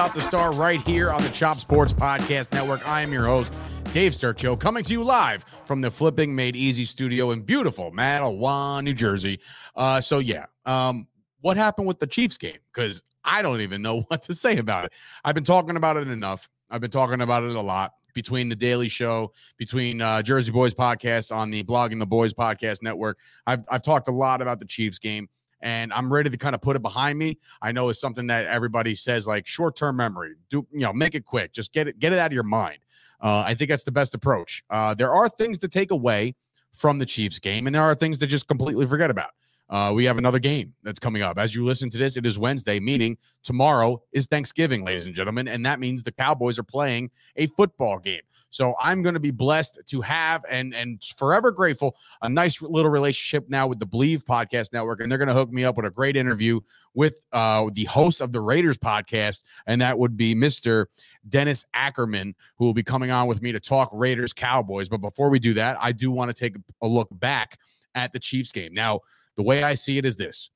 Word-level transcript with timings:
about 0.00 0.14
the 0.14 0.20
star 0.22 0.50
right 0.52 0.80
here 0.88 1.10
on 1.10 1.22
the 1.22 1.28
Chop 1.28 1.58
Sports 1.58 1.92
Podcast 1.92 2.54
Network. 2.54 2.88
I 2.88 3.02
am 3.02 3.12
your 3.12 3.26
host, 3.26 3.54
Dave 3.92 4.12
Sturchio, 4.12 4.58
coming 4.58 4.82
to 4.82 4.94
you 4.94 5.02
live 5.02 5.44
from 5.66 5.82
the 5.82 5.90
Flipping 5.90 6.34
Made 6.34 6.56
Easy 6.56 6.86
studio 6.86 7.32
in 7.32 7.42
beautiful 7.42 7.92
Matawan, 7.92 8.84
New 8.84 8.94
Jersey. 8.94 9.40
Uh, 9.76 10.00
so, 10.00 10.18
yeah, 10.18 10.46
um, 10.64 11.06
what 11.42 11.58
happened 11.58 11.86
with 11.86 11.98
the 11.98 12.06
Chiefs 12.06 12.38
game? 12.38 12.56
Because 12.72 13.02
I 13.26 13.42
don't 13.42 13.60
even 13.60 13.82
know 13.82 14.00
what 14.08 14.22
to 14.22 14.34
say 14.34 14.56
about 14.56 14.86
it. 14.86 14.92
I've 15.22 15.34
been 15.34 15.44
talking 15.44 15.76
about 15.76 15.98
it 15.98 16.08
enough. 16.08 16.48
I've 16.70 16.80
been 16.80 16.90
talking 16.90 17.20
about 17.20 17.42
it 17.42 17.54
a 17.54 17.60
lot 17.60 17.92
between 18.14 18.48
the 18.48 18.56
Daily 18.56 18.88
Show, 18.88 19.34
between 19.58 20.00
uh, 20.00 20.22
Jersey 20.22 20.50
Boys 20.50 20.72
podcast 20.72 21.30
on 21.30 21.50
the 21.50 21.62
Blogging 21.62 21.98
the 21.98 22.06
Boys 22.06 22.32
podcast 22.32 22.82
network. 22.82 23.18
I've 23.46 23.66
I've 23.70 23.82
talked 23.82 24.08
a 24.08 24.12
lot 24.12 24.40
about 24.40 24.60
the 24.60 24.66
Chiefs 24.66 24.98
game, 24.98 25.28
and 25.62 25.92
I'm 25.92 26.12
ready 26.12 26.30
to 26.30 26.36
kind 26.36 26.54
of 26.54 26.60
put 26.60 26.76
it 26.76 26.82
behind 26.82 27.18
me. 27.18 27.38
I 27.62 27.72
know 27.72 27.88
it's 27.88 28.00
something 28.00 28.26
that 28.28 28.46
everybody 28.46 28.94
says 28.94 29.26
like 29.26 29.46
short 29.46 29.76
term 29.76 29.96
memory. 29.96 30.34
Do 30.48 30.66
you 30.72 30.80
know? 30.80 30.92
Make 30.92 31.14
it 31.14 31.24
quick. 31.24 31.52
Just 31.52 31.72
get 31.72 31.88
it 31.88 31.98
get 31.98 32.12
it 32.12 32.18
out 32.18 32.26
of 32.26 32.32
your 32.32 32.42
mind. 32.42 32.78
Uh, 33.20 33.44
I 33.46 33.54
think 33.54 33.68
that's 33.68 33.84
the 33.84 33.92
best 33.92 34.14
approach. 34.14 34.64
Uh, 34.70 34.94
there 34.94 35.12
are 35.12 35.28
things 35.28 35.58
to 35.60 35.68
take 35.68 35.90
away 35.90 36.34
from 36.72 36.98
the 36.98 37.06
Chiefs 37.06 37.38
game, 37.38 37.66
and 37.66 37.74
there 37.74 37.82
are 37.82 37.94
things 37.94 38.18
to 38.18 38.26
just 38.26 38.48
completely 38.48 38.86
forget 38.86 39.10
about. 39.10 39.30
Uh, 39.70 39.92
we 39.94 40.04
have 40.04 40.18
another 40.18 40.40
game 40.40 40.74
that's 40.82 40.98
coming 40.98 41.22
up. 41.22 41.38
As 41.38 41.54
you 41.54 41.64
listen 41.64 41.88
to 41.90 41.98
this, 41.98 42.16
it 42.16 42.26
is 42.26 42.38
Wednesday, 42.38 42.80
meaning 42.80 43.16
tomorrow 43.44 44.02
is 44.12 44.26
Thanksgiving, 44.26 44.84
ladies 44.84 45.06
and 45.06 45.14
gentlemen. 45.14 45.46
And 45.46 45.64
that 45.64 45.78
means 45.78 46.02
the 46.02 46.10
Cowboys 46.10 46.58
are 46.58 46.64
playing 46.64 47.10
a 47.36 47.46
football 47.48 47.98
game. 47.98 48.22
So 48.50 48.74
I'm 48.80 49.02
going 49.02 49.14
to 49.14 49.20
be 49.20 49.30
blessed 49.30 49.80
to 49.86 50.00
have 50.00 50.44
and 50.50 50.74
and 50.74 51.02
forever 51.16 51.52
grateful 51.52 51.96
a 52.22 52.28
nice 52.28 52.60
little 52.60 52.90
relationship 52.90 53.48
now 53.48 53.66
with 53.66 53.78
the 53.78 53.86
Bleav 53.86 54.24
Podcast 54.24 54.72
Network, 54.72 55.00
and 55.00 55.10
they're 55.10 55.18
going 55.18 55.28
to 55.28 55.34
hook 55.34 55.52
me 55.52 55.64
up 55.64 55.76
with 55.76 55.86
a 55.86 55.90
great 55.90 56.16
interview 56.16 56.60
with 56.94 57.22
uh, 57.32 57.70
the 57.72 57.84
host 57.84 58.20
of 58.20 58.32
the 58.32 58.40
Raiders 58.40 58.76
podcast, 58.76 59.44
and 59.66 59.80
that 59.80 59.96
would 59.96 60.16
be 60.16 60.34
Mister 60.34 60.88
Dennis 61.28 61.64
Ackerman, 61.74 62.34
who 62.56 62.64
will 62.64 62.74
be 62.74 62.82
coming 62.82 63.12
on 63.12 63.28
with 63.28 63.40
me 63.40 63.52
to 63.52 63.60
talk 63.60 63.88
Raiders 63.92 64.32
Cowboys. 64.32 64.88
But 64.88 64.98
before 64.98 65.30
we 65.30 65.38
do 65.38 65.54
that, 65.54 65.78
I 65.80 65.92
do 65.92 66.10
want 66.10 66.30
to 66.30 66.34
take 66.34 66.56
a 66.82 66.88
look 66.88 67.08
back 67.12 67.58
at 67.94 68.12
the 68.12 68.18
Chiefs 68.18 68.50
game. 68.50 68.74
Now, 68.74 69.00
the 69.36 69.42
way 69.42 69.62
I 69.62 69.76
see 69.76 69.98
it 69.98 70.04
is 70.04 70.16
this: 70.16 70.50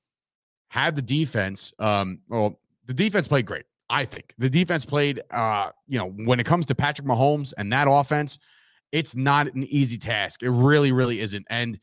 had 0.68 0.96
the 0.96 1.02
defense, 1.02 1.72
um, 1.78 2.20
well, 2.28 2.58
the 2.86 2.94
defense 2.94 3.28
played 3.28 3.46
great. 3.46 3.64
I 3.90 4.04
think 4.04 4.34
the 4.38 4.48
defense 4.48 4.84
played, 4.84 5.20
uh, 5.30 5.70
you 5.86 5.98
know, 5.98 6.08
when 6.10 6.40
it 6.40 6.46
comes 6.46 6.66
to 6.66 6.74
Patrick 6.74 7.06
Mahomes 7.06 7.52
and 7.58 7.72
that 7.72 7.86
offense, 7.88 8.38
it's 8.92 9.14
not 9.14 9.52
an 9.52 9.64
easy 9.64 9.98
task. 9.98 10.42
It 10.42 10.50
really, 10.50 10.92
really 10.92 11.20
isn't. 11.20 11.46
And 11.50 11.78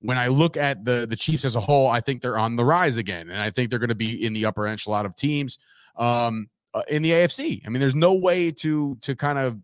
when 0.00 0.18
I 0.18 0.28
look 0.28 0.56
at 0.56 0.84
the 0.84 1.06
the 1.08 1.16
Chiefs 1.16 1.44
as 1.44 1.56
a 1.56 1.60
whole, 1.60 1.88
I 1.88 2.00
think 2.00 2.22
they're 2.22 2.38
on 2.38 2.56
the 2.56 2.64
rise 2.64 2.96
again, 2.96 3.30
and 3.30 3.40
I 3.40 3.50
think 3.50 3.70
they're 3.70 3.78
going 3.78 3.88
to 3.88 3.94
be 3.94 4.24
in 4.24 4.32
the 4.32 4.46
upper 4.46 4.66
echelon 4.66 5.06
of 5.06 5.16
teams 5.16 5.58
um, 5.96 6.48
uh, 6.74 6.82
in 6.88 7.02
the 7.02 7.10
AFC. 7.10 7.62
I 7.66 7.68
mean, 7.68 7.80
there's 7.80 7.94
no 7.94 8.14
way 8.14 8.50
to 8.52 8.96
to 8.96 9.16
kind 9.16 9.38
of 9.38 9.58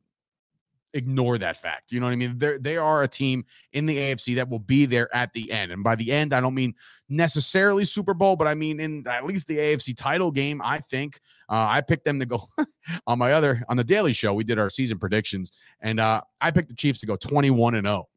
ignore 0.96 1.38
that 1.38 1.56
fact. 1.56 1.92
You 1.92 2.00
know 2.00 2.06
what 2.06 2.12
I 2.12 2.16
mean? 2.16 2.38
They 2.38 2.58
they 2.58 2.76
are 2.76 3.02
a 3.02 3.08
team 3.08 3.44
in 3.72 3.86
the 3.86 3.96
AFC 3.96 4.34
that 4.36 4.48
will 4.48 4.58
be 4.58 4.86
there 4.86 5.14
at 5.14 5.32
the 5.32 5.50
end. 5.52 5.72
And 5.72 5.84
by 5.84 5.94
the 5.94 6.10
end, 6.10 6.32
I 6.32 6.40
don't 6.40 6.54
mean 6.54 6.74
necessarily 7.08 7.84
Super 7.84 8.14
Bowl, 8.14 8.36
but 8.36 8.48
I 8.48 8.54
mean 8.54 8.80
in 8.80 9.06
at 9.06 9.24
least 9.24 9.46
the 9.46 9.58
AFC 9.58 9.96
title 9.96 10.30
game. 10.30 10.60
I 10.64 10.78
think 10.78 11.20
uh, 11.48 11.66
I 11.68 11.80
picked 11.80 12.04
them 12.04 12.18
to 12.18 12.26
go 12.26 12.48
on 13.06 13.18
my 13.18 13.32
other 13.32 13.62
on 13.68 13.76
the 13.76 13.84
Daily 13.84 14.12
Show. 14.12 14.34
We 14.34 14.44
did 14.44 14.58
our 14.58 14.70
season 14.70 14.98
predictions, 14.98 15.52
and 15.80 16.00
uh, 16.00 16.22
I 16.40 16.50
picked 16.50 16.70
the 16.70 16.74
Chiefs 16.74 17.00
to 17.00 17.06
go 17.06 17.16
21 17.16 17.74
and 17.74 17.86
0 17.86 18.08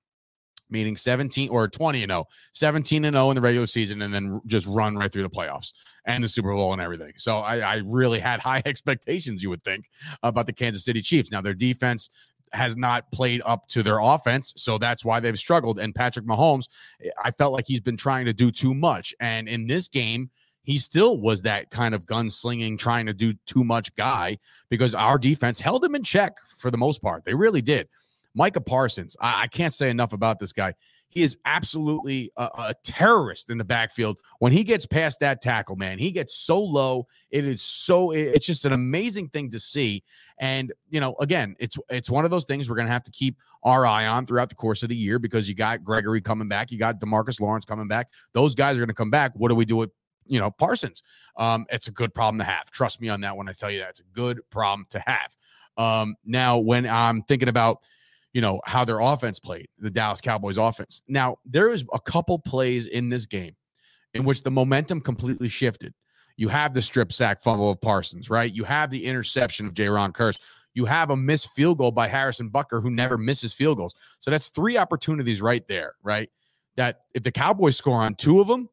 meaning 0.70 0.96
17 0.96 1.50
or 1.50 1.68
20 1.68 2.04
and 2.04 2.12
0, 2.12 2.26
17 2.54 3.06
and 3.06 3.16
0 3.16 3.32
in 3.32 3.36
the 3.36 3.42
regular 3.42 3.68
season, 3.68 4.02
and 4.02 4.14
then 4.14 4.40
just 4.46 4.68
run 4.68 4.96
right 4.96 5.12
through 5.12 5.24
the 5.24 5.30
playoffs 5.30 5.74
and 6.06 6.24
the 6.24 6.28
Super 6.28 6.54
Bowl 6.54 6.74
and 6.74 6.82
everything. 6.82 7.14
So 7.18 7.38
I, 7.38 7.60
I, 7.60 7.82
really 7.86 8.20
had 8.20 8.40
high 8.40 8.62
expectations, 8.66 9.44
you 9.44 9.50
would 9.50 9.64
think, 9.64 9.90
about 10.24 10.46
the 10.46 10.54
Kansas 10.54 10.86
City 10.86 11.02
Chiefs. 11.02 11.32
Now, 11.32 11.42
their 11.42 11.54
defense 11.54 12.10
has 12.54 12.76
not 12.76 13.12
played 13.12 13.42
up 13.46 13.68
to 13.70 13.84
their 13.84 14.00
offense. 14.00 14.54
So 14.58 14.78
that's 14.78 15.06
why 15.06 15.20
they've 15.20 15.38
struggled. 15.38 15.80
And 15.80 15.94
Patrick 15.94 16.26
Mahomes, 16.26 16.68
eh, 17.04 17.10
I 17.24 17.32
felt 17.32 17.54
like 17.54 17.66
he's 17.68 17.82
been 17.82 17.98
trying 17.98 18.26
to 18.26 18.34
do 18.34 18.52
too 18.52 18.74
much. 18.74 19.14
And 19.20 19.48
in 19.48 19.68
this 19.68 19.88
game, 19.88 20.30
he 20.64 20.78
still 20.78 21.20
was 21.20 21.42
that 21.44 21.70
kind 21.70 21.96
of 21.96 22.06
gunslinging, 22.06 22.78
trying 22.78 23.06
to 23.08 23.14
do 23.14 23.34
too 23.46 23.64
much 23.64 23.94
guy 23.96 24.38
because 24.70 24.94
our 24.94 25.18
defense 25.18 25.60
held 25.60 25.84
him 25.84 25.96
in 25.96 26.04
check 26.04 26.38
for 26.58 26.70
the 26.70 26.78
most 26.78 27.02
part. 27.02 27.26
They 27.26 27.34
really 27.34 27.62
did. 27.62 27.88
Micah 28.36 28.62
Parsons, 28.62 29.16
I, 29.20 29.44
I 29.44 29.48
can't 29.48 29.74
say 29.74 29.90
enough 29.90 30.14
about 30.14 30.40
this 30.40 30.54
guy. 30.54 30.74
He 31.10 31.24
is 31.24 31.38
absolutely 31.46 32.32
a, 32.38 32.44
a, 32.44 32.76
terrorist 32.84 33.50
in 33.50 33.58
the 33.58 33.64
backfield. 33.64 34.20
When 34.38 34.52
he 34.52 34.64
gets 34.64 34.86
past 34.86 35.20
that 35.20 35.42
tackle, 35.42 35.76
man, 35.76 35.98
he 35.98 36.12
gets 36.12 36.36
so 36.36 36.60
low. 36.60 37.08
It 37.32 37.46
is 37.46 37.64
so 37.64 38.12
it's 38.12 38.46
just 38.46 38.64
an 38.66 38.74
amazing 38.74 39.30
thing 39.30 39.50
to 39.52 39.60
see. 39.60 40.04
And 40.40 40.72
you 40.90 41.00
know, 41.00 41.16
again, 41.20 41.56
it's 41.60 41.78
it's 41.90 42.10
one 42.12 42.26
of 42.26 42.32
those 42.32 42.46
things 42.46 42.70
we're 42.70 42.76
gonna 42.76 42.92
have 42.92 43.04
to 43.04 43.12
keep 43.12 43.38
our 43.64 43.86
eye 43.86 44.06
on 44.06 44.28
throughout 44.28 44.50
the 44.50 44.56
course 44.56 44.84
of 44.84 44.90
the 44.90 44.96
year 44.96 45.18
because 45.18 45.50
you 45.50 45.56
got 45.56 45.84
Gregory 45.84 46.22
coming 46.22 46.48
back, 46.48 46.72
you 46.72 46.78
got 46.78 47.00
Demarcus 47.00 47.42
Lawrence 47.42 47.66
coming 47.66 47.88
back. 47.88 48.10
Those 48.34 48.54
guys 48.54 48.78
are 48.78 48.82
gonna 48.82 48.94
come 48.94 49.12
back. 49.12 49.32
What 49.34 49.50
do 49.50 49.56
we 49.56 49.66
do 49.66 49.78
with 49.78 49.90
you 50.28 50.40
know 50.40 50.52
Parsons? 50.52 51.02
Um, 51.38 51.66
it's 51.72 51.88
a 51.88 51.92
good 51.92 52.14
problem 52.14 52.38
to 52.38 52.46
have. 52.46 52.70
Trust 52.70 53.02
me 53.02 53.10
on 53.10 53.22
that 53.22 53.36
when 53.36 53.50
I 53.50 53.54
tell 53.54 53.72
you 53.72 53.80
that 53.80 53.90
it's 53.90 54.00
a 54.02 54.14
good 54.14 54.42
problem 54.52 54.86
to 54.92 55.00
have. 55.00 55.36
Um, 55.76 56.16
now 56.24 56.60
when 56.60 56.86
I'm 56.86 57.24
thinking 57.24 57.50
about 57.50 57.80
you 58.34 58.42
know, 58.42 58.62
how 58.66 58.86
their 58.86 59.00
offense 59.00 59.40
played, 59.40 59.68
the 59.78 59.90
Dallas 59.90 60.22
Cowboys 60.22 60.58
offense. 60.58 61.02
Now, 61.08 61.38
there 61.46 61.70
is 61.70 61.84
a 61.94 62.00
couple 62.00 62.40
plays 62.40 62.86
in 62.88 63.10
this 63.10 63.26
game 63.26 63.56
in 64.14 64.24
which 64.24 64.44
the 64.44 64.52
momentum 64.52 65.02
completely 65.02 65.50
shifted. 65.50 65.94
You 66.38 66.48
have 66.48 66.74
the 66.74 66.82
strip 66.82 67.12
sack 67.12 67.42
fumble 67.42 67.72
of 67.72 67.82
Parsons, 67.82 68.30
right? 68.30 68.54
You 68.54 68.64
have 68.64 68.90
the 68.90 69.06
interception 69.06 69.66
of 69.66 69.74
Jayron 69.74 70.14
Kearse. 70.14 70.40
You 70.74 70.86
have 70.86 71.10
a 71.10 71.18
missed 71.18 71.50
field 71.52 71.80
goal 71.80 71.92
by 71.92 72.08
Harrison 72.08 72.50
Butker, 72.50 72.82
who 72.82 72.90
never 72.90 73.18
misses 73.18 73.54
field 73.54 73.78
goals. 73.78 73.96
So 74.20 74.32
that's 74.32 74.50
three 74.50 74.78
opportunities 74.78 75.42
right 75.42 75.68
there, 75.68 75.96
right? 76.04 76.30
That 76.78 77.02
if 77.14 77.24
the 77.24 77.32
Cowboys 77.32 77.76
score 77.76 78.02
on 78.02 78.16
two 78.16 78.40
of 78.40 78.48
them, 78.48 78.70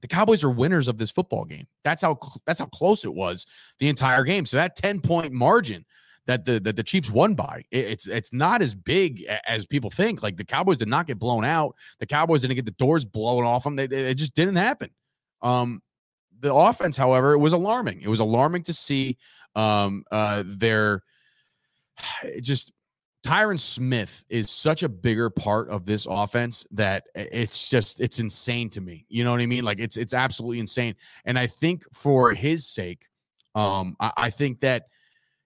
the 0.00 0.08
Cowboys 0.08 0.44
are 0.44 0.50
winners 0.50 0.88
of 0.88 0.96
this 0.96 1.10
football 1.10 1.44
game. 1.44 1.66
That's 1.82 2.02
how 2.02 2.18
that's 2.46 2.60
how 2.60 2.66
close 2.66 3.04
it 3.04 3.12
was 3.12 3.46
the 3.80 3.88
entire 3.88 4.24
game. 4.24 4.46
So 4.46 4.56
that 4.56 4.76
10 4.76 5.00
point 5.00 5.32
margin 5.32 5.84
that 6.28 6.44
the 6.44 6.60
that 6.60 6.76
the 6.76 6.82
Chiefs 6.82 7.10
won 7.10 7.34
by. 7.34 7.64
It's 7.70 8.06
it's 8.06 8.34
not 8.34 8.60
as 8.60 8.74
big 8.74 9.24
as 9.46 9.64
people 9.64 9.90
think. 9.90 10.22
Like 10.22 10.36
the 10.36 10.44
Cowboys 10.44 10.76
did 10.76 10.86
not 10.86 11.06
get 11.06 11.18
blown 11.18 11.44
out. 11.44 11.74
The 12.00 12.06
Cowboys 12.06 12.42
didn't 12.42 12.56
get 12.56 12.66
the 12.66 12.70
doors 12.72 13.04
blown 13.04 13.44
off 13.44 13.64
them. 13.64 13.76
They, 13.76 13.86
they, 13.86 14.10
it 14.10 14.14
just 14.14 14.34
didn't 14.34 14.56
happen. 14.56 14.90
Um, 15.40 15.82
the 16.38 16.54
offense, 16.54 16.98
however, 16.98 17.32
it 17.32 17.38
was 17.38 17.54
alarming. 17.54 18.02
It 18.02 18.08
was 18.08 18.20
alarming 18.20 18.62
to 18.64 18.74
see 18.74 19.16
um, 19.56 20.04
uh, 20.12 20.44
their 20.46 21.02
just 22.42 22.72
Tyron 23.24 23.58
Smith 23.58 24.22
is 24.28 24.50
such 24.50 24.82
a 24.82 24.88
bigger 24.88 25.30
part 25.30 25.70
of 25.70 25.86
this 25.86 26.06
offense 26.08 26.66
that 26.72 27.04
it's 27.14 27.70
just 27.70 28.00
it's 28.00 28.18
insane 28.18 28.68
to 28.70 28.82
me. 28.82 29.06
You 29.08 29.24
know 29.24 29.30
what 29.30 29.40
I 29.40 29.46
mean? 29.46 29.64
Like 29.64 29.80
it's 29.80 29.96
it's 29.96 30.12
absolutely 30.12 30.60
insane. 30.60 30.94
And 31.24 31.38
I 31.38 31.46
think 31.46 31.84
for 31.94 32.34
his 32.34 32.66
sake, 32.66 33.06
um, 33.54 33.96
I, 33.98 34.12
I 34.18 34.30
think 34.30 34.60
that 34.60 34.88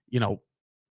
you 0.09 0.19
know 0.19 0.41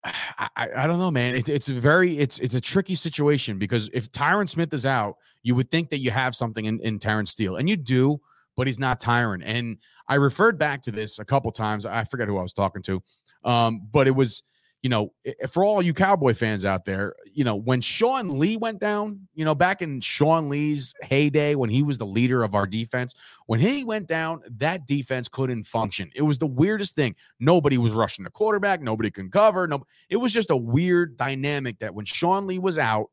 I, 0.04 0.68
I 0.76 0.86
don't 0.86 0.98
know, 0.98 1.10
man. 1.10 1.34
It, 1.34 1.48
it's 1.48 1.68
a 1.68 1.74
very 1.74 2.18
it's 2.18 2.38
it's 2.40 2.54
a 2.54 2.60
tricky 2.60 2.94
situation 2.94 3.58
because 3.58 3.88
if 3.92 4.10
Tyron 4.10 4.48
Smith 4.48 4.72
is 4.74 4.84
out, 4.84 5.16
you 5.42 5.54
would 5.54 5.70
think 5.70 5.90
that 5.90 5.98
you 5.98 6.10
have 6.10 6.34
something 6.34 6.64
in, 6.64 6.80
in 6.80 6.98
Terence 6.98 7.30
Steele, 7.30 7.56
and 7.56 7.68
you 7.68 7.76
do, 7.76 8.20
but 8.56 8.66
he's 8.66 8.78
not 8.78 9.00
Tyron. 9.00 9.42
And 9.44 9.78
I 10.08 10.16
referred 10.16 10.58
back 10.58 10.82
to 10.82 10.90
this 10.90 11.18
a 11.18 11.24
couple 11.24 11.52
times. 11.52 11.86
I 11.86 12.04
forget 12.04 12.28
who 12.28 12.38
I 12.38 12.42
was 12.42 12.52
talking 12.52 12.82
to, 12.82 13.02
um, 13.44 13.82
but 13.92 14.06
it 14.08 14.14
was 14.14 14.42
you 14.82 14.88
know, 14.88 15.12
for 15.48 15.64
all 15.64 15.80
you 15.80 15.94
Cowboy 15.94 16.34
fans 16.34 16.64
out 16.64 16.84
there, 16.84 17.14
you 17.32 17.44
know, 17.44 17.54
when 17.54 17.80
Sean 17.80 18.40
Lee 18.40 18.56
went 18.56 18.80
down, 18.80 19.28
you 19.32 19.44
know, 19.44 19.54
back 19.54 19.80
in 19.80 20.00
Sean 20.00 20.48
Lee's 20.48 20.92
heyday 21.02 21.54
when 21.54 21.70
he 21.70 21.84
was 21.84 21.98
the 21.98 22.04
leader 22.04 22.42
of 22.42 22.56
our 22.56 22.66
defense, 22.66 23.14
when 23.46 23.60
he 23.60 23.84
went 23.84 24.08
down, 24.08 24.42
that 24.58 24.84
defense 24.88 25.28
couldn't 25.28 25.64
function. 25.64 26.10
It 26.16 26.22
was 26.22 26.38
the 26.38 26.48
weirdest 26.48 26.96
thing. 26.96 27.14
Nobody 27.38 27.78
was 27.78 27.92
rushing 27.92 28.24
the 28.24 28.30
quarterback, 28.30 28.80
nobody 28.80 29.10
can 29.10 29.30
cover. 29.30 29.68
No, 29.68 29.84
it 30.08 30.16
was 30.16 30.32
just 30.32 30.50
a 30.50 30.56
weird 30.56 31.16
dynamic 31.16 31.78
that 31.78 31.94
when 31.94 32.04
Sean 32.04 32.48
Lee 32.48 32.58
was 32.58 32.76
out, 32.76 33.06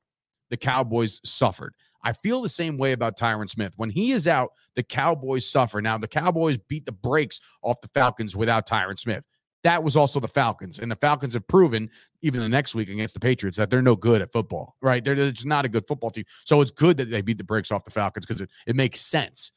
the 0.50 0.58
Cowboys 0.58 1.22
suffered. 1.24 1.76
I 2.02 2.14
feel 2.14 2.42
the 2.42 2.50
same 2.50 2.78
way 2.78 2.94
about 2.94 3.18
Tyron 3.18 3.50
Smith. 3.50 3.74
When 3.78 3.92
he 3.92 4.14
is 4.14 4.28
out, 4.28 4.54
the 4.76 4.82
Cowboys 4.82 5.46
suffer. 5.46 5.82
Now, 5.82 6.00
the 6.00 6.08
Cowboys 6.08 6.58
beat 6.58 6.86
the 6.88 6.94
brakes 6.94 7.42
off 7.62 7.82
the 7.82 7.90
Falcons 7.90 8.36
without 8.36 8.68
Tyron 8.68 8.98
Smith 8.98 9.28
that 9.64 9.84
was 9.84 9.96
also 9.98 10.20
the 10.20 10.28
Falcons. 10.28 10.80
And 10.80 10.92
the 10.92 10.96
Falcons 10.96 11.34
have 11.34 11.48
proven, 11.48 11.90
even 12.22 12.40
the 12.40 12.50
next 12.50 12.76
week 12.76 12.90
against 12.90 13.14
the 13.14 13.20
Patriots, 13.20 13.58
that 13.58 13.70
they're 13.70 13.82
no 13.82 13.96
good 13.96 14.22
at 14.22 14.32
football, 14.32 14.76
right? 14.82 15.04
They're 15.04 15.16
just 15.16 15.46
not 15.46 15.66
a 15.66 15.70
good 15.70 15.88
football 15.88 16.12
team. 16.12 16.26
So 16.46 16.62
it's 16.62 16.72
good 16.72 16.98
that 16.98 17.10
they 17.10 17.22
beat 17.22 17.38
the 17.38 17.44
brakes 17.44 17.72
off 17.72 17.84
the 17.84 17.92
Falcons 17.92 18.26
because 18.26 18.42
it, 18.42 18.50
it 18.68 18.76
makes 18.76 19.02
sense. 19.02 19.52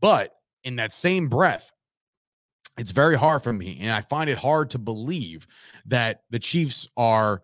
But 0.00 0.32
in 0.64 0.76
that 0.76 0.92
same 0.92 1.28
breath, 1.28 1.72
it's 2.78 2.92
very 2.92 3.16
hard 3.16 3.42
for 3.42 3.52
me. 3.52 3.78
And 3.80 3.92
I 3.92 4.00
find 4.02 4.28
it 4.28 4.38
hard 4.38 4.70
to 4.70 4.78
believe 4.78 5.46
that 5.86 6.22
the 6.30 6.38
Chiefs 6.38 6.88
are, 6.96 7.42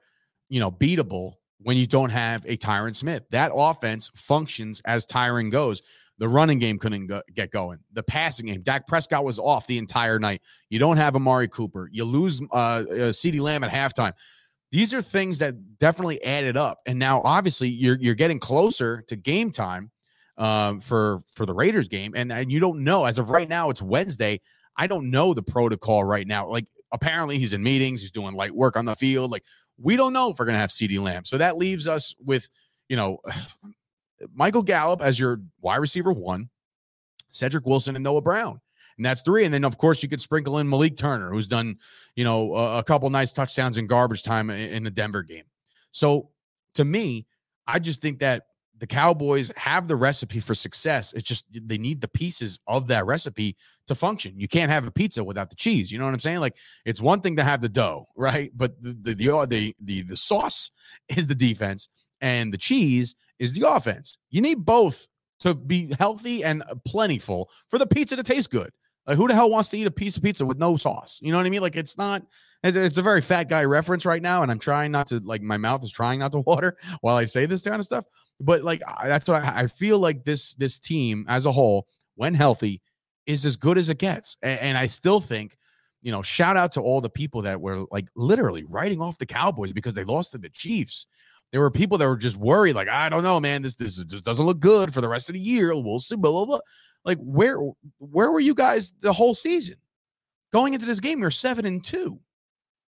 you 0.48 0.60
know, 0.60 0.70
beatable 0.70 1.34
when 1.60 1.76
you 1.76 1.86
don't 1.86 2.10
have 2.10 2.44
a 2.46 2.56
Tyron 2.56 2.94
Smith. 2.94 3.24
That 3.30 3.52
offense 3.54 4.10
functions 4.14 4.80
as 4.84 5.06
Tyron 5.06 5.50
goes. 5.50 5.82
The 6.18 6.28
running 6.28 6.58
game 6.58 6.78
couldn't 6.78 7.06
go, 7.06 7.22
get 7.34 7.50
going. 7.52 7.78
The 7.92 8.02
passing 8.02 8.46
game, 8.46 8.62
Dak 8.62 8.86
Prescott 8.86 9.24
was 9.24 9.38
off 9.38 9.66
the 9.66 9.78
entire 9.78 10.18
night. 10.18 10.42
You 10.68 10.78
don't 10.78 10.96
have 10.96 11.14
Amari 11.14 11.48
Cooper. 11.48 11.88
You 11.92 12.04
lose 12.04 12.42
uh, 12.52 12.54
uh, 12.54 12.84
CeeDee 13.12 13.40
Lamb 13.40 13.62
at 13.62 13.70
halftime. 13.70 14.12
These 14.70 14.92
are 14.92 15.00
things 15.00 15.38
that 15.38 15.78
definitely 15.78 16.22
added 16.24 16.56
up. 16.56 16.80
And 16.86 16.98
now, 16.98 17.22
obviously, 17.22 17.68
you're 17.68 17.98
you're 18.00 18.14
getting 18.14 18.38
closer 18.38 19.02
to 19.06 19.16
game 19.16 19.50
time 19.50 19.90
um, 20.36 20.80
for 20.80 21.20
for 21.34 21.46
the 21.46 21.54
Raiders 21.54 21.88
game, 21.88 22.12
and, 22.16 22.32
and 22.32 22.52
you 22.52 22.60
don't 22.60 22.84
know 22.84 23.04
as 23.04 23.18
of 23.18 23.30
right 23.30 23.48
now. 23.48 23.70
It's 23.70 23.80
Wednesday. 23.80 24.40
I 24.76 24.86
don't 24.86 25.10
know 25.10 25.34
the 25.34 25.42
protocol 25.42 26.04
right 26.04 26.26
now. 26.26 26.46
Like 26.46 26.66
apparently, 26.92 27.38
he's 27.38 27.52
in 27.52 27.62
meetings. 27.62 28.00
He's 28.00 28.10
doing 28.10 28.34
light 28.34 28.54
work 28.54 28.76
on 28.76 28.84
the 28.84 28.94
field. 28.94 29.30
Like 29.30 29.44
we 29.80 29.96
don't 29.96 30.12
know 30.12 30.30
if 30.30 30.38
we're 30.38 30.46
gonna 30.46 30.58
have 30.58 30.70
CeeDee 30.70 31.00
Lamb. 31.00 31.24
So 31.24 31.38
that 31.38 31.56
leaves 31.56 31.86
us 31.86 32.14
with 32.24 32.48
you 32.88 32.96
know 32.96 33.18
Michael 34.34 34.62
Gallup 34.62 35.00
as 35.00 35.18
your 35.18 35.40
wide 35.60 35.76
receiver 35.76 36.12
one, 36.12 36.48
Cedric 37.30 37.66
Wilson 37.66 37.94
and 37.94 38.04
Noah 38.04 38.22
Brown. 38.22 38.60
And 38.96 39.06
that's 39.06 39.22
three. 39.22 39.44
And 39.44 39.54
then, 39.54 39.64
of 39.64 39.78
course, 39.78 40.02
you 40.02 40.08
could 40.08 40.20
sprinkle 40.20 40.58
in 40.58 40.68
Malik 40.68 40.96
Turner, 40.96 41.30
who's 41.30 41.46
done, 41.46 41.76
you 42.16 42.24
know, 42.24 42.54
a, 42.54 42.78
a 42.78 42.82
couple 42.82 43.08
nice 43.10 43.32
touchdowns 43.32 43.76
in 43.76 43.86
garbage 43.86 44.24
time 44.24 44.50
in, 44.50 44.70
in 44.70 44.82
the 44.82 44.90
Denver 44.90 45.22
game. 45.22 45.44
So 45.92 46.30
to 46.74 46.84
me, 46.84 47.26
I 47.66 47.78
just 47.78 48.00
think 48.00 48.18
that 48.18 48.46
the 48.78 48.86
Cowboys 48.86 49.50
have 49.56 49.88
the 49.88 49.96
recipe 49.96 50.40
for 50.40 50.54
success. 50.54 51.12
It's 51.12 51.28
just 51.28 51.44
they 51.50 51.78
need 51.78 52.00
the 52.00 52.08
pieces 52.08 52.60
of 52.66 52.88
that 52.88 53.06
recipe 53.06 53.56
to 53.86 53.94
function. 53.94 54.38
You 54.38 54.48
can't 54.48 54.70
have 54.70 54.86
a 54.86 54.90
pizza 54.90 55.22
without 55.24 55.50
the 55.50 55.56
cheese. 55.56 55.90
You 55.90 55.98
know 55.98 56.04
what 56.04 56.14
I'm 56.14 56.20
saying? 56.20 56.40
Like 56.40 56.56
it's 56.84 57.00
one 57.00 57.20
thing 57.20 57.36
to 57.36 57.44
have 57.44 57.60
the 57.60 57.68
dough, 57.68 58.06
right? 58.16 58.50
But 58.54 58.80
the 58.80 58.96
the 59.00 59.14
the 59.14 59.46
the 59.46 59.76
the, 59.80 60.02
the 60.02 60.16
sauce 60.16 60.70
is 61.08 61.26
the 61.26 61.34
defense, 61.34 61.88
and 62.20 62.52
the 62.52 62.58
cheese 62.58 63.14
is 63.38 63.52
the 63.52 63.68
offense. 63.68 64.18
You 64.30 64.40
need 64.40 64.64
both 64.64 65.06
to 65.40 65.54
be 65.54 65.94
healthy 65.98 66.44
and 66.44 66.62
uh, 66.62 66.74
plentiful 66.84 67.50
for 67.68 67.78
the 67.78 67.86
pizza 67.86 68.16
to 68.16 68.22
taste 68.22 68.50
good. 68.50 68.70
Like 69.06 69.16
who 69.16 69.28
the 69.28 69.34
hell 69.34 69.50
wants 69.50 69.70
to 69.70 69.78
eat 69.78 69.86
a 69.86 69.90
piece 69.90 70.16
of 70.16 70.22
pizza 70.22 70.44
with 70.44 70.58
no 70.58 70.76
sauce? 70.76 71.18
You 71.22 71.32
know 71.32 71.38
what 71.38 71.46
I 71.46 71.50
mean? 71.50 71.62
Like 71.62 71.76
it's 71.76 71.96
not. 71.96 72.22
It's, 72.64 72.76
it's 72.76 72.98
a 72.98 73.02
very 73.02 73.20
fat 73.20 73.48
guy 73.48 73.64
reference 73.64 74.04
right 74.04 74.20
now, 74.20 74.42
and 74.42 74.50
I'm 74.50 74.58
trying 74.58 74.90
not 74.90 75.06
to 75.08 75.20
like 75.20 75.40
my 75.42 75.56
mouth 75.56 75.84
is 75.84 75.92
trying 75.92 76.18
not 76.18 76.32
to 76.32 76.40
water 76.46 76.76
while 77.00 77.16
I 77.16 77.24
say 77.24 77.46
this 77.46 77.62
kind 77.62 77.76
of 77.76 77.84
stuff. 77.84 78.04
But 78.40 78.64
like 78.64 78.82
that's 79.02 79.28
what 79.28 79.42
I, 79.42 79.60
I 79.60 79.66
feel 79.66 79.98
like 79.98 80.24
this 80.24 80.54
this 80.54 80.78
team 80.78 81.24
as 81.28 81.46
a 81.46 81.52
whole, 81.52 81.86
when 82.16 82.34
healthy, 82.34 82.82
is 83.26 83.44
as 83.44 83.56
good 83.56 83.78
as 83.78 83.88
it 83.88 83.98
gets. 83.98 84.36
And, 84.42 84.60
and 84.60 84.78
I 84.78 84.88
still 84.88 85.20
think 85.20 85.56
you 86.02 86.12
know, 86.12 86.22
shout 86.22 86.56
out 86.56 86.72
to 86.72 86.80
all 86.80 87.00
the 87.00 87.10
people 87.10 87.42
that 87.42 87.60
were 87.60 87.84
like 87.90 88.06
literally 88.14 88.64
writing 88.64 89.00
off 89.00 89.18
the 89.18 89.26
Cowboys 89.26 89.72
because 89.72 89.94
they 89.94 90.04
lost 90.04 90.32
to 90.32 90.38
the 90.38 90.48
Chiefs. 90.48 91.06
There 91.52 91.60
were 91.60 91.70
people 91.70 91.98
that 91.98 92.06
were 92.06 92.16
just 92.16 92.36
worried, 92.36 92.74
like, 92.74 92.88
I 92.88 93.08
don't 93.08 93.22
know, 93.22 93.40
man, 93.40 93.62
this 93.62 93.74
this 93.74 93.96
just 94.04 94.24
doesn't 94.24 94.44
look 94.44 94.60
good 94.60 94.92
for 94.92 95.00
the 95.00 95.08
rest 95.08 95.30
of 95.30 95.34
the 95.34 95.40
year. 95.40 95.74
We'll 95.74 96.00
see, 96.00 96.16
blah, 96.16 96.30
blah, 96.30 96.44
blah. 96.44 96.60
Like, 97.04 97.18
where 97.18 97.58
where 97.98 98.30
were 98.30 98.40
you 98.40 98.54
guys 98.54 98.92
the 99.00 99.12
whole 99.12 99.34
season? 99.34 99.76
Going 100.52 100.74
into 100.74 100.86
this 100.86 101.00
game, 101.00 101.20
you're 101.20 101.30
seven 101.30 101.66
and 101.66 101.82
two. 101.82 102.20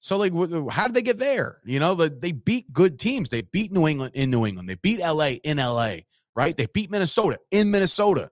So, 0.00 0.18
like, 0.18 0.32
how 0.70 0.86
did 0.86 0.94
they 0.94 1.02
get 1.02 1.18
there? 1.18 1.60
You 1.64 1.80
know, 1.80 1.94
they 1.94 2.32
beat 2.32 2.70
good 2.72 2.98
teams. 2.98 3.30
They 3.30 3.40
beat 3.40 3.72
New 3.72 3.88
England 3.88 4.14
in 4.14 4.30
New 4.30 4.44
England. 4.44 4.68
They 4.68 4.74
beat 4.74 5.00
LA 5.00 5.36
in 5.44 5.56
LA, 5.56 5.96
right? 6.36 6.56
They 6.56 6.66
beat 6.66 6.90
Minnesota 6.90 7.38
in 7.50 7.70
Minnesota. 7.70 8.30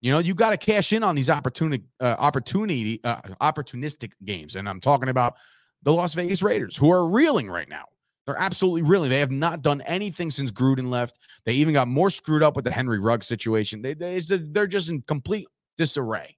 You 0.00 0.12
know, 0.12 0.18
you 0.18 0.34
got 0.34 0.50
to 0.50 0.56
cash 0.56 0.92
in 0.92 1.02
on 1.02 1.14
these 1.14 1.30
opportunity, 1.30 1.84
uh, 2.00 2.16
opportunity, 2.18 3.00
uh, 3.04 3.20
opportunistic 3.40 4.12
games, 4.24 4.56
and 4.56 4.68
I'm 4.68 4.80
talking 4.80 5.08
about 5.08 5.34
the 5.82 5.92
Las 5.92 6.12
Vegas 6.14 6.42
Raiders, 6.42 6.76
who 6.76 6.90
are 6.90 7.08
reeling 7.08 7.48
right 7.48 7.68
now. 7.68 7.84
They're 8.26 8.38
absolutely 8.38 8.82
really. 8.82 9.08
They 9.08 9.20
have 9.20 9.30
not 9.30 9.62
done 9.62 9.80
anything 9.82 10.30
since 10.30 10.50
Gruden 10.50 10.90
left. 10.90 11.18
They 11.44 11.52
even 11.52 11.74
got 11.74 11.86
more 11.86 12.10
screwed 12.10 12.42
up 12.42 12.56
with 12.56 12.64
the 12.64 12.72
Henry 12.72 12.98
Rugg 12.98 13.22
situation. 13.22 13.82
They, 13.82 13.94
they 13.94 14.20
they're 14.20 14.66
just 14.66 14.88
in 14.88 15.02
complete 15.02 15.46
disarray. 15.78 16.36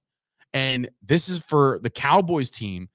And 0.53 0.89
this 1.01 1.29
is 1.29 1.39
for 1.39 1.79
the 1.81 1.89
Cowboys 1.89 2.49
team. 2.49 2.89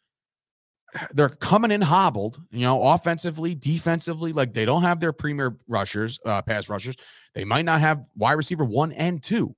They're 1.13 1.29
coming 1.29 1.73
in 1.73 1.81
hobbled, 1.81 2.41
you 2.51 2.61
know, 2.61 2.83
offensively, 2.83 3.55
defensively. 3.57 4.33
Like 4.33 4.55
they 4.55 4.65
don't 4.65 4.83
have 4.83 5.01
their 5.01 5.13
premier 5.13 5.57
rushers, 5.69 6.21
uh, 6.25 6.43
pass 6.43 6.69
rushers. 6.69 6.95
They 7.35 7.45
might 7.45 7.65
not 7.65 7.81
have 7.81 8.05
wide 8.17 8.33
receiver 8.35 8.65
one 8.65 8.93
and 8.93 9.23
two. 9.23 9.55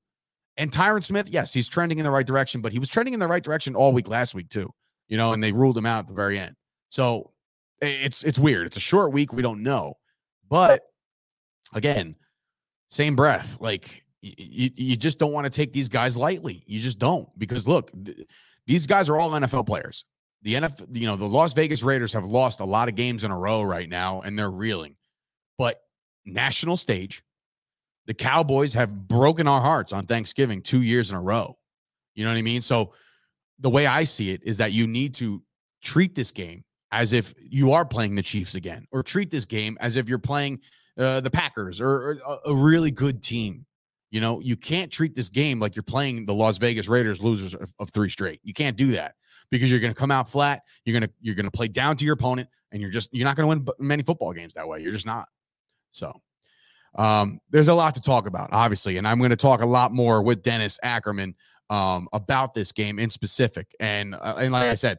And 0.56 0.70
Tyron 0.70 1.04
Smith, 1.04 1.28
yes, 1.28 1.52
he's 1.52 1.68
trending 1.68 1.98
in 1.98 2.04
the 2.04 2.10
right 2.10 2.26
direction, 2.26 2.62
but 2.62 2.72
he 2.72 2.78
was 2.78 2.88
trending 2.88 3.12
in 3.12 3.20
the 3.20 3.26
right 3.26 3.44
direction 3.44 3.74
all 3.74 3.92
week 3.92 4.08
last 4.08 4.34
week 4.34 4.48
too. 4.48 4.72
You 5.08 5.18
know, 5.18 5.34
and 5.34 5.44
they 5.44 5.52
ruled 5.52 5.76
him 5.76 5.84
out 5.84 6.00
at 6.00 6.08
the 6.08 6.14
very 6.14 6.38
end. 6.38 6.56
So 6.88 7.32
it's 7.80 8.22
it's 8.24 8.38
weird. 8.38 8.66
It's 8.66 8.76
a 8.76 8.80
short 8.80 9.12
week. 9.12 9.32
We 9.32 9.42
don't 9.42 9.62
know, 9.62 9.94
but 10.48 10.82
again, 11.74 12.16
same 12.90 13.16
breath. 13.16 13.56
Like 13.60 14.04
you, 14.22 14.70
you 14.74 14.96
just 14.96 15.18
don't 15.18 15.32
want 15.32 15.44
to 15.44 15.50
take 15.50 15.72
these 15.72 15.88
guys 15.88 16.16
lightly. 16.16 16.62
You 16.66 16.80
just 16.80 16.98
don't 16.98 17.28
because 17.38 17.66
look, 17.66 17.90
th- 18.04 18.26
these 18.66 18.86
guys 18.86 19.08
are 19.08 19.16
all 19.16 19.30
NFL 19.30 19.66
players. 19.66 20.04
The 20.42 20.54
NFL, 20.54 20.86
you 20.90 21.06
know, 21.06 21.16
the 21.16 21.26
Las 21.26 21.52
Vegas 21.52 21.82
Raiders 21.82 22.12
have 22.12 22.24
lost 22.24 22.60
a 22.60 22.64
lot 22.64 22.88
of 22.88 22.94
games 22.94 23.24
in 23.24 23.30
a 23.30 23.38
row 23.38 23.62
right 23.62 23.88
now, 23.88 24.20
and 24.22 24.38
they're 24.38 24.50
reeling. 24.50 24.96
But 25.58 25.80
national 26.24 26.76
stage, 26.76 27.22
the 28.06 28.14
Cowboys 28.14 28.74
have 28.74 29.08
broken 29.08 29.48
our 29.48 29.60
hearts 29.60 29.92
on 29.92 30.06
Thanksgiving 30.06 30.62
two 30.62 30.82
years 30.82 31.10
in 31.10 31.16
a 31.16 31.20
row. 31.20 31.56
You 32.14 32.24
know 32.24 32.30
what 32.30 32.38
I 32.38 32.42
mean? 32.42 32.62
So 32.62 32.92
the 33.58 33.70
way 33.70 33.86
I 33.86 34.04
see 34.04 34.30
it 34.30 34.42
is 34.44 34.56
that 34.58 34.72
you 34.72 34.86
need 34.86 35.14
to 35.14 35.42
treat 35.82 36.14
this 36.14 36.30
game 36.30 36.64
as 36.96 37.12
if 37.12 37.34
you 37.38 37.72
are 37.72 37.84
playing 37.84 38.14
the 38.14 38.22
Chiefs 38.22 38.54
again, 38.54 38.86
or 38.90 39.02
treat 39.02 39.30
this 39.30 39.44
game 39.44 39.76
as 39.80 39.96
if 39.96 40.08
you're 40.08 40.18
playing 40.18 40.58
uh, 40.98 41.20
the 41.20 41.30
Packers 41.30 41.78
or, 41.78 41.90
or 41.90 42.18
a, 42.26 42.50
a 42.50 42.54
really 42.54 42.90
good 42.90 43.22
team. 43.22 43.66
You 44.10 44.22
know, 44.22 44.40
you 44.40 44.56
can't 44.56 44.90
treat 44.90 45.14
this 45.14 45.28
game 45.28 45.60
like 45.60 45.76
you're 45.76 45.82
playing 45.82 46.24
the 46.24 46.32
Las 46.32 46.56
Vegas 46.56 46.88
Raiders 46.88 47.20
losers 47.20 47.54
of, 47.54 47.70
of 47.78 47.90
three 47.90 48.08
straight. 48.08 48.40
You 48.44 48.54
can't 48.54 48.78
do 48.78 48.92
that 48.92 49.14
because 49.50 49.70
you're 49.70 49.80
going 49.80 49.92
to 49.92 49.98
come 49.98 50.10
out 50.10 50.26
flat. 50.26 50.62
You're 50.86 50.98
going 50.98 51.06
to 51.06 51.14
you're 51.20 51.34
going 51.34 51.44
to 51.44 51.50
play 51.50 51.68
down 51.68 51.98
to 51.98 52.04
your 52.06 52.14
opponent, 52.14 52.48
and 52.72 52.80
you're 52.80 52.90
just 52.90 53.10
you're 53.12 53.26
not 53.26 53.36
going 53.36 53.44
to 53.60 53.72
win 53.78 53.86
many 53.86 54.02
football 54.02 54.32
games 54.32 54.54
that 54.54 54.66
way. 54.66 54.80
You're 54.80 54.92
just 54.92 55.06
not. 55.06 55.28
So, 55.90 56.18
um, 56.94 57.40
there's 57.50 57.68
a 57.68 57.74
lot 57.74 57.94
to 57.94 58.00
talk 58.00 58.26
about, 58.26 58.48
obviously, 58.52 58.96
and 58.96 59.06
I'm 59.06 59.18
going 59.18 59.30
to 59.30 59.36
talk 59.36 59.60
a 59.60 59.66
lot 59.66 59.92
more 59.92 60.22
with 60.22 60.42
Dennis 60.42 60.78
Ackerman 60.82 61.34
um, 61.68 62.08
about 62.14 62.54
this 62.54 62.72
game 62.72 62.98
in 62.98 63.10
specific. 63.10 63.74
And 63.80 64.14
uh, 64.14 64.36
and 64.38 64.52
like 64.52 64.70
I 64.70 64.76
said, 64.76 64.98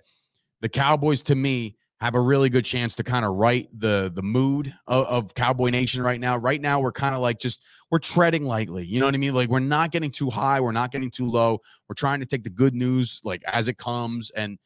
the 0.61 0.69
Cowboys 0.69 1.23
to 1.23 1.35
me 1.35 1.75
have 1.99 2.13
a 2.13 2.21
really 2.21 2.49
good 2.49 2.65
chance 2.65 2.95
to 2.95 3.03
kind 3.03 3.25
of 3.25 3.33
right 3.35 3.67
the 3.73 4.11
the 4.13 4.21
mood 4.21 4.73
of, 4.87 5.05
of 5.07 5.33
Cowboy 5.33 5.69
Nation 5.69 6.03
right 6.03 6.19
now. 6.19 6.37
Right 6.37 6.61
now, 6.61 6.79
we're 6.79 6.91
kind 6.91 7.15
of 7.15 7.21
like 7.21 7.39
just 7.39 7.63
we're 7.89 7.99
treading 7.99 8.43
lightly. 8.43 8.85
You 8.85 8.99
know 8.99 9.05
what 9.05 9.15
I 9.15 9.17
mean? 9.17 9.33
Like 9.33 9.49
we're 9.49 9.59
not 9.59 9.91
getting 9.91 10.11
too 10.11 10.29
high, 10.29 10.59
we're 10.61 10.71
not 10.71 10.91
getting 10.91 11.09
too 11.09 11.27
low. 11.27 11.59
We're 11.89 11.95
trying 11.95 12.19
to 12.19 12.25
take 12.25 12.43
the 12.43 12.49
good 12.49 12.75
news 12.75 13.19
like 13.23 13.43
as 13.51 13.67
it 13.67 13.77
comes, 13.77 14.29
and 14.31 14.59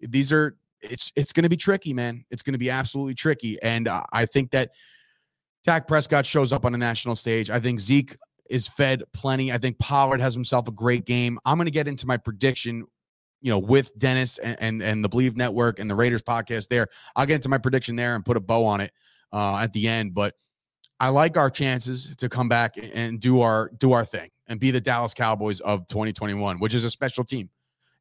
these 0.00 0.32
are 0.32 0.56
it's 0.82 1.12
it's 1.14 1.32
going 1.32 1.44
to 1.44 1.48
be 1.48 1.56
tricky, 1.56 1.94
man. 1.94 2.24
It's 2.30 2.42
going 2.42 2.54
to 2.54 2.58
be 2.58 2.70
absolutely 2.70 3.14
tricky, 3.14 3.60
and 3.62 3.88
I 4.12 4.26
think 4.26 4.50
that 4.50 4.70
Dak 5.64 5.86
Prescott 5.86 6.26
shows 6.26 6.52
up 6.52 6.64
on 6.64 6.72
the 6.72 6.78
national 6.78 7.14
stage. 7.14 7.50
I 7.50 7.60
think 7.60 7.80
Zeke 7.80 8.16
is 8.50 8.68
fed 8.68 9.02
plenty. 9.12 9.52
I 9.52 9.58
think 9.58 9.78
Pollard 9.78 10.20
has 10.20 10.34
himself 10.34 10.68
a 10.68 10.72
great 10.72 11.06
game. 11.06 11.38
I'm 11.46 11.56
going 11.56 11.66
to 11.66 11.72
get 11.72 11.88
into 11.88 12.06
my 12.06 12.18
prediction 12.18 12.84
you 13.44 13.50
know, 13.50 13.58
with 13.58 13.96
Dennis 13.98 14.38
and, 14.38 14.56
and, 14.58 14.82
and 14.82 15.04
the 15.04 15.08
Bleav 15.08 15.36
Network 15.36 15.78
and 15.78 15.88
the 15.88 15.94
Raiders 15.94 16.22
podcast 16.22 16.68
there. 16.68 16.88
I'll 17.14 17.26
get 17.26 17.34
into 17.34 17.50
my 17.50 17.58
prediction 17.58 17.94
there 17.94 18.14
and 18.14 18.24
put 18.24 18.38
a 18.38 18.40
bow 18.40 18.64
on 18.64 18.80
it 18.80 18.90
uh, 19.34 19.58
at 19.58 19.70
the 19.74 19.86
end. 19.86 20.14
But 20.14 20.34
I 20.98 21.10
like 21.10 21.36
our 21.36 21.50
chances 21.50 22.16
to 22.16 22.30
come 22.30 22.48
back 22.48 22.76
and 22.78 23.20
do 23.20 23.42
our 23.42 23.70
do 23.76 23.92
our 23.92 24.06
thing 24.06 24.30
and 24.46 24.58
be 24.58 24.70
the 24.70 24.80
Dallas 24.80 25.12
Cowboys 25.12 25.60
of 25.60 25.86
2021, 25.88 26.58
which 26.58 26.72
is 26.72 26.84
a 26.84 26.90
special 26.90 27.22
team. 27.22 27.50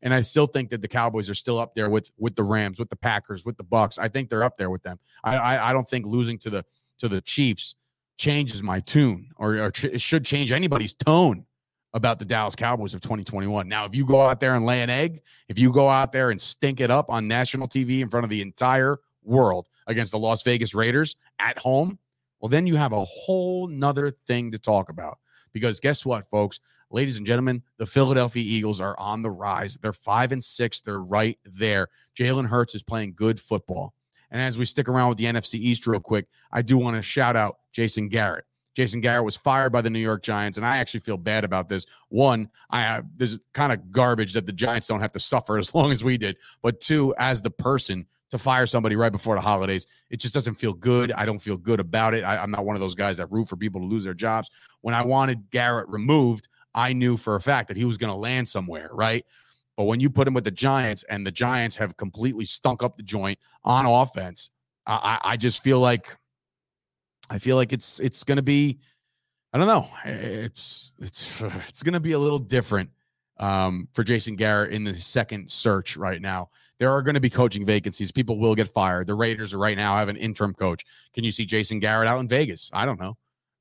And 0.01 0.13
I 0.13 0.21
still 0.21 0.47
think 0.47 0.69
that 0.69 0.81
the 0.81 0.87
Cowboys 0.87 1.29
are 1.29 1.35
still 1.35 1.59
up 1.59 1.75
there 1.75 1.89
with 1.89 2.09
with 2.17 2.37
the 2.37 2.43
Rams, 2.43 2.79
with 2.79 2.89
the 2.89 2.95
Packers, 2.95 3.43
with 3.43 3.57
the 3.57 3.65
Bucks. 3.65 3.97
I 3.97 4.07
think 4.07 4.29
they're 4.29 4.45
up 4.45 4.55
there 4.55 4.69
with 4.69 4.83
them. 4.83 4.97
I 5.25 5.35
I, 5.35 5.69
I 5.71 5.73
don't 5.73 5.89
think 5.89 6.05
losing 6.05 6.37
to 6.37 6.49
the 6.49 6.65
to 6.99 7.09
the 7.09 7.19
Chiefs 7.19 7.75
changes 8.17 8.63
my 8.63 8.79
tune 8.79 9.27
or, 9.35 9.55
or 9.55 9.73
it 9.83 9.99
should 9.99 10.23
change 10.23 10.53
anybody's 10.53 10.93
tone 10.93 11.45
about 11.93 12.19
the 12.19 12.25
Dallas 12.25 12.55
Cowboys 12.55 12.93
of 12.93 13.01
2021. 13.01 13.67
Now, 13.67 13.85
if 13.85 13.95
you 13.95 14.05
go 14.05 14.21
out 14.21 14.39
there 14.39 14.55
and 14.55 14.65
lay 14.65 14.81
an 14.81 14.89
egg, 14.89 15.21
if 15.47 15.59
you 15.59 15.71
go 15.71 15.89
out 15.89 16.11
there 16.11 16.31
and 16.31 16.41
stink 16.41 16.81
it 16.81 16.89
up 16.89 17.09
on 17.09 17.27
national 17.27 17.67
TV 17.67 17.99
in 17.99 18.09
front 18.09 18.23
of 18.23 18.29
the 18.29 18.41
entire 18.41 18.99
world 19.23 19.69
against 19.87 20.11
the 20.11 20.17
Las 20.17 20.41
Vegas 20.43 20.73
Raiders 20.73 21.15
at 21.39 21.57
home, 21.57 21.99
well, 22.39 22.49
then 22.49 22.67
you 22.67 22.75
have 22.75 22.93
a 22.93 23.05
whole 23.05 23.67
nother 23.67 24.11
thing 24.27 24.51
to 24.51 24.59
talk 24.59 24.89
about. 24.89 25.19
Because 25.53 25.79
guess 25.79 26.05
what, 26.05 26.29
folks? 26.29 26.59
Ladies 26.89 27.17
and 27.17 27.25
gentlemen, 27.25 27.61
the 27.77 27.85
Philadelphia 27.85 28.43
Eagles 28.43 28.81
are 28.81 28.99
on 28.99 29.21
the 29.21 29.31
rise. 29.31 29.77
They're 29.77 29.93
five 29.93 30.31
and 30.31 30.43
six. 30.43 30.81
They're 30.81 30.99
right 30.99 31.37
there. 31.45 31.89
Jalen 32.17 32.47
Hurts 32.47 32.75
is 32.75 32.83
playing 32.83 33.13
good 33.15 33.39
football. 33.39 33.93
And 34.31 34.41
as 34.41 34.57
we 34.57 34.65
stick 34.65 34.89
around 34.89 35.09
with 35.09 35.19
the 35.19 35.25
NFC 35.25 35.55
East 35.55 35.85
real 35.85 35.99
quick, 35.99 36.25
I 36.51 36.63
do 36.63 36.77
want 36.77 36.95
to 36.95 37.01
shout 37.03 37.35
out 37.35 37.57
Jason 37.71 38.09
Garrett. 38.09 38.45
Jason 38.75 39.01
Garrett 39.01 39.23
was 39.23 39.35
fired 39.35 39.71
by 39.71 39.81
the 39.81 39.89
New 39.89 39.99
York 39.99 40.23
Giants, 40.23 40.57
and 40.57 40.65
I 40.65 40.77
actually 40.77 41.01
feel 41.01 41.17
bad 41.17 41.43
about 41.43 41.69
this. 41.69 41.85
One, 42.09 42.49
I 42.69 42.81
have 42.81 43.05
this 43.17 43.39
kind 43.53 43.71
of 43.71 43.91
garbage 43.91 44.33
that 44.33 44.45
the 44.45 44.51
Giants 44.51 44.87
don't 44.87 44.99
have 44.99 45.11
to 45.11 45.19
suffer 45.19 45.57
as 45.57 45.75
long 45.75 45.91
as 45.91 46.03
we 46.03 46.17
did. 46.17 46.37
But 46.61 46.81
two, 46.81 47.13
as 47.17 47.41
the 47.41 47.51
person 47.51 48.05
to 48.31 48.37
fire 48.39 48.65
somebody 48.65 48.95
right 48.95 49.11
before 49.11 49.35
the 49.35 49.41
holidays, 49.41 49.85
it 50.09 50.17
just 50.17 50.33
doesn't 50.33 50.55
feel 50.55 50.73
good. 50.73 51.11
I 51.11 51.25
don't 51.25 51.39
feel 51.39 51.57
good 51.57 51.79
about 51.79 52.15
it. 52.15 52.23
I, 52.23 52.37
I'm 52.37 52.49
not 52.49 52.65
one 52.65 52.75
of 52.75 52.81
those 52.81 52.95
guys 52.95 53.17
that 53.17 53.31
root 53.31 53.47
for 53.47 53.55
people 53.55 53.79
to 53.79 53.85
lose 53.85 54.03
their 54.03 54.15
jobs. 54.15 54.49
When 54.81 54.95
I 54.95 55.03
wanted 55.03 55.51
Garrett 55.51 55.87
removed, 55.87 56.47
I 56.73 56.93
knew 56.93 57.15
for 57.15 57.35
a 57.35 57.41
fact 57.41 57.67
that 57.67 57.77
he 57.77 57.85
was 57.85 57.97
going 57.97 58.09
to 58.09 58.15
land 58.15 58.49
somewhere, 58.49 58.89
right? 58.91 59.23
But 59.77 59.83
when 59.83 59.99
you 59.99 60.09
put 60.09 60.27
him 60.27 60.33
with 60.33 60.43
the 60.43 60.51
Giants 60.51 61.03
and 61.09 61.25
the 61.25 61.31
Giants 61.31 61.75
have 61.75 61.95
completely 61.97 62.45
stunk 62.45 62.81
up 62.81 62.97
the 62.97 63.03
joint 63.03 63.37
on 63.63 63.85
offense, 63.85 64.49
I, 64.85 65.19
I 65.23 65.37
just 65.37 65.61
feel 65.61 65.79
like 65.79 66.17
I 67.29 67.39
feel 67.39 67.55
like 67.55 67.73
it's 67.73 67.99
it's 67.99 68.23
going 68.23 68.35
to 68.37 68.43
be 68.43 68.79
I 69.53 69.57
don't 69.57 69.67
know. 69.67 69.87
It's 70.05 70.91
it's 70.99 71.41
it's 71.67 71.83
going 71.83 71.93
to 71.93 71.99
be 71.99 72.13
a 72.13 72.19
little 72.19 72.39
different 72.39 72.89
um, 73.37 73.87
for 73.93 74.03
Jason 74.03 74.35
Garrett 74.35 74.73
in 74.73 74.83
the 74.83 74.95
second 74.95 75.49
search 75.49 75.95
right 75.97 76.21
now. 76.21 76.49
There 76.79 76.91
are 76.91 77.01
going 77.01 77.15
to 77.15 77.21
be 77.21 77.29
coaching 77.29 77.65
vacancies. 77.65 78.11
People 78.11 78.39
will 78.39 78.55
get 78.55 78.67
fired. 78.67 79.07
The 79.07 79.13
Raiders 79.13 79.53
right 79.53 79.77
now 79.77 79.95
have 79.95 80.09
an 80.09 80.17
interim 80.17 80.53
coach. 80.53 80.83
Can 81.13 81.23
you 81.23 81.31
see 81.31 81.45
Jason 81.45 81.79
Garrett 81.79 82.07
out 82.07 82.19
in 82.19 82.27
Vegas? 82.27 82.69
I 82.73 82.85
don't 82.85 82.99
know. 82.99 83.17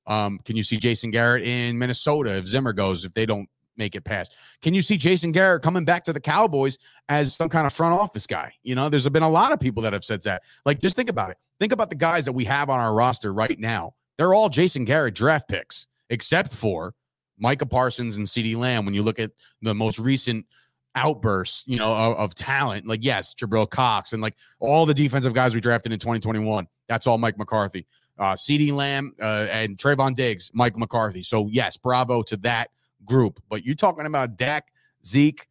Um, 0.07 0.41
can 0.45 0.57
you 0.57 0.65
see 0.65 0.79
Jason 0.79 1.11
Garrett 1.11 1.45
in 1.45 1.79
Minnesota 1.79 2.37
if 2.37 2.47
Zimmer 2.47 2.73
goes 2.73 3.05
if 3.05 3.15
they 3.15 3.27
don't 3.27 3.49
make 3.77 3.95
it 3.95 4.03
past? 4.03 4.33
Can 4.61 4.75
you 4.75 4.83
see 4.83 4.97
Jason 4.97 5.33
Garrett 5.33 5.63
coming 5.63 5.85
back 5.85 6.05
to 6.05 6.13
the 6.13 6.21
Cowboys 6.21 6.79
as 7.09 7.35
some 7.35 7.49
kind 7.49 7.67
of 7.67 7.73
front 7.73 7.99
office 7.99 8.27
guy? 8.27 8.53
You 8.63 8.75
know, 8.75 8.89
there's 8.89 9.09
been 9.09 9.23
a 9.23 9.31
lot 9.31 9.53
of 9.53 9.61
people 9.61 9.83
that 9.83 9.93
have 9.93 10.05
said 10.05 10.23
that. 10.23 10.43
Like, 10.65 10.81
just 10.81 10.97
think 10.97 11.11
about 11.11 11.31
it. 11.31 11.39
Think 11.61 11.73
about 11.73 11.91
the 11.91 11.97
guys 11.97 12.25
that 12.25 12.33
we 12.33 12.45
have 12.45 12.71
on 12.71 12.81
our 12.81 12.95
roster 12.95 13.33
right 13.33 13.59
now. 13.59 13.95
They're 14.19 14.35
all 14.35 14.49
Jason 14.49 14.85
Garrett 14.85 15.15
draft 15.15 15.49
picks, 15.49 15.87
except 16.11 16.53
for 16.53 16.95
Micah 17.39 17.67
Parsons 17.67 18.17
and 18.17 18.27
CeeDee 18.27 18.57
Lamb. 18.57 18.85
When 18.85 18.95
you 18.95 19.03
look 19.03 19.19
at 19.19 19.31
the 19.63 19.75
most 19.75 19.99
recent 19.99 20.47
outbursts, 20.95 21.65
you 21.67 21.79
know, 21.79 21.95
of, 21.95 22.17
of, 22.17 22.35
talent, 22.35 22.87
like 22.87 23.03
yes, 23.03 23.35
Jabril 23.35 23.69
Cox 23.69 24.13
and 24.13 24.23
like 24.23 24.37
all 24.61 24.87
the 24.87 24.95
defensive 24.95 25.35
guys 25.35 25.55
we 25.55 25.61
drafted 25.61 25.93
in 25.93 25.99
2021. 25.99 26.67
That's 26.89 27.07
all 27.07 27.19
Mike 27.19 27.39
McCarthy. 27.39 27.87
Uh, 28.19 28.35
CeeDee 28.35 28.73
Lamb 28.73 29.15
uh, 29.21 29.47
and 29.51 29.79
Trevon 29.79 30.15
Diggs, 30.15 30.51
Mike 30.53 30.77
McCarthy. 30.77 31.23
So 31.23 31.49
yes, 31.49 31.77
bravo 31.77 32.23
to 32.23 32.37
that 32.39 32.71
group. 33.05 33.43
But 33.49 33.65
you're 33.65 33.75
talking 33.75 34.07
about 34.07 34.37
Dak, 34.37 34.73
Zeke, 35.05 35.47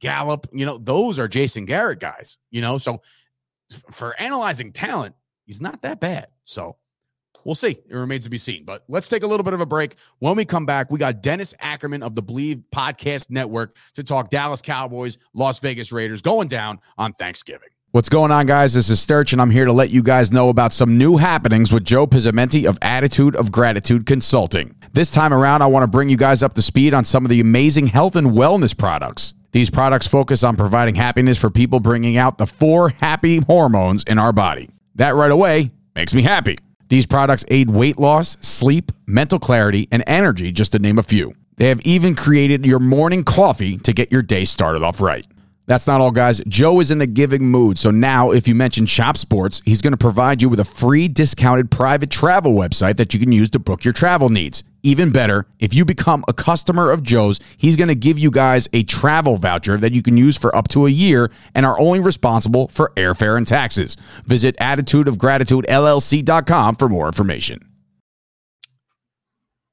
Gallup. 0.00 0.46
You 0.52 0.66
know, 0.66 0.78
those 0.78 1.18
are 1.18 1.28
Jason 1.28 1.64
Garrett 1.64 2.00
guys. 2.00 2.38
You 2.50 2.60
know, 2.60 2.78
so 2.78 3.00
for 3.90 4.18
analyzing 4.20 4.72
talent, 4.72 5.14
he's 5.46 5.60
not 5.60 5.82
that 5.82 6.00
bad. 6.00 6.28
So 6.44 6.76
we'll 7.44 7.54
see. 7.54 7.78
It 7.88 7.94
remains 7.94 8.24
to 8.24 8.30
be 8.30 8.38
seen. 8.38 8.64
But 8.64 8.84
let's 8.88 9.06
take 9.06 9.22
a 9.22 9.26
little 9.26 9.44
bit 9.44 9.54
of 9.54 9.60
a 9.60 9.66
break. 9.66 9.96
When 10.18 10.36
we 10.36 10.44
come 10.44 10.66
back, 10.66 10.90
we 10.90 10.98
got 10.98 11.22
Dennis 11.22 11.54
Ackerman 11.60 12.02
of 12.02 12.14
the 12.14 12.22
Bleav 12.22 12.62
Podcast 12.74 13.30
Network 13.30 13.76
to 13.94 14.02
talk 14.02 14.30
Dallas 14.30 14.62
Cowboys, 14.62 15.18
Las 15.34 15.58
Vegas 15.60 15.92
Raiders 15.92 16.22
going 16.22 16.48
down 16.48 16.80
on 16.98 17.12
Thanksgiving. 17.14 17.68
What's 17.92 18.08
going 18.08 18.30
on, 18.30 18.46
guys? 18.46 18.74
This 18.74 18.88
is 18.88 19.00
Sturch, 19.00 19.32
and 19.32 19.42
I'm 19.42 19.50
here 19.50 19.64
to 19.64 19.72
let 19.72 19.90
you 19.90 20.00
guys 20.00 20.30
know 20.30 20.48
about 20.48 20.72
some 20.72 20.96
new 20.96 21.16
happenings 21.16 21.72
with 21.72 21.84
Joe 21.84 22.06
Pizzamenti 22.06 22.64
of 22.64 22.78
Attitude 22.80 23.34
of 23.34 23.50
Gratitude 23.50 24.06
Consulting. 24.06 24.76
This 24.92 25.10
time 25.10 25.34
around, 25.34 25.62
I 25.62 25.66
want 25.66 25.82
to 25.82 25.88
bring 25.88 26.08
you 26.08 26.16
guys 26.16 26.44
up 26.44 26.54
to 26.54 26.62
speed 26.62 26.94
on 26.94 27.04
some 27.04 27.24
of 27.24 27.30
the 27.30 27.40
amazing 27.40 27.88
health 27.88 28.14
and 28.14 28.28
wellness 28.28 28.78
products. 28.78 29.34
These 29.50 29.70
products 29.70 30.06
focus 30.06 30.44
on 30.44 30.56
providing 30.56 30.94
happiness 30.94 31.36
for 31.36 31.50
people, 31.50 31.80
bringing 31.80 32.16
out 32.16 32.38
the 32.38 32.46
four 32.46 32.90
happy 32.90 33.38
hormones 33.38 34.04
in 34.04 34.20
our 34.20 34.32
body. 34.32 34.70
That 34.94 35.16
right 35.16 35.32
away 35.32 35.72
makes 35.96 36.14
me 36.14 36.22
happy. 36.22 36.58
These 36.90 37.06
products 37.06 37.44
aid 37.48 37.70
weight 37.70 37.98
loss, 37.98 38.36
sleep, 38.40 38.92
mental 39.08 39.40
clarity, 39.40 39.88
and 39.90 40.04
energy, 40.06 40.52
just 40.52 40.70
to 40.72 40.78
name 40.78 41.00
a 41.00 41.02
few. 41.02 41.34
They 41.56 41.66
have 41.66 41.80
even 41.80 42.14
created 42.14 42.64
your 42.64 42.78
morning 42.78 43.24
coffee 43.24 43.78
to 43.78 43.92
get 43.92 44.12
your 44.12 44.22
day 44.22 44.44
started 44.44 44.84
off 44.84 45.00
right. 45.00 45.26
That's 45.70 45.86
not 45.86 46.00
all, 46.00 46.10
guys. 46.10 46.42
Joe 46.48 46.80
is 46.80 46.90
in 46.90 46.98
the 46.98 47.06
giving 47.06 47.44
mood. 47.44 47.78
So 47.78 47.92
now, 47.92 48.32
if 48.32 48.48
you 48.48 48.56
mention 48.56 48.86
Chop 48.86 49.16
Sports, 49.16 49.62
he's 49.64 49.80
going 49.80 49.92
to 49.92 49.96
provide 49.96 50.42
you 50.42 50.48
with 50.48 50.58
a 50.58 50.64
free 50.64 51.06
discounted 51.06 51.70
private 51.70 52.10
travel 52.10 52.54
website 52.54 52.96
that 52.96 53.14
you 53.14 53.20
can 53.20 53.30
use 53.30 53.48
to 53.50 53.60
book 53.60 53.84
your 53.84 53.92
travel 53.92 54.30
needs. 54.30 54.64
Even 54.82 55.12
better, 55.12 55.46
if 55.60 55.72
you 55.72 55.84
become 55.84 56.24
a 56.26 56.32
customer 56.32 56.90
of 56.90 57.04
Joe's, 57.04 57.38
he's 57.56 57.76
going 57.76 57.86
to 57.86 57.94
give 57.94 58.18
you 58.18 58.32
guys 58.32 58.68
a 58.72 58.82
travel 58.82 59.36
voucher 59.36 59.76
that 59.76 59.92
you 59.92 60.02
can 60.02 60.16
use 60.16 60.36
for 60.36 60.52
up 60.56 60.66
to 60.70 60.86
a 60.86 60.90
year 60.90 61.30
and 61.54 61.64
are 61.64 61.78
only 61.78 62.00
responsible 62.00 62.66
for 62.66 62.90
airfare 62.96 63.36
and 63.36 63.46
taxes. 63.46 63.96
Visit 64.24 64.56
attitudeofgratitudellc.com 64.56 66.74
for 66.74 66.88
more 66.88 67.06
information. 67.06 67.69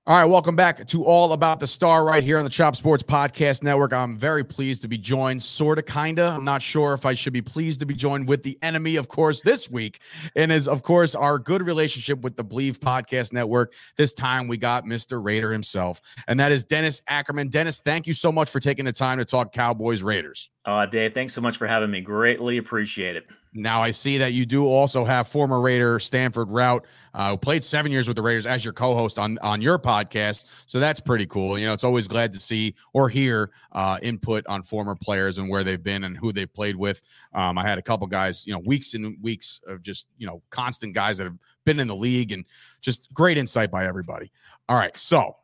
All 0.08 0.16
right, 0.16 0.24
welcome 0.24 0.56
back 0.56 0.88
to 0.88 1.04
All 1.04 1.34
About 1.34 1.60
the 1.60 1.68
Star 1.68 2.06
right 2.06 2.24
here 2.24 2.38
on 2.38 2.46
the 2.46 2.50
Chop 2.50 2.78
Sports 2.78 3.04
Podcast 3.04 3.62
Network. 3.62 3.92
I'm 3.92 4.18
very 4.18 4.42
pleased 4.42 4.82
to 4.84 4.88
be 4.88 4.98
joined, 4.98 5.44
sort 5.44 5.80
of, 5.80 5.86
kind 5.86 6.18
of. 6.18 6.34
I'm 6.34 6.46
not 6.46 6.62
sure 6.62 6.94
if 6.94 7.06
I 7.06 7.14
should 7.14 7.34
be 7.34 7.42
pleased 7.42 7.82
to 7.82 7.86
be 7.86 7.94
joined 7.94 8.26
with 8.26 8.42
the 8.42 8.58
enemy, 8.62 8.96
of 8.96 9.10
course, 9.10 9.42
this 9.42 9.70
week, 9.70 10.00
and 10.38 10.50
is, 10.50 10.70
of 10.70 10.82
course, 10.82 11.14
our 11.14 11.38
good 11.38 11.62
relationship 11.62 12.22
with 12.22 12.38
the 12.38 12.46
Bleav 12.46 12.78
Podcast 12.78 13.34
Network. 13.34 13.74
This 13.98 14.14
time 14.14 14.48
we 14.48 14.56
got 14.56 14.86
Mr. 14.86 15.22
Raider 15.22 15.52
himself, 15.52 16.00
and 16.30 16.40
that 16.40 16.54
is 16.54 16.64
Dennis 16.64 17.02
Ackerman. 17.10 17.50
Dennis, 17.50 17.80
thank 17.80 18.08
you 18.08 18.14
so 18.14 18.32
much 18.32 18.50
for 18.50 18.62
taking 18.62 18.86
the 18.86 18.94
time 18.94 19.18
to 19.18 19.26
talk 19.26 19.52
Cowboys 19.52 20.04
Raiders. 20.04 20.50
Uh, 20.68 20.86
Dave, 20.86 21.14
thanks 21.14 21.34
so 21.34 21.40
much 21.40 21.56
for 21.56 21.66
having 21.66 21.90
me. 21.90 22.02
Greatly 22.02 22.58
appreciate 22.58 23.16
it. 23.16 23.26
Now 23.54 23.82
I 23.82 23.92
see 23.92 24.18
that 24.18 24.34
you 24.34 24.46
do 24.46 24.66
also 24.66 25.06
have 25.06 25.30
former 25.30 25.62
Raider 25.62 25.98
Stanford 25.98 26.50
Routt, 26.50 26.84
uh, 27.14 27.32
who 27.32 27.38
played 27.38 27.64
seven 27.64 27.90
years 27.90 28.06
with 28.06 28.18
the 28.18 28.22
Raiders 28.22 28.46
as 28.46 28.66
your 28.66 28.74
co-host 28.74 29.18
on 29.18 29.38
on 29.40 29.62
your 29.62 29.80
podcast. 29.80 30.44
So 30.66 30.82
that's 30.82 31.00
pretty 31.00 31.26
cool. 31.26 31.58
You 31.58 31.68
know, 31.68 31.74
it's 31.74 31.86
always 31.86 32.06
glad 32.06 32.34
to 32.34 32.42
see 32.42 32.76
or 32.92 33.08
hear 33.08 33.52
uh, 33.72 33.98
input 34.02 34.46
on 34.48 34.62
former 34.62 34.94
players 34.94 35.38
and 35.38 35.50
where 35.50 35.64
they've 35.64 35.82
been 35.82 36.04
and 36.04 36.18
who 36.18 36.34
they've 36.34 36.54
played 36.54 36.76
with. 36.76 37.02
Um, 37.34 37.58
I 37.58 37.64
had 37.66 37.78
a 37.78 37.82
couple 37.82 38.06
guys, 38.06 38.46
you 38.46 38.52
know, 38.52 38.60
weeks 38.60 38.94
and 38.94 39.16
weeks 39.22 39.62
of 39.68 39.82
just 39.82 40.08
you 40.18 40.28
know 40.28 40.44
constant 40.50 40.94
guys 40.94 41.18
that 41.20 41.24
have 41.24 41.38
been 41.64 41.80
in 41.80 41.88
the 41.88 41.96
league 41.96 42.34
and 42.34 42.44
just 42.82 43.14
great 43.14 43.38
insight 43.38 43.72
by 43.72 43.86
everybody. 43.86 44.34
All 44.68 44.76
right, 44.76 44.96
so 44.98 45.38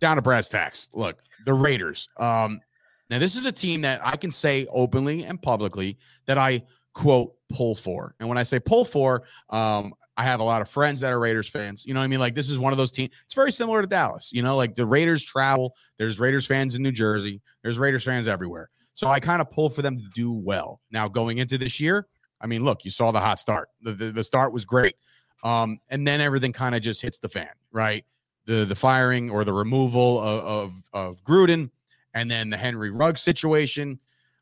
down 0.00 0.16
to 0.16 0.22
brass 0.22 0.48
tacks. 0.48 0.88
Look, 0.92 1.20
the 1.46 1.54
Raiders. 1.54 2.08
Um, 2.18 2.60
now, 3.10 3.18
this 3.18 3.36
is 3.36 3.44
a 3.44 3.52
team 3.52 3.82
that 3.82 4.00
I 4.04 4.16
can 4.16 4.32
say 4.32 4.66
openly 4.72 5.24
and 5.24 5.40
publicly 5.40 5.98
that 6.26 6.38
I 6.38 6.62
quote 6.94 7.34
pull 7.52 7.74
for. 7.74 8.14
And 8.18 8.28
when 8.28 8.38
I 8.38 8.42
say 8.42 8.58
pull 8.58 8.84
for, 8.84 9.24
um, 9.50 9.92
I 10.16 10.22
have 10.22 10.40
a 10.40 10.44
lot 10.44 10.62
of 10.62 10.68
friends 10.68 11.00
that 11.00 11.12
are 11.12 11.18
Raiders 11.18 11.48
fans. 11.48 11.84
You 11.84 11.92
know 11.92 12.00
what 12.00 12.04
I 12.04 12.08
mean? 12.08 12.20
Like 12.20 12.34
this 12.34 12.48
is 12.48 12.58
one 12.58 12.72
of 12.72 12.76
those 12.76 12.92
teams. 12.92 13.10
It's 13.24 13.34
very 13.34 13.52
similar 13.52 13.82
to 13.82 13.86
Dallas. 13.86 14.30
You 14.32 14.42
know, 14.42 14.56
like 14.56 14.74
the 14.74 14.86
Raiders 14.86 15.24
travel. 15.24 15.74
There's 15.98 16.20
Raiders 16.20 16.46
fans 16.46 16.74
in 16.74 16.82
New 16.82 16.92
Jersey. 16.92 17.42
There's 17.62 17.78
Raiders 17.78 18.04
fans 18.04 18.28
everywhere. 18.28 18.70
So 18.94 19.08
I 19.08 19.18
kind 19.18 19.42
of 19.42 19.50
pull 19.50 19.70
for 19.70 19.82
them 19.82 19.96
to 19.96 20.04
do 20.14 20.32
well. 20.32 20.80
Now 20.90 21.08
going 21.08 21.38
into 21.38 21.58
this 21.58 21.80
year, 21.80 22.06
I 22.40 22.46
mean, 22.46 22.62
look, 22.62 22.84
you 22.84 22.90
saw 22.90 23.10
the 23.10 23.20
hot 23.20 23.40
start. 23.40 23.68
The 23.82 23.92
the, 23.92 24.04
the 24.12 24.24
start 24.24 24.52
was 24.52 24.64
great, 24.64 24.94
um, 25.42 25.78
and 25.90 26.06
then 26.06 26.20
everything 26.20 26.52
kind 26.52 26.74
of 26.74 26.82
just 26.82 27.02
hits 27.02 27.18
the 27.18 27.28
fan, 27.28 27.50
right? 27.72 28.04
The 28.46 28.64
the 28.64 28.74
firing 28.76 29.30
or 29.30 29.44
the 29.44 29.52
removal 29.52 30.20
of, 30.20 30.44
of, 30.44 30.72
of 30.92 31.24
Gruden 31.24 31.70
and 32.14 32.30
then 32.30 32.50
the 32.50 32.56
Henry 32.56 32.90
Ruggs 32.90 33.20
situation. 33.20 33.98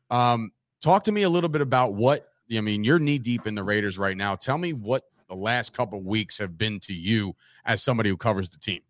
Um, 0.09 0.51
talk 0.81 1.03
to 1.05 1.11
me 1.11 1.23
a 1.23 1.29
little 1.29 1.49
bit 1.49 1.61
about 1.61 1.93
what 1.93 2.29
I 2.55 2.61
mean. 2.61 2.83
You're 2.83 2.99
knee 2.99 3.19
deep 3.19 3.47
in 3.47 3.55
the 3.55 3.63
Raiders 3.63 3.97
right 3.97 4.15
now. 4.15 4.35
Tell 4.35 4.57
me 4.57 4.73
what 4.73 5.03
the 5.27 5.35
last 5.35 5.73
couple 5.73 6.01
weeks 6.01 6.37
have 6.37 6.57
been 6.57 6.79
to 6.81 6.93
you 6.93 7.35
as 7.65 7.81
somebody 7.81 8.09
who 8.09 8.17
covers 8.17 8.49
the 8.49 8.59
team. 8.59 8.81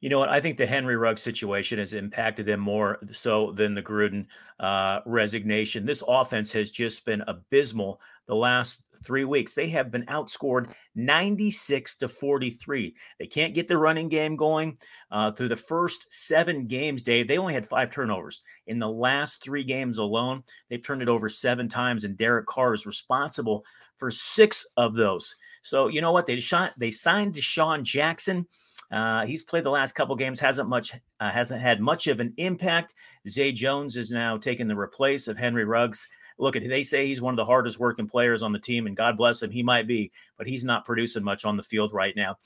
You 0.00 0.08
know 0.08 0.18
what? 0.18 0.30
I 0.30 0.40
think 0.40 0.56
the 0.56 0.66
Henry 0.66 0.96
Ruggs 0.96 1.22
situation 1.22 1.78
has 1.78 1.92
impacted 1.92 2.46
them 2.46 2.58
more 2.58 2.98
so 3.12 3.52
than 3.52 3.74
the 3.74 3.82
Gruden 3.82 4.26
uh, 4.58 4.98
resignation. 5.06 5.86
This 5.86 6.02
offense 6.06 6.50
has 6.52 6.72
just 6.72 7.04
been 7.04 7.22
abysmal 7.28 8.00
the 8.26 8.34
last 8.34 8.82
three 9.02 9.24
weeks. 9.24 9.54
They 9.54 9.68
have 9.70 9.90
been 9.90 10.06
outscored 10.06 10.72
96 10.94 11.96
to 11.96 12.08
43. 12.08 12.94
They 13.18 13.26
can't 13.26 13.54
get 13.54 13.68
the 13.68 13.76
running 13.76 14.08
game 14.08 14.36
going. 14.36 14.78
Uh, 15.10 15.32
through 15.32 15.48
the 15.48 15.56
first 15.56 16.06
seven 16.10 16.66
games, 16.66 17.02
Dave, 17.02 17.28
they 17.28 17.38
only 17.38 17.54
had 17.54 17.66
five 17.66 17.90
turnovers. 17.90 18.42
In 18.66 18.78
the 18.78 18.88
last 18.88 19.42
three 19.42 19.64
games 19.64 19.98
alone, 19.98 20.44
they've 20.70 20.84
turned 20.84 21.02
it 21.02 21.08
over 21.08 21.28
seven 21.28 21.68
times, 21.68 22.04
and 22.04 22.16
Derek 22.16 22.46
Carr 22.46 22.74
is 22.74 22.86
responsible 22.86 23.64
for 23.98 24.10
six 24.10 24.66
of 24.76 24.94
those. 24.94 25.34
So 25.62 25.88
you 25.88 26.00
know 26.00 26.12
what? 26.12 26.26
They 26.26 26.40
shot, 26.40 26.72
they 26.76 26.90
signed 26.90 27.34
DeSean 27.34 27.82
Jackson. 27.82 28.46
Uh, 28.90 29.24
he's 29.24 29.42
played 29.42 29.64
the 29.64 29.70
last 29.70 29.94
couple 29.94 30.14
games, 30.16 30.38
hasn't 30.38 30.68
much, 30.68 30.92
uh, 31.18 31.30
hasn't 31.30 31.62
had 31.62 31.80
much 31.80 32.06
of 32.08 32.20
an 32.20 32.34
impact. 32.36 32.92
Zay 33.26 33.50
Jones 33.50 33.96
is 33.96 34.10
now 34.10 34.36
taking 34.36 34.68
the 34.68 34.76
replace 34.76 35.28
of 35.28 35.38
Henry 35.38 35.64
Ruggs. 35.64 36.08
Look, 36.38 36.56
at 36.56 36.68
they 36.68 36.82
say 36.82 37.06
he's 37.06 37.20
one 37.20 37.34
of 37.34 37.36
the 37.36 37.44
hardest 37.44 37.78
working 37.78 38.08
players 38.08 38.42
on 38.42 38.52
the 38.52 38.58
team, 38.58 38.86
and 38.86 38.96
God 38.96 39.16
bless 39.16 39.42
him, 39.42 39.50
he 39.50 39.62
might 39.62 39.86
be, 39.86 40.10
but 40.36 40.46
he's 40.46 40.64
not 40.64 40.84
producing 40.84 41.24
much 41.24 41.44
on 41.44 41.56
the 41.56 41.62
field 41.62 41.92
right 41.92 42.14
now. 42.16 42.36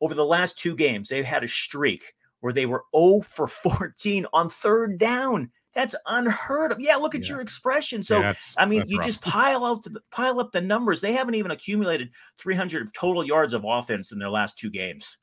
Over 0.00 0.14
the 0.14 0.24
last 0.24 0.58
two 0.58 0.74
games, 0.74 1.08
they've 1.08 1.24
had 1.24 1.44
a 1.44 1.48
streak 1.48 2.14
where 2.40 2.52
they 2.52 2.66
were 2.66 2.84
0 2.94 3.22
for 3.22 3.46
14 3.48 4.26
on 4.32 4.48
third 4.48 4.98
down. 4.98 5.50
That's 5.74 5.94
unheard 6.06 6.72
of. 6.72 6.80
Yeah, 6.80 6.96
look 6.96 7.14
at 7.14 7.22
yeah. 7.22 7.30
your 7.30 7.40
expression. 7.40 8.02
So 8.02 8.20
yeah, 8.20 8.34
I 8.58 8.66
mean, 8.66 8.84
you 8.86 8.98
rough. 8.98 9.06
just 9.06 9.22
pile 9.22 9.64
out 9.64 9.82
the, 9.84 10.00
pile 10.10 10.38
up 10.38 10.52
the 10.52 10.60
numbers. 10.60 11.00
They 11.00 11.14
haven't 11.14 11.34
even 11.34 11.50
accumulated 11.50 12.10
300 12.36 12.92
total 12.92 13.24
yards 13.24 13.54
of 13.54 13.64
offense 13.66 14.12
in 14.12 14.18
their 14.18 14.28
last 14.28 14.58
two 14.58 14.68
games. 14.68 15.16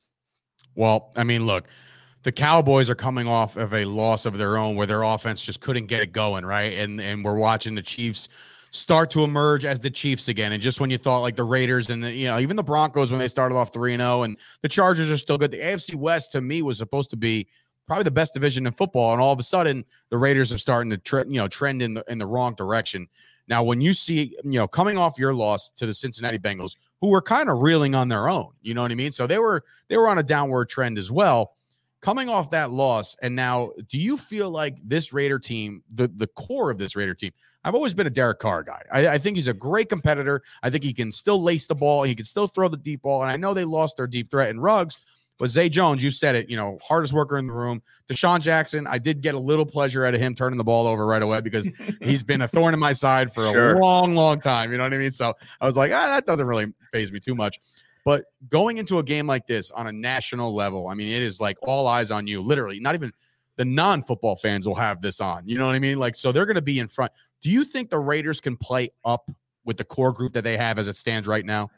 Well, 0.74 1.12
I 1.16 1.22
mean, 1.22 1.46
look, 1.46 1.68
the 2.22 2.32
Cowboys 2.32 2.90
are 2.90 2.94
coming 2.94 3.26
off 3.26 3.56
of 3.56 3.72
a 3.72 3.84
loss 3.84 4.26
of 4.26 4.36
their 4.36 4.58
own 4.58 4.76
where 4.76 4.86
their 4.86 5.02
offense 5.02 5.44
just 5.44 5.60
couldn't 5.60 5.86
get 5.86 6.02
it 6.02 6.12
going, 6.12 6.44
right? 6.44 6.74
And 6.74 7.00
and 7.00 7.24
we're 7.24 7.36
watching 7.36 7.74
the 7.74 7.82
Chiefs 7.82 8.28
start 8.72 9.10
to 9.10 9.24
emerge 9.24 9.64
as 9.64 9.80
the 9.80 9.90
Chiefs 9.90 10.28
again. 10.28 10.52
And 10.52 10.62
just 10.62 10.80
when 10.80 10.90
you 10.90 10.98
thought 10.98 11.20
like 11.20 11.36
the 11.36 11.44
Raiders 11.44 11.90
and 11.90 12.04
the, 12.04 12.12
you 12.12 12.26
know, 12.26 12.38
even 12.38 12.56
the 12.56 12.62
Broncos 12.62 13.10
when 13.10 13.18
they 13.18 13.28
started 13.28 13.56
off 13.56 13.72
3 13.72 13.94
and 13.94 14.02
0 14.02 14.22
and 14.22 14.36
the 14.62 14.68
Chargers 14.68 15.10
are 15.10 15.16
still 15.16 15.38
good. 15.38 15.50
The 15.50 15.58
AFC 15.58 15.94
West 15.96 16.32
to 16.32 16.40
me 16.40 16.62
was 16.62 16.78
supposed 16.78 17.10
to 17.10 17.16
be 17.16 17.48
probably 17.86 18.04
the 18.04 18.10
best 18.10 18.34
division 18.34 18.66
in 18.66 18.72
football, 18.72 19.12
and 19.12 19.20
all 19.20 19.32
of 19.32 19.40
a 19.40 19.42
sudden 19.42 19.84
the 20.10 20.18
Raiders 20.18 20.52
are 20.52 20.58
starting 20.58 20.90
to 20.90 20.98
tre- 20.98 21.24
you 21.26 21.38
know 21.38 21.48
trend 21.48 21.82
in 21.82 21.94
the 21.94 22.04
in 22.08 22.18
the 22.18 22.26
wrong 22.26 22.54
direction. 22.54 23.08
Now, 23.48 23.64
when 23.64 23.80
you 23.80 23.94
see 23.94 24.36
you 24.44 24.58
know 24.58 24.68
coming 24.68 24.96
off 24.96 25.18
your 25.18 25.34
loss 25.34 25.70
to 25.70 25.86
the 25.86 25.94
Cincinnati 25.94 26.38
Bengals, 26.38 26.76
who 27.00 27.08
were 27.08 27.22
kind 27.22 27.48
of 27.48 27.58
reeling 27.58 27.96
on 27.96 28.08
their 28.08 28.28
own, 28.28 28.52
you 28.62 28.74
know 28.74 28.82
what 28.82 28.92
I 28.92 28.94
mean? 28.94 29.10
So 29.10 29.26
they 29.26 29.38
were 29.40 29.64
they 29.88 29.96
were 29.96 30.06
on 30.06 30.18
a 30.18 30.22
downward 30.22 30.68
trend 30.68 30.98
as 30.98 31.10
well. 31.10 31.54
Coming 32.02 32.28
off 32.28 32.50
that 32.50 32.70
loss, 32.70 33.14
and 33.22 33.36
now, 33.36 33.72
do 33.88 34.00
you 34.00 34.16
feel 34.16 34.50
like 34.50 34.78
this 34.82 35.12
Raider 35.12 35.38
team, 35.38 35.82
the 35.94 36.08
the 36.08 36.26
core 36.28 36.70
of 36.70 36.78
this 36.78 36.96
Raider 36.96 37.14
team, 37.14 37.32
I've 37.62 37.74
always 37.74 37.92
been 37.92 38.06
a 38.06 38.10
Derek 38.10 38.38
Carr 38.38 38.62
guy. 38.62 38.82
I, 38.90 39.08
I, 39.08 39.18
think 39.18 39.36
he's 39.36 39.48
a 39.48 39.52
great 39.52 39.90
competitor. 39.90 40.42
I 40.62 40.70
think 40.70 40.82
he 40.82 40.94
can 40.94 41.12
still 41.12 41.42
lace 41.42 41.66
the 41.66 41.74
ball. 41.74 42.04
He 42.04 42.14
can 42.14 42.24
still 42.24 42.46
throw 42.46 42.68
the 42.68 42.78
deep 42.78 43.02
ball. 43.02 43.20
And 43.20 43.30
I 43.30 43.36
know 43.36 43.52
they 43.52 43.64
lost 43.64 43.98
their 43.98 44.06
deep 44.06 44.30
threat 44.30 44.48
in 44.48 44.58
Ruggs 44.58 44.96
but 45.40 45.48
Zay 45.48 45.70
Jones, 45.70 46.02
you 46.02 46.10
said 46.10 46.34
it, 46.36 46.50
you 46.50 46.56
know, 46.56 46.78
hardest 46.86 47.14
worker 47.14 47.38
in 47.38 47.46
the 47.46 47.52
room. 47.54 47.80
DeSean 48.10 48.42
Jackson, 48.42 48.86
I 48.86 48.98
did 48.98 49.22
get 49.22 49.34
a 49.34 49.38
little 49.38 49.64
pleasure 49.64 50.04
out 50.04 50.12
of 50.12 50.20
him 50.20 50.34
turning 50.34 50.58
the 50.58 50.64
ball 50.64 50.86
over 50.86 51.06
right 51.06 51.22
away 51.22 51.40
because 51.40 51.66
he's 52.02 52.22
been 52.22 52.42
a 52.42 52.48
thorn 52.48 52.74
in 52.74 52.78
my 52.78 52.92
side 52.92 53.32
for 53.32 53.46
a 53.46 53.80
long, 53.80 54.14
long 54.14 54.38
time. 54.38 54.70
You 54.70 54.76
know 54.76 54.84
what 54.84 54.92
I 54.92 54.98
mean? 54.98 55.10
So 55.10 55.32
I 55.58 55.64
was 55.64 55.78
like, 55.78 55.92
ah, 55.92 56.08
that 56.08 56.26
doesn't 56.26 56.46
really 56.46 56.66
faze 56.92 57.10
me 57.10 57.20
too 57.20 57.34
much. 57.34 57.58
But 58.04 58.24
going 58.48 58.78
into 58.78 58.98
a 58.98 59.02
game 59.02 59.26
like 59.26 59.46
this 59.46 59.70
on 59.70 59.86
a 59.86 59.92
national 59.92 60.54
level, 60.54 60.88
I 60.88 60.94
mean, 60.94 61.12
it 61.12 61.22
is 61.22 61.40
like 61.40 61.58
all 61.62 61.86
eyes 61.86 62.10
on 62.10 62.26
you, 62.26 62.40
literally, 62.40 62.80
not 62.80 62.94
even 62.94 63.12
the 63.56 63.64
non-football 63.64 64.36
fans 64.36 64.66
will 64.66 64.74
have 64.74 65.02
this 65.02 65.20
on. 65.20 65.46
You 65.46 65.58
know 65.58 65.66
what 65.66 65.74
I 65.74 65.78
mean? 65.78 65.98
Like, 65.98 66.14
so 66.14 66.32
they're 66.32 66.46
going 66.46 66.54
to 66.54 66.62
be 66.62 66.78
in 66.78 66.88
front. 66.88 67.12
Do 67.42 67.50
you 67.50 67.64
think 67.64 67.90
the 67.90 67.98
Raiders 67.98 68.40
can 68.40 68.56
play 68.56 68.88
up 69.04 69.30
with 69.64 69.76
the 69.76 69.84
core 69.84 70.12
group 70.12 70.32
that 70.32 70.44
they 70.44 70.56
have 70.56 70.78
as 70.78 70.88
it 70.88 70.96
stands 70.96 71.28
right 71.28 71.44
now? 71.44 71.70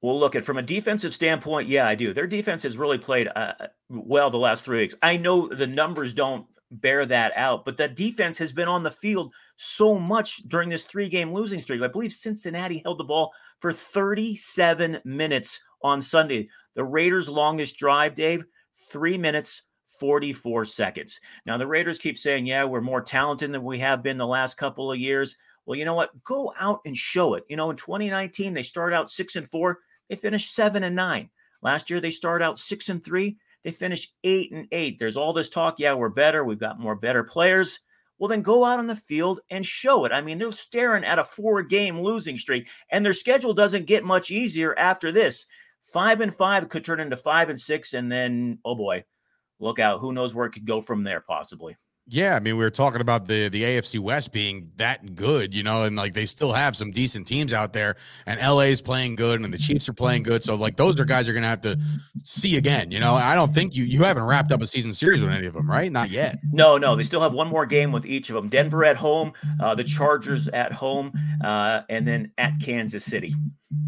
Well, 0.00 0.18
look 0.18 0.36
at 0.36 0.44
from 0.44 0.58
a 0.58 0.62
defensive 0.62 1.12
standpoint, 1.12 1.68
yeah, 1.68 1.86
I 1.86 1.96
do. 1.96 2.14
Their 2.14 2.26
defense 2.26 2.62
has 2.62 2.76
really 2.76 2.98
played 2.98 3.28
uh, 3.34 3.52
well 3.88 4.30
the 4.30 4.38
last 4.38 4.64
three 4.64 4.78
weeks. 4.78 4.94
I 5.02 5.16
know 5.16 5.48
the 5.48 5.66
numbers 5.66 6.12
don't 6.12 6.46
bear 6.70 7.04
that 7.06 7.32
out, 7.34 7.64
but 7.64 7.76
the 7.76 7.88
defense 7.88 8.38
has 8.38 8.52
been 8.52 8.68
on 8.68 8.82
the 8.82 8.90
field 8.90 9.34
so 9.58 9.98
much 9.98 10.36
during 10.48 10.68
this 10.68 10.84
three-game 10.84 11.32
losing 11.32 11.60
streak. 11.60 11.82
I 11.82 11.88
believe 11.88 12.12
Cincinnati 12.12 12.80
held 12.84 12.98
the 12.98 13.04
ball 13.04 13.32
for 13.58 13.72
37 13.72 15.00
minutes 15.04 15.60
on 15.82 16.00
Sunday. 16.00 16.48
The 16.74 16.84
Raiders' 16.84 17.28
longest 17.28 17.76
drive, 17.76 18.14
Dave, 18.14 18.44
three 18.88 19.18
minutes 19.18 19.62
44 19.98 20.64
seconds. 20.64 21.20
Now, 21.44 21.58
the 21.58 21.66
Raiders 21.66 21.98
keep 21.98 22.16
saying, 22.16 22.46
yeah, 22.46 22.64
we're 22.64 22.80
more 22.80 23.00
talented 23.00 23.52
than 23.52 23.64
we 23.64 23.80
have 23.80 24.02
been 24.02 24.16
the 24.16 24.26
last 24.26 24.56
couple 24.56 24.92
of 24.92 24.98
years. 24.98 25.36
Well, 25.66 25.76
you 25.76 25.84
know 25.84 25.94
what? 25.94 26.22
Go 26.22 26.54
out 26.58 26.80
and 26.86 26.96
show 26.96 27.34
it. 27.34 27.44
You 27.48 27.56
know, 27.56 27.70
in 27.70 27.76
2019, 27.76 28.54
they 28.54 28.62
started 28.62 28.94
out 28.94 29.10
six 29.10 29.34
and 29.34 29.48
four, 29.48 29.80
they 30.08 30.14
finished 30.16 30.54
seven 30.54 30.84
and 30.84 30.94
nine. 30.94 31.30
Last 31.62 31.90
year, 31.90 32.00
they 32.00 32.12
started 32.12 32.44
out 32.44 32.58
six 32.58 32.88
and 32.88 33.04
three, 33.04 33.38
they 33.64 33.72
finished 33.72 34.14
eight 34.22 34.52
and 34.52 34.68
eight. 34.70 35.00
There's 35.00 35.16
all 35.16 35.32
this 35.32 35.48
talk, 35.48 35.80
yeah, 35.80 35.94
we're 35.94 36.10
better, 36.10 36.44
we've 36.44 36.60
got 36.60 36.78
more 36.78 36.94
better 36.94 37.24
players. 37.24 37.80
Well, 38.18 38.28
then 38.28 38.42
go 38.42 38.64
out 38.64 38.78
on 38.78 38.86
the 38.86 38.96
field 38.96 39.40
and 39.50 39.64
show 39.64 40.04
it. 40.04 40.12
I 40.12 40.20
mean, 40.20 40.38
they're 40.38 40.50
staring 40.52 41.04
at 41.04 41.18
a 41.18 41.24
four 41.24 41.62
game 41.62 42.00
losing 42.00 42.36
streak, 42.36 42.68
and 42.90 43.04
their 43.04 43.12
schedule 43.12 43.54
doesn't 43.54 43.86
get 43.86 44.04
much 44.04 44.30
easier 44.30 44.76
after 44.76 45.12
this. 45.12 45.46
Five 45.92 46.20
and 46.20 46.34
five 46.34 46.68
could 46.68 46.84
turn 46.84 47.00
into 47.00 47.16
five 47.16 47.48
and 47.48 47.58
six, 47.58 47.94
and 47.94 48.10
then, 48.10 48.58
oh 48.64 48.74
boy, 48.74 49.04
look 49.60 49.78
out. 49.78 50.00
Who 50.00 50.12
knows 50.12 50.34
where 50.34 50.46
it 50.46 50.52
could 50.52 50.66
go 50.66 50.80
from 50.80 51.04
there, 51.04 51.20
possibly. 51.20 51.76
Yeah, 52.10 52.36
I 52.36 52.40
mean, 52.40 52.56
we 52.56 52.64
were 52.64 52.70
talking 52.70 53.02
about 53.02 53.26
the 53.26 53.48
the 53.48 53.62
AFC 53.62 53.98
West 53.98 54.32
being 54.32 54.70
that 54.76 55.14
good, 55.14 55.54
you 55.54 55.62
know, 55.62 55.84
and 55.84 55.94
like 55.94 56.14
they 56.14 56.24
still 56.24 56.52
have 56.52 56.74
some 56.74 56.90
decent 56.90 57.26
teams 57.26 57.52
out 57.52 57.74
there, 57.74 57.96
and 58.26 58.40
LA 58.40 58.70
is 58.70 58.80
playing 58.80 59.16
good, 59.16 59.40
and 59.40 59.52
the 59.52 59.58
Chiefs 59.58 59.88
are 59.90 59.92
playing 59.92 60.22
good. 60.22 60.42
So 60.42 60.54
like 60.54 60.76
those 60.76 60.98
are 60.98 61.04
guys 61.04 61.26
you're 61.26 61.34
gonna 61.34 61.46
have 61.46 61.60
to 61.62 61.78
see 62.24 62.56
again. 62.56 62.90
You 62.90 63.00
know, 63.00 63.14
I 63.14 63.34
don't 63.34 63.52
think 63.52 63.76
you 63.76 63.84
you 63.84 64.02
haven't 64.04 64.24
wrapped 64.24 64.52
up 64.52 64.62
a 64.62 64.66
season 64.66 64.94
series 64.94 65.20
with 65.20 65.30
any 65.30 65.46
of 65.46 65.52
them, 65.52 65.70
right? 65.70 65.92
Not 65.92 66.08
yet. 66.08 66.38
No, 66.50 66.78
no, 66.78 66.96
they 66.96 67.02
still 67.02 67.20
have 67.20 67.34
one 67.34 67.48
more 67.48 67.66
game 67.66 67.92
with 67.92 68.06
each 68.06 68.30
of 68.30 68.36
them. 68.36 68.48
Denver 68.48 68.84
at 68.84 68.96
home, 68.96 69.32
uh, 69.60 69.74
the 69.74 69.84
Chargers 69.84 70.48
at 70.48 70.72
home, 70.72 71.12
uh, 71.44 71.82
and 71.90 72.08
then 72.08 72.32
at 72.38 72.54
Kansas 72.64 73.04
City. 73.04 73.34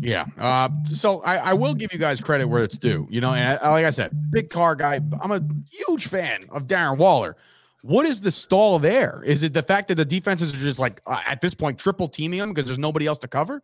Yeah. 0.00 0.26
Uh, 0.38 0.68
so 0.84 1.22
I, 1.22 1.36
I 1.36 1.52
will 1.54 1.74
give 1.74 1.92
you 1.92 1.98
guys 1.98 2.20
credit 2.20 2.46
where 2.46 2.62
it's 2.62 2.76
due. 2.76 3.06
You 3.10 3.20
know, 3.20 3.32
and 3.32 3.58
I, 3.62 3.70
like 3.70 3.86
I 3.86 3.90
said, 3.90 4.30
big 4.30 4.50
Carr 4.50 4.74
guy. 4.74 5.00
I'm 5.20 5.30
a 5.30 5.42
huge 5.70 6.08
fan 6.08 6.40
of 6.50 6.66
Darren 6.66 6.98
Waller. 6.98 7.36
What 7.82 8.06
is 8.06 8.20
the 8.20 8.30
stall 8.30 8.78
there? 8.78 9.22
Is 9.24 9.42
it 9.42 9.54
the 9.54 9.62
fact 9.62 9.88
that 9.88 9.94
the 9.94 10.04
defenses 10.04 10.54
are 10.54 10.58
just 10.58 10.78
like 10.78 11.00
uh, 11.06 11.20
at 11.26 11.40
this 11.40 11.54
point 11.54 11.78
triple 11.78 12.08
teaming 12.08 12.38
them 12.38 12.50
because 12.52 12.66
there's 12.66 12.78
nobody 12.78 13.06
else 13.06 13.18
to 13.18 13.28
cover? 13.28 13.62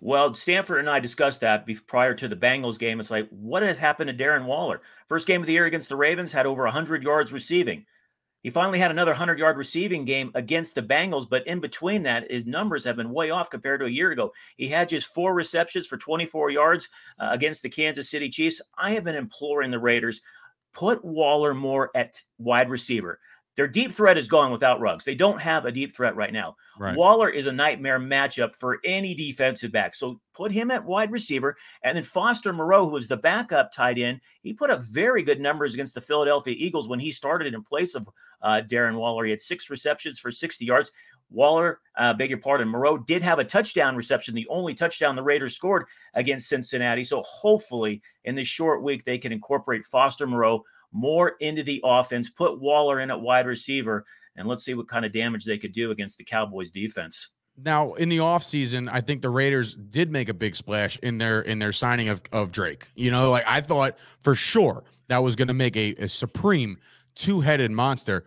Well, 0.00 0.34
Stanford 0.34 0.80
and 0.80 0.90
I 0.90 1.00
discussed 1.00 1.40
that 1.40 1.66
prior 1.86 2.14
to 2.14 2.28
the 2.28 2.36
Bengals 2.36 2.78
game. 2.78 3.00
It's 3.00 3.10
like, 3.10 3.28
what 3.30 3.62
has 3.62 3.78
happened 3.78 4.08
to 4.08 4.24
Darren 4.24 4.44
Waller? 4.44 4.82
First 5.08 5.26
game 5.26 5.40
of 5.40 5.46
the 5.46 5.54
year 5.54 5.64
against 5.64 5.88
the 5.88 5.96
Ravens 5.96 6.32
had 6.32 6.46
over 6.46 6.64
100 6.64 7.02
yards 7.02 7.32
receiving. 7.32 7.86
He 8.42 8.50
finally 8.50 8.78
had 8.78 8.92
another 8.92 9.10
100 9.10 9.40
yard 9.40 9.56
receiving 9.56 10.04
game 10.04 10.30
against 10.36 10.76
the 10.76 10.82
Bengals, 10.82 11.28
but 11.28 11.44
in 11.48 11.58
between 11.58 12.04
that, 12.04 12.30
his 12.30 12.46
numbers 12.46 12.84
have 12.84 12.94
been 12.94 13.10
way 13.10 13.30
off 13.30 13.50
compared 13.50 13.80
to 13.80 13.86
a 13.86 13.90
year 13.90 14.12
ago. 14.12 14.32
He 14.56 14.68
had 14.68 14.88
just 14.88 15.08
four 15.08 15.34
receptions 15.34 15.88
for 15.88 15.96
24 15.96 16.50
yards 16.50 16.88
uh, 17.18 17.30
against 17.32 17.62
the 17.62 17.68
Kansas 17.68 18.08
City 18.08 18.28
Chiefs. 18.28 18.60
I 18.78 18.92
have 18.92 19.02
been 19.02 19.16
imploring 19.16 19.72
the 19.72 19.80
Raiders 19.80 20.20
put 20.76 21.04
Waller 21.04 21.54
more 21.54 21.90
at 21.96 22.22
wide 22.38 22.70
receiver. 22.70 23.18
Their 23.56 23.66
deep 23.66 23.92
threat 23.92 24.18
is 24.18 24.28
gone 24.28 24.52
without 24.52 24.80
Ruggs. 24.80 25.04
They 25.04 25.14
don't 25.14 25.40
have 25.40 25.64
a 25.64 25.72
deep 25.72 25.94
threat 25.94 26.14
right 26.14 26.32
now. 26.32 26.56
Right. 26.78 26.94
Waller 26.94 27.30
is 27.30 27.46
a 27.46 27.52
nightmare 27.52 27.98
matchup 27.98 28.54
for 28.54 28.78
any 28.84 29.14
defensive 29.14 29.72
back. 29.72 29.94
So 29.94 30.20
put 30.34 30.52
him 30.52 30.70
at 30.70 30.84
wide 30.84 31.10
receiver. 31.10 31.56
And 31.82 31.96
then 31.96 32.04
Foster 32.04 32.52
Moreau, 32.52 32.88
who 32.88 32.98
is 32.98 33.08
the 33.08 33.16
backup 33.16 33.72
tight 33.72 33.98
end, 33.98 34.20
he 34.42 34.52
put 34.52 34.70
up 34.70 34.82
very 34.82 35.22
good 35.22 35.40
numbers 35.40 35.72
against 35.72 35.94
the 35.94 36.02
Philadelphia 36.02 36.54
Eagles 36.56 36.86
when 36.86 37.00
he 37.00 37.10
started 37.10 37.54
in 37.54 37.64
place 37.64 37.94
of 37.94 38.06
uh, 38.42 38.60
Darren 38.70 38.96
Waller. 38.96 39.24
He 39.24 39.30
had 39.30 39.40
six 39.40 39.70
receptions 39.70 40.18
for 40.18 40.30
60 40.30 40.64
yards. 40.64 40.92
Waller, 41.30 41.80
uh, 41.96 42.14
beg 42.14 42.30
your 42.30 42.38
pardon, 42.38 42.68
Moreau 42.68 42.98
did 42.98 43.22
have 43.22 43.40
a 43.40 43.44
touchdown 43.44 43.96
reception, 43.96 44.34
the 44.34 44.46
only 44.48 44.74
touchdown 44.74 45.16
the 45.16 45.22
Raiders 45.22 45.56
scored 45.56 45.86
against 46.14 46.48
Cincinnati. 46.48 47.02
So 47.02 47.22
hopefully 47.22 48.00
in 48.24 48.36
this 48.36 48.46
short 48.46 48.82
week, 48.82 49.04
they 49.04 49.18
can 49.18 49.32
incorporate 49.32 49.84
Foster 49.84 50.26
Moreau 50.26 50.62
more 50.96 51.34
into 51.40 51.62
the 51.62 51.80
offense, 51.84 52.30
put 52.30 52.60
Waller 52.60 53.00
in 53.00 53.10
at 53.10 53.20
wide 53.20 53.46
receiver, 53.46 54.04
and 54.36 54.48
let's 54.48 54.64
see 54.64 54.74
what 54.74 54.88
kind 54.88 55.04
of 55.04 55.12
damage 55.12 55.44
they 55.44 55.58
could 55.58 55.72
do 55.72 55.90
against 55.90 56.18
the 56.18 56.24
Cowboys 56.24 56.70
defense. 56.70 57.30
Now, 57.62 57.94
in 57.94 58.08
the 58.08 58.18
offseason, 58.18 58.88
I 58.92 59.00
think 59.00 59.22
the 59.22 59.30
Raiders 59.30 59.74
did 59.74 60.10
make 60.10 60.28
a 60.28 60.34
big 60.34 60.56
splash 60.56 60.98
in 60.98 61.18
their 61.18 61.40
in 61.42 61.58
their 61.58 61.72
signing 61.72 62.08
of, 62.08 62.20
of 62.32 62.52
Drake. 62.52 62.88
You 62.94 63.10
know, 63.10 63.30
like 63.30 63.44
I 63.46 63.60
thought 63.60 63.96
for 64.20 64.34
sure 64.34 64.84
that 65.08 65.18
was 65.18 65.36
going 65.36 65.48
to 65.48 65.54
make 65.54 65.76
a, 65.76 65.94
a 65.94 66.08
supreme 66.08 66.78
two-headed 67.14 67.70
monster. 67.70 68.24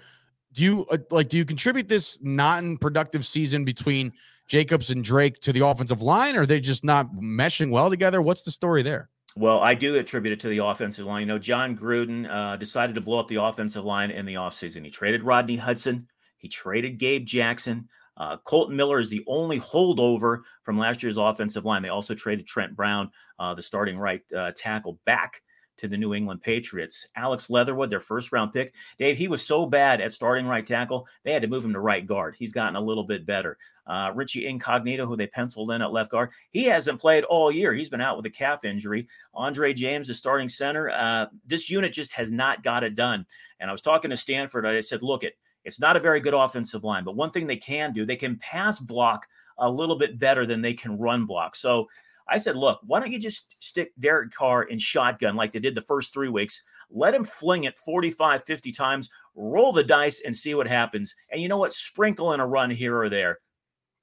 Do 0.54 0.64
you 0.64 0.86
uh, 0.90 0.98
like 1.12 1.30
do 1.30 1.38
you 1.38 1.46
contribute 1.46 1.88
this 1.88 2.18
non-productive 2.24 3.26
season 3.26 3.66
between 3.66 4.14
Jacobs 4.48 4.90
and 4.90 5.04
Drake 5.04 5.40
to 5.42 5.54
the 5.54 5.66
offensive 5.66 6.02
line, 6.02 6.36
or 6.36 6.42
are 6.42 6.46
they 6.48 6.60
just 6.60 6.84
not 6.84 7.14
meshing 7.14 7.70
well 7.70 7.92
together? 7.92 8.22
What's 8.24 8.42
the 8.42 8.52
story 8.52 8.82
there? 8.82 9.10
Well, 9.36 9.60
I 9.60 9.76
do 9.76 9.96
attribute 9.96 10.34
it 10.34 10.40
to 10.42 10.50
the 10.50 10.66
offensive 10.66 11.06
line. 11.06 11.22
You 11.22 11.28
know, 11.28 11.40
Jon 11.40 11.78
Gruden 11.78 12.30
uh, 12.30 12.58
decided 12.58 12.96
to 12.96 13.02
blow 13.02 13.20
up 13.20 13.28
the 13.28 13.42
offensive 13.42 13.86
line 13.86 14.12
in 14.12 14.26
the 14.26 14.34
offseason. 14.34 14.84
He 14.84 14.92
traded 14.92 15.24
Rodney 15.24 15.56
Hudson, 15.56 16.08
he 16.38 16.48
traded 16.48 16.98
Gabe 16.98 17.26
Jackson. 17.26 17.88
Uh, 18.18 18.36
Kolton 18.38 18.76
Miller 18.76 19.00
is 19.00 19.10
the 19.10 19.24
only 19.28 19.62
holdover 19.62 20.42
from 20.64 20.78
last 20.78 21.02
year's 21.02 21.18
offensive 21.18 21.64
line. 21.64 21.82
They 21.82 21.90
also 21.90 22.14
traded 22.14 22.48
Trent 22.48 22.76
Brown, 22.76 23.12
uh, 23.38 23.54
the 23.54 23.62
starting 23.62 23.98
right 23.98 24.22
uh, 24.36 24.52
tackle, 24.56 25.00
back 25.06 25.42
to 25.80 25.88
the 25.88 25.98
New 25.98 26.14
England 26.14 26.42
Patriots. 26.42 27.08
Alex 27.16 27.50
Leatherwood, 27.50 27.90
their 27.90 28.00
first 28.00 28.32
round 28.32 28.54
pick. 28.54 28.74
Dave, 28.98 29.18
he 29.18 29.28
was 29.28 29.46
so 29.46 29.66
bad 29.66 30.02
at 30.02 30.14
starting 30.14 30.46
right 30.46 30.66
tackle, 30.66 31.08
they 31.24 31.32
had 31.32 31.42
to 31.42 31.48
move 31.48 31.66
him 31.66 31.74
to 31.74 31.80
right 31.80 32.06
guard. 32.06 32.36
He's 32.38 32.54
gotten 32.54 32.76
a 32.76 32.82
little 32.82 33.04
bit 33.04 33.26
better. 33.26 33.58
Uh, 33.88 34.12
Richie 34.14 34.46
Incognito, 34.46 35.08
who 35.08 35.16
they 35.16 35.26
penciled 35.28 35.72
in 35.72 35.82
at 35.82 35.92
left 35.92 36.12
guard, 36.12 36.30
he 36.52 36.66
hasn't 36.66 37.02
played 37.02 37.24
all 37.24 37.52
year. 37.52 37.74
He's 37.74 37.90
been 37.90 38.02
out 38.02 38.18
with 38.18 38.26
a 38.28 38.30
calf 38.30 38.64
injury. 38.64 39.08
Andre 39.34 39.74
James 39.74 40.10
is 40.10 40.18
starting 40.18 40.48
center. 40.48 40.90
Uh, 40.92 41.26
this 41.48 41.70
unit 41.70 41.92
just 41.92 42.14
has 42.14 42.32
not 42.32 42.62
got 42.62 42.84
it 42.84 42.94
done. 42.94 43.26
And 43.60 43.70
I 43.70 43.74
was 43.74 43.82
talking 43.82 44.12
to 44.12 44.18
Stanford. 44.18 44.66
I 44.66 44.80
said, 44.82 45.02
look, 45.02 45.24
it 45.24 45.38
it's 45.66 45.80
not 45.80 45.98
a 45.98 46.00
very 46.00 46.22
good 46.22 46.34
offensive 46.34 46.84
line, 46.84 47.04
but 47.04 47.16
one 47.16 47.32
thing 47.32 47.46
they 47.46 47.58
can 47.58 47.92
do, 47.92 48.06
they 48.06 48.16
can 48.16 48.38
pass 48.38 48.80
block 48.80 49.28
a 49.58 49.70
little 49.70 49.98
bit 49.98 50.18
better 50.18 50.46
than 50.46 50.62
they 50.62 50.74
can 50.74 50.98
run 50.98 51.26
block. 51.26 51.56
So 51.56 51.88
I 52.32 52.38
said, 52.38 52.56
look, 52.56 52.80
why 52.86 53.00
don't 53.00 53.12
you 53.12 53.20
just 53.20 53.56
stick 53.60 53.92
Derek 54.00 54.32
Carr 54.32 54.64
in 54.64 54.80
shotgun 54.80 55.36
like 55.36 55.52
they 55.52 55.60
did 55.60 55.76
the 55.76 55.82
first 55.82 56.14
three 56.14 56.30
weeks? 56.30 56.64
Let 56.90 57.14
him 57.14 57.24
fling 57.24 57.66
it 57.66 57.78
45, 57.78 58.44
50 58.44 58.72
times, 58.72 59.10
roll 59.36 59.72
the 59.72 59.84
dice 59.84 60.22
and 60.26 60.36
see 60.36 60.56
what 60.56 60.68
happens. 60.68 61.16
And 61.32 61.42
you 61.42 61.48
know 61.48 61.58
what? 61.58 61.74
Sprinkle 61.74 62.34
in 62.34 62.40
a 62.40 62.48
run 62.48 62.70
here 62.70 62.98
or 62.98 63.10
there. 63.10 63.40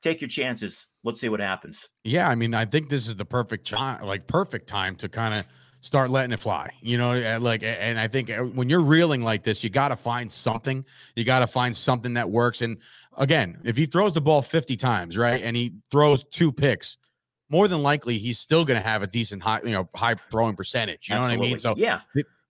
Take 0.02 0.20
your 0.20 0.28
chances. 0.28 0.86
Let's 1.04 1.20
see 1.20 1.28
what 1.28 1.40
happens. 1.40 1.88
Yeah, 2.04 2.28
I 2.28 2.34
mean, 2.34 2.54
I 2.54 2.64
think 2.64 2.90
this 2.90 3.08
is 3.08 3.16
the 3.16 3.24
perfect 3.24 3.66
time, 3.66 4.04
like 4.04 4.26
perfect 4.26 4.68
time 4.68 4.96
to 4.96 5.08
kind 5.08 5.34
of 5.34 5.44
start 5.80 6.10
letting 6.10 6.32
it 6.32 6.40
fly. 6.40 6.70
You 6.82 6.98
know, 6.98 7.38
like, 7.40 7.62
and 7.62 7.98
I 7.98 8.08
think 8.08 8.30
uh, 8.30 8.42
when 8.42 8.68
you're 8.68 8.80
reeling 8.80 9.22
like 9.22 9.42
this, 9.42 9.62
you 9.64 9.70
got 9.70 9.88
to 9.88 9.96
find 9.96 10.30
something. 10.30 10.84
You 11.14 11.24
got 11.24 11.40
to 11.40 11.46
find 11.46 11.74
something 11.76 12.14
that 12.14 12.28
works. 12.28 12.60
And 12.60 12.78
again, 13.18 13.58
if 13.64 13.76
he 13.76 13.86
throws 13.86 14.12
the 14.12 14.20
ball 14.20 14.42
50 14.42 14.76
times, 14.76 15.16
right, 15.16 15.40
and 15.42 15.56
he 15.56 15.74
throws 15.90 16.24
two 16.24 16.52
picks, 16.52 16.98
more 17.48 17.68
than 17.68 17.82
likely 17.82 18.18
he's 18.18 18.38
still 18.38 18.64
going 18.64 18.80
to 18.80 18.86
have 18.86 19.02
a 19.02 19.06
decent 19.06 19.42
high, 19.42 19.60
you 19.62 19.70
know, 19.70 19.88
high 19.94 20.16
throwing 20.30 20.56
percentage. 20.56 21.08
You 21.08 21.14
Absolutely. 21.14 21.36
know 21.36 21.40
what 21.40 21.46
I 21.46 21.50
mean? 21.50 21.58
So 21.58 21.74
yeah, 21.76 22.00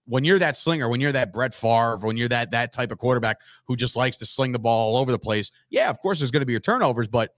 when 0.06 0.24
you're 0.24 0.38
that 0.38 0.56
slinger, 0.56 0.88
when 0.88 1.00
you're 1.00 1.12
that 1.12 1.32
Brett 1.32 1.54
Favre, 1.54 1.98
when 1.98 2.16
you're 2.16 2.28
that 2.28 2.50
that 2.52 2.72
type 2.72 2.92
of 2.92 2.98
quarterback 2.98 3.40
who 3.66 3.76
just 3.76 3.96
likes 3.96 4.16
to 4.18 4.26
sling 4.26 4.52
the 4.52 4.58
ball 4.58 4.94
all 4.94 5.00
over 5.00 5.12
the 5.12 5.18
place, 5.18 5.50
yeah, 5.70 5.90
of 5.90 6.00
course 6.00 6.18
there's 6.18 6.30
going 6.30 6.40
to 6.40 6.46
be 6.46 6.52
your 6.52 6.60
turnovers, 6.60 7.08
but 7.08 7.34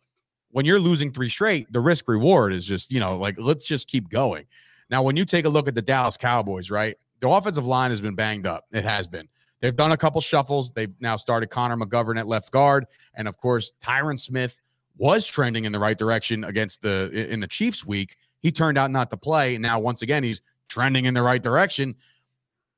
when 0.51 0.64
you're 0.64 0.81
losing 0.81 1.12
three 1.12 1.29
straight, 1.29 1.71
the 1.73 1.81
risk 1.81 2.09
reward 2.09 2.53
is 2.53 2.64
just, 2.64 2.90
you 2.90 3.01
know, 3.01 3.16
like 3.16 3.38
let's 3.38 3.64
just 3.64 3.88
keep 3.88 4.09
going. 4.09 4.47
Now, 4.90 5.03
when 5.03 5.16
you 5.16 5.25
take 5.25 5.44
a 5.44 5.49
look 5.49 5.68
at 5.68 5.75
the 5.75 5.83
Dallas 5.83 6.16
Cowboys, 6.16 6.71
right? 6.71 6.97
The 7.21 7.29
offensive 7.29 7.66
line 7.66 7.90
has 7.90 8.01
been 8.01 8.14
banged 8.14 8.47
up. 8.47 8.64
It 8.73 8.85
has 8.85 9.07
been. 9.07 9.29
They've 9.61 9.75
done 9.75 9.92
a 9.92 9.97
couple 9.97 10.21
shuffles. 10.21 10.71
They've 10.71 10.92
now 11.01 11.16
started 11.16 11.51
Connor 11.51 11.77
McGovern 11.77 12.18
at 12.18 12.29
left 12.29 12.53
guard. 12.53 12.87
And 13.14 13.27
of 13.27 13.37
course, 13.38 13.73
Tyron 13.83 14.18
Smith 14.18 14.61
was 14.98 15.26
trending 15.26 15.64
in 15.64 15.72
the 15.72 15.78
right 15.78 15.96
direction 15.96 16.44
against 16.44 16.82
the 16.82 17.28
in 17.32 17.40
the 17.40 17.46
Chiefs 17.46 17.87
week. 17.87 18.16
He 18.40 18.52
turned 18.52 18.76
out 18.76 18.90
not 18.90 19.11
to 19.11 19.16
play. 19.16 19.56
Now, 19.58 19.80
once 19.80 20.02
again, 20.02 20.22
he's 20.22 20.40
trending 20.68 21.06
in 21.06 21.14
the 21.14 21.22
right 21.22 21.42
direction. 21.42 21.94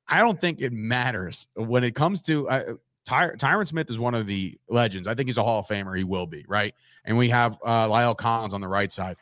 I 0.07 0.19
don't 0.19 0.39
think 0.39 0.61
it 0.61 0.71
matters 0.71 1.47
when 1.55 1.83
it 1.83 1.95
comes 1.95 2.21
to 2.23 2.47
uh, 2.49 2.73
Ty- 3.05 3.31
Tyron 3.31 3.67
Smith 3.67 3.89
is 3.89 3.99
one 3.99 4.13
of 4.13 4.27
the 4.27 4.57
legends. 4.69 5.07
I 5.07 5.15
think 5.15 5.27
he's 5.27 5.37
a 5.37 5.43
Hall 5.43 5.59
of 5.59 5.67
Famer. 5.67 5.97
He 5.97 6.03
will 6.03 6.27
be 6.27 6.45
right. 6.47 6.73
And 7.05 7.17
we 7.17 7.29
have 7.29 7.57
uh, 7.63 7.87
La'el 7.87 8.15
Collins 8.15 8.53
on 8.53 8.61
the 8.61 8.67
right 8.67 8.91
side. 8.91 9.17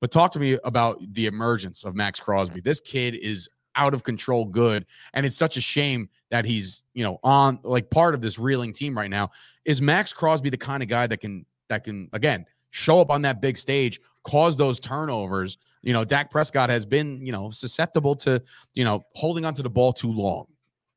But 0.00 0.10
talk 0.10 0.32
to 0.32 0.38
me 0.38 0.58
about 0.64 0.98
the 1.12 1.26
emergence 1.26 1.84
of 1.84 1.94
Maxx 1.94 2.20
Crosby. 2.20 2.60
This 2.60 2.80
kid 2.80 3.14
is 3.16 3.48
out 3.76 3.94
of 3.94 4.02
control 4.02 4.46
good, 4.46 4.86
and 5.12 5.26
it's 5.26 5.36
such 5.36 5.56
a 5.56 5.60
shame 5.60 6.08
that 6.30 6.44
he's 6.44 6.84
you 6.94 7.04
know 7.04 7.18
on 7.22 7.60
like 7.62 7.90
part 7.90 8.14
of 8.14 8.20
this 8.20 8.38
reeling 8.38 8.72
team 8.72 8.96
right 8.96 9.10
now. 9.10 9.30
Is 9.66 9.82
Maxx 9.82 10.12
Crosby 10.12 10.48
the 10.48 10.56
kind 10.56 10.82
of 10.82 10.88
guy 10.88 11.06
that 11.06 11.18
can 11.18 11.44
that 11.70 11.84
can 11.84 12.10
again 12.12 12.44
show 12.70 13.00
up 13.00 13.10
on 13.10 13.22
that 13.22 13.40
big 13.40 13.56
stage, 13.56 14.00
cause 14.24 14.56
those 14.56 14.78
turnovers? 14.78 15.56
You 15.82 15.94
know, 15.94 16.04
Dak 16.04 16.30
Prescott 16.30 16.68
has 16.68 16.84
been 16.84 17.24
you 17.24 17.32
know 17.32 17.50
susceptible 17.50 18.14
to 18.16 18.42
you 18.74 18.84
know 18.84 19.06
holding 19.14 19.46
onto 19.46 19.62
the 19.62 19.70
ball 19.70 19.92
too 19.92 20.12
long. 20.12 20.46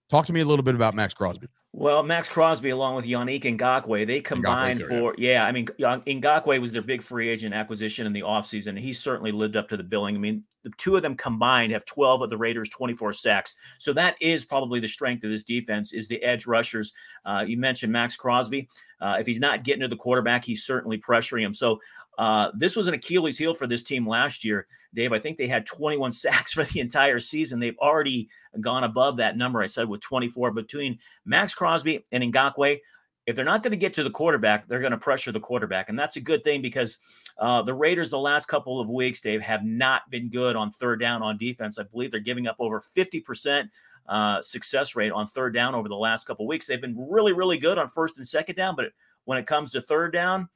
Talk 0.10 0.26
to 0.26 0.34
me 0.34 0.42
a 0.42 0.46
little 0.46 0.64
bit 0.64 0.76
about 0.76 0.94
Maxx 0.94 1.14
Crosby. 1.14 1.48
Well, 1.76 2.04
Maxx 2.04 2.30
Crosby, 2.30 2.70
along 2.70 2.96
with 2.96 3.06
Yannick 3.06 3.44
Ngakoue, 3.44 4.06
they 4.06 4.22
combined 4.22 4.80
too, 4.80 4.88
for, 4.88 5.16
yeah. 5.18 5.34
yeah. 5.34 5.46
I 5.46 5.52
mean, 5.52 5.66
Ngakoue 5.66 6.62
was 6.62 6.72
their 6.72 6.84
big 6.84 7.02
free 7.02 7.30
agent 7.30 7.56
acquisition 7.56 8.06
in 8.06 8.14
the 8.14 8.22
offseason, 8.22 8.68
and 8.68 8.80
he 8.80 8.94
certainly 8.94 9.32
lived 9.32 9.58
up 9.58 9.70
to 9.70 9.78
the 9.78 9.84
billing. 9.84 10.16
I 10.16 10.20
mean, 10.20 10.44
the 10.64 10.72
two 10.78 10.96
of 10.96 11.02
them 11.02 11.16
combined 11.16 11.72
have 11.72 11.84
12 11.86 12.22
of 12.22 12.30
the 12.30 12.38
Raiders' 12.38 12.70
24 12.70 13.14
sacks. 13.14 13.56
So 13.80 13.92
that 13.94 14.16
is 14.22 14.46
probably 14.46 14.80
the 14.80 14.88
strength 14.88 15.24
of 15.24 15.32
this 15.32 15.44
defense 15.44 15.94
is 15.94 16.08
the 16.08 16.22
edge 16.24 16.46
rushers. 16.46 16.94
Uh, 17.26 17.44
you 17.46 17.58
mentioned 17.58 17.92
Maxx 17.92 18.16
Crosby. 18.16 18.70
Uh, 19.02 19.18
if 19.20 19.26
he's 19.26 19.40
not 19.40 19.64
getting 19.64 19.82
to 19.82 19.88
the 19.88 19.96
quarterback, 19.96 20.46
he's 20.46 20.64
certainly 20.64 21.00
pressuring 21.00 21.44
him. 21.44 21.56
So 21.56 21.80
uh, 22.18 22.52
this 22.56 22.76
was 22.76 22.88
an 22.88 22.94
Achilles 22.94 23.38
heel 23.38 23.54
for 23.54 23.68
this 23.68 23.84
team 23.84 24.08
last 24.08 24.46
year, 24.46 24.68
Dave. 24.94 25.14
I 25.14 25.20
think 25.20 25.38
they 25.38 25.48
had 25.48 25.66
21 25.66 26.12
sacks 26.12 26.54
for 26.54 26.64
the 26.64 26.80
entire 26.80 27.20
season. 27.20 27.60
They've 27.60 27.78
already 27.80 28.30
gone 28.62 28.84
above 28.84 29.18
that 29.18 29.38
number. 29.38 29.62
I 29.62 29.68
said 29.68 29.90
with 29.90 30.02
24 30.02 30.52
between 30.52 31.00
Maxx 31.26 31.54
Crosby 31.54 32.06
and 32.12 32.24
Ngakoue. 32.24 32.80
If 33.26 33.38
they're 33.38 33.46
not 33.46 33.64
going 33.64 33.72
to 33.72 33.78
get 33.78 33.94
to 33.94 34.04
the 34.04 34.10
quarterback, 34.10 34.68
they're 34.68 34.82
going 34.82 34.92
to 34.92 34.98
pressure 34.98 35.32
the 35.32 35.40
quarterback, 35.40 35.88
and 35.88 35.98
that's 35.98 36.18
a 36.18 36.22
good 36.22 36.44
thing 36.44 36.62
because 36.62 36.98
uh, 37.38 37.62
the 37.62 37.74
Raiders 37.74 38.10
the 38.10 38.20
last 38.20 38.50
couple 38.50 38.82
of 38.82 38.90
weeks, 38.90 39.22
Dave, 39.22 39.42
have 39.42 39.64
not 39.64 40.02
been 40.10 40.30
good 40.30 40.58
on 40.58 40.72
third 40.72 41.00
down 41.00 41.24
on 41.24 41.38
defense. 41.38 41.80
I 41.80 41.84
believe 41.84 42.12
they're 42.12 42.20
giving 42.20 42.48
up 42.48 42.58
over 42.60 42.82
50 42.82 43.22
percent 43.22 43.70
uh, 44.10 44.42
success 44.42 44.96
rate 44.98 45.14
on 45.14 45.28
third 45.28 45.54
down 45.54 45.74
over 45.74 45.88
the 45.88 45.96
last 45.96 46.28
couple 46.28 46.46
of 46.46 46.50
weeks. 46.50 46.68
They've 46.68 46.82
been 46.82 46.98
really, 46.98 47.32
really 47.32 47.58
good 47.58 47.78
on 47.78 47.88
first 47.88 48.18
and 48.18 48.28
second 48.28 48.56
down, 48.56 48.76
but 48.76 48.92
when 49.24 49.38
it 49.38 49.48
comes 49.48 49.72
to 49.72 49.82
third 49.82 50.12
down, 50.12 50.50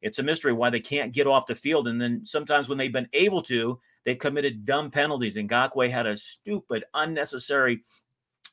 it's 0.00 0.18
a 0.18 0.22
mystery 0.22 0.52
why 0.52 0.70
they 0.70 0.80
can't 0.80 1.12
get 1.12 1.26
off 1.26 1.46
the 1.46 1.54
field. 1.54 1.88
And 1.88 2.00
then 2.00 2.24
sometimes 2.24 2.68
when 2.68 2.78
they've 2.78 2.92
been 2.92 3.08
able 3.12 3.42
to, 3.42 3.80
they've 4.04 4.18
committed 4.18 4.64
dumb 4.64 4.90
penalties. 4.90 5.36
Ngakoue 5.36 5.90
had 5.90 6.06
a 6.06 6.16
stupid, 6.16 6.84
unnecessary 6.94 7.82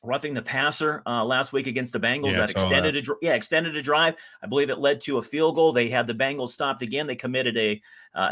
roughing 0.02 0.34
the 0.34 0.42
passer 0.42 1.02
uh, 1.06 1.24
last 1.24 1.52
week 1.52 1.66
against 1.66 1.92
the 1.92 2.00
Bengals 2.00 2.32
yeah, 2.32 2.38
that 2.38 2.50
extended 2.50 2.94
that. 2.94 3.08
a 3.08 3.14
yeah 3.22 3.34
extended 3.34 3.76
a 3.76 3.82
drive. 3.82 4.14
I 4.42 4.46
believe 4.46 4.70
it 4.70 4.78
led 4.78 5.00
to 5.02 5.18
a 5.18 5.22
field 5.22 5.54
goal. 5.54 5.72
They 5.72 5.88
had 5.88 6.06
the 6.06 6.14
Bengals 6.14 6.50
stopped 6.50 6.82
again. 6.82 7.06
They 7.06 7.16
committed 7.16 7.56
a 7.56 7.80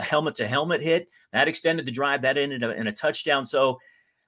helmet 0.00 0.36
to 0.36 0.46
helmet 0.46 0.82
hit 0.82 1.08
that 1.32 1.48
extended 1.48 1.86
the 1.86 1.92
drive. 1.92 2.22
That 2.22 2.38
ended 2.38 2.62
in 2.62 2.86
a 2.86 2.92
touchdown. 2.92 3.44
So 3.44 3.80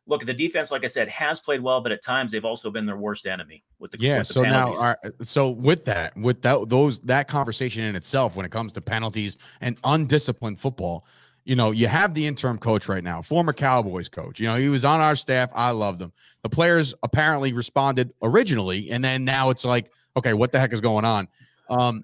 look, 0.07 0.25
the 0.25 0.35
defense, 0.35 0.71
like 0.71 0.85
I 0.85 0.88
said, 0.88 1.09
has 1.09 1.40
played 1.40 1.61
well, 1.61 1.81
but 1.81 1.92
at 1.92 2.03
times 2.03 2.33
they've 2.33 2.45
also 2.45 2.71
been 2.71 2.87
their 2.87 2.97
worst 2.97 3.27
enemy 3.27 3.64
with 3.79 3.90
the 3.90 3.99
yeah. 4.01 4.19
With 4.19 4.29
the 4.29 4.35
so 4.35 4.45
penalties. 4.45 4.81
now, 4.81 4.95
so 5.23 5.51
with 5.51 5.85
that, 5.87 6.16
with 6.16 6.42
that, 6.42 6.69
those 6.69 7.01
that 7.03 7.29
conversation 7.29 7.83
in 7.83 7.97
itself, 7.97 8.37
when 8.37 8.47
it 8.47 8.53
comes 8.53 8.73
to 8.75 8.81
penalties 8.81 9.37
and 9.61 9.77
undisciplined 9.85 10.59
football, 10.59 11.07
you 11.45 11.57
know, 11.57 11.71
you 11.71 11.87
have 11.87 12.14
the 12.14 12.27
interim 12.27 12.59
coach 12.59 12.88
right 12.88 13.05
now, 13.05 13.23
former 13.23 13.53
Cowboys 13.53 14.09
coach. 14.09 14.40
You 14.40 14.47
know, 14.47 14.57
he 14.57 14.69
was 14.69 14.85
on 14.85 15.01
our 15.01 15.14
staff. 15.14 15.51
I 15.55 15.71
loved 15.71 16.01
him. 16.01 16.12
The 16.42 16.49
players 16.49 16.95
apparently 17.03 17.53
responded 17.53 18.12
originally, 18.23 18.90
and 18.90 19.05
then 19.05 19.25
now 19.25 19.51
it's 19.51 19.64
like, 19.64 19.90
okay, 20.16 20.35
what 20.35 20.53
the 20.53 20.59
heck 20.59 20.73
is 20.73 20.81
going 20.81 21.05
on? 21.05 21.29
Um, 21.69 22.03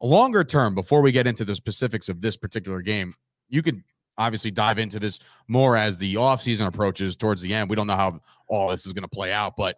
longer 0.00 0.44
term, 0.44 0.74
before 0.74 1.02
we 1.02 1.12
get 1.12 1.26
into 1.26 1.44
the 1.44 1.54
specifics 1.54 2.08
of 2.08 2.20
this 2.20 2.36
particular 2.36 2.80
game, 2.80 3.14
you 3.48 3.62
could 3.62 3.82
obviously 4.20 4.50
dive 4.50 4.78
into 4.78 4.98
this 4.98 5.18
more 5.48 5.76
as 5.76 5.96
the 5.96 6.14
offseason 6.14 6.66
approaches 6.66 7.16
towards 7.16 7.40
the 7.42 7.52
end. 7.54 7.70
We 7.70 7.76
don't 7.76 7.86
know 7.86 7.96
how 7.96 8.20
all 8.48 8.68
this 8.68 8.86
is 8.86 8.92
going 8.92 9.02
to 9.02 9.08
play 9.08 9.32
out, 9.32 9.56
but 9.56 9.76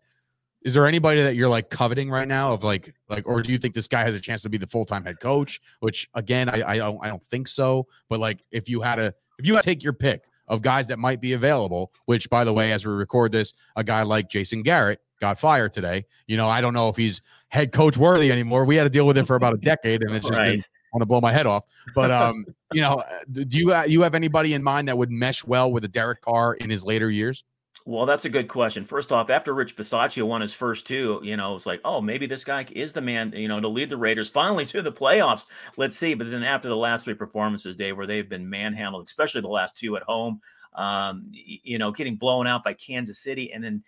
is 0.65 0.75
there 0.75 0.87
anybody 0.87 1.23
that 1.23 1.37
you're 1.37 1.49
like 1.49 1.71
coveting 1.71 2.11
right 2.11 2.29
now 2.29 2.53
of 2.53 2.63
like 2.63 2.93
like 3.09 3.27
or 3.27 3.43
do 3.43 3.51
you 3.53 3.59
think 3.59 3.75
this 3.75 3.89
guy 3.89 4.03
has 4.03 4.15
a 4.15 4.21
chance 4.21 4.43
to 4.43 4.49
be 4.49 4.59
the 4.59 4.67
full-time 4.67 5.05
head 5.05 5.19
coach 5.19 5.61
which 5.81 6.09
again 6.15 6.49
I, 6.49 6.63
I 6.63 6.77
don't 6.77 7.05
i 7.05 7.09
don't 7.09 7.23
think 7.25 7.49
so 7.49 7.89
but 8.09 8.21
like 8.21 8.45
if 8.53 8.69
you 8.69 8.81
had 8.81 9.01
a 9.01 9.13
if 9.41 9.47
you 9.47 9.55
had 9.57 9.63
to 9.63 9.69
take 9.69 9.83
your 9.83 9.93
pick 9.93 10.23
of 10.47 10.63
guys 10.63 10.87
that 10.87 11.01
might 11.01 11.21
be 11.21 11.33
available 11.33 11.91
which 12.05 12.31
by 12.31 12.45
the 12.45 12.53
way 12.53 12.71
as 12.71 12.87
we 12.87 12.93
record 12.93 13.33
this 13.33 13.55
a 13.75 13.83
guy 13.83 14.03
like 14.03 14.31
jason 14.31 14.63
garrett 14.63 15.01
got 15.21 15.37
fired 15.37 15.73
today 15.73 16.05
you 16.29 16.37
know 16.37 16.49
i 16.49 16.61
don't 16.61 16.75
know 16.75 16.89
if 16.89 16.95
he's 16.95 17.23
head 17.49 17.73
coach 17.73 17.97
worthy 17.97 18.31
anymore 18.31 18.65
we 18.65 18.77
had 18.77 18.85
to 18.85 18.91
deal 18.91 19.07
with 19.09 19.19
it 19.19 19.27
for 19.27 19.35
about 19.35 19.55
a 19.55 19.59
decade 19.59 20.05
and 20.05 20.15
it's 20.15 20.29
just 20.29 20.39
right. 20.39 20.53
been 20.53 20.65
want 20.93 21.03
to 21.03 21.07
blow 21.07 21.21
my 21.21 21.33
head 21.33 21.47
off. 21.47 21.65
But 21.95 22.11
um, 22.11 22.45
you 22.73 22.81
know, 22.81 23.03
do 23.31 23.45
you 23.57 23.73
uh, 23.73 23.85
you 23.85 24.03
have 24.03 24.15
anybody 24.15 24.55
in 24.55 24.63
mind 24.63 24.89
that 24.89 24.99
would 24.99 25.11
mesh 25.11 25.45
well 25.45 25.71
with 25.73 25.85
a 25.85 25.89
Derek 25.89 26.21
Carr 26.21 26.55
in 26.55 26.71
his 26.71 26.85
later 26.85 27.11
years? 27.11 27.45
Well, 27.85 28.07
that's 28.07 28.25
a 28.25 28.29
good 28.29 28.47
question. 28.47 28.85
First 28.85 29.11
off, 29.11 29.29
after 29.29 29.53
Rich 29.53 29.77
Bisaccia 29.77 30.23
won 30.23 30.41
his 30.41 30.55
first 30.55 30.87
two, 30.87 31.21
you 31.25 31.37
know, 31.37 31.57
it's 31.57 31.67
like, 31.67 31.81
oh, 31.85 32.01
maybe 32.01 32.27
this 32.27 32.45
guy 32.45 32.65
is 32.71 32.93
the 32.93 33.01
man, 33.01 33.33
you 33.35 33.49
know, 33.49 33.59
to 33.59 33.67
lead 33.67 33.91
the 33.91 33.97
Raiders 33.97 34.29
finally 34.29 34.65
to 34.67 34.83
the 34.83 34.93
playoffs. 34.93 35.47
Let's 35.77 35.97
see. 35.97 36.15
But 36.15 36.31
then 36.31 36.45
after 36.45 36.69
the 36.69 36.77
last 36.77 37.05
three 37.05 37.15
performances, 37.15 37.75
Dave, 37.75 37.97
where 37.97 38.07
they've 38.07 38.29
been 38.29 38.49
manhandled, 38.49 39.07
especially 39.09 39.41
the 39.41 39.49
last 39.49 39.77
two 39.77 39.97
at 39.97 40.05
home, 40.05 40.41
um, 40.75 41.25
you 41.33 41.79
know, 41.79 41.91
getting 41.91 42.17
blown 42.17 42.47
out 42.47 42.63
by 42.63 42.73
Kansas 42.73 43.19
City, 43.19 43.53
and 43.53 43.65
then 43.65 43.83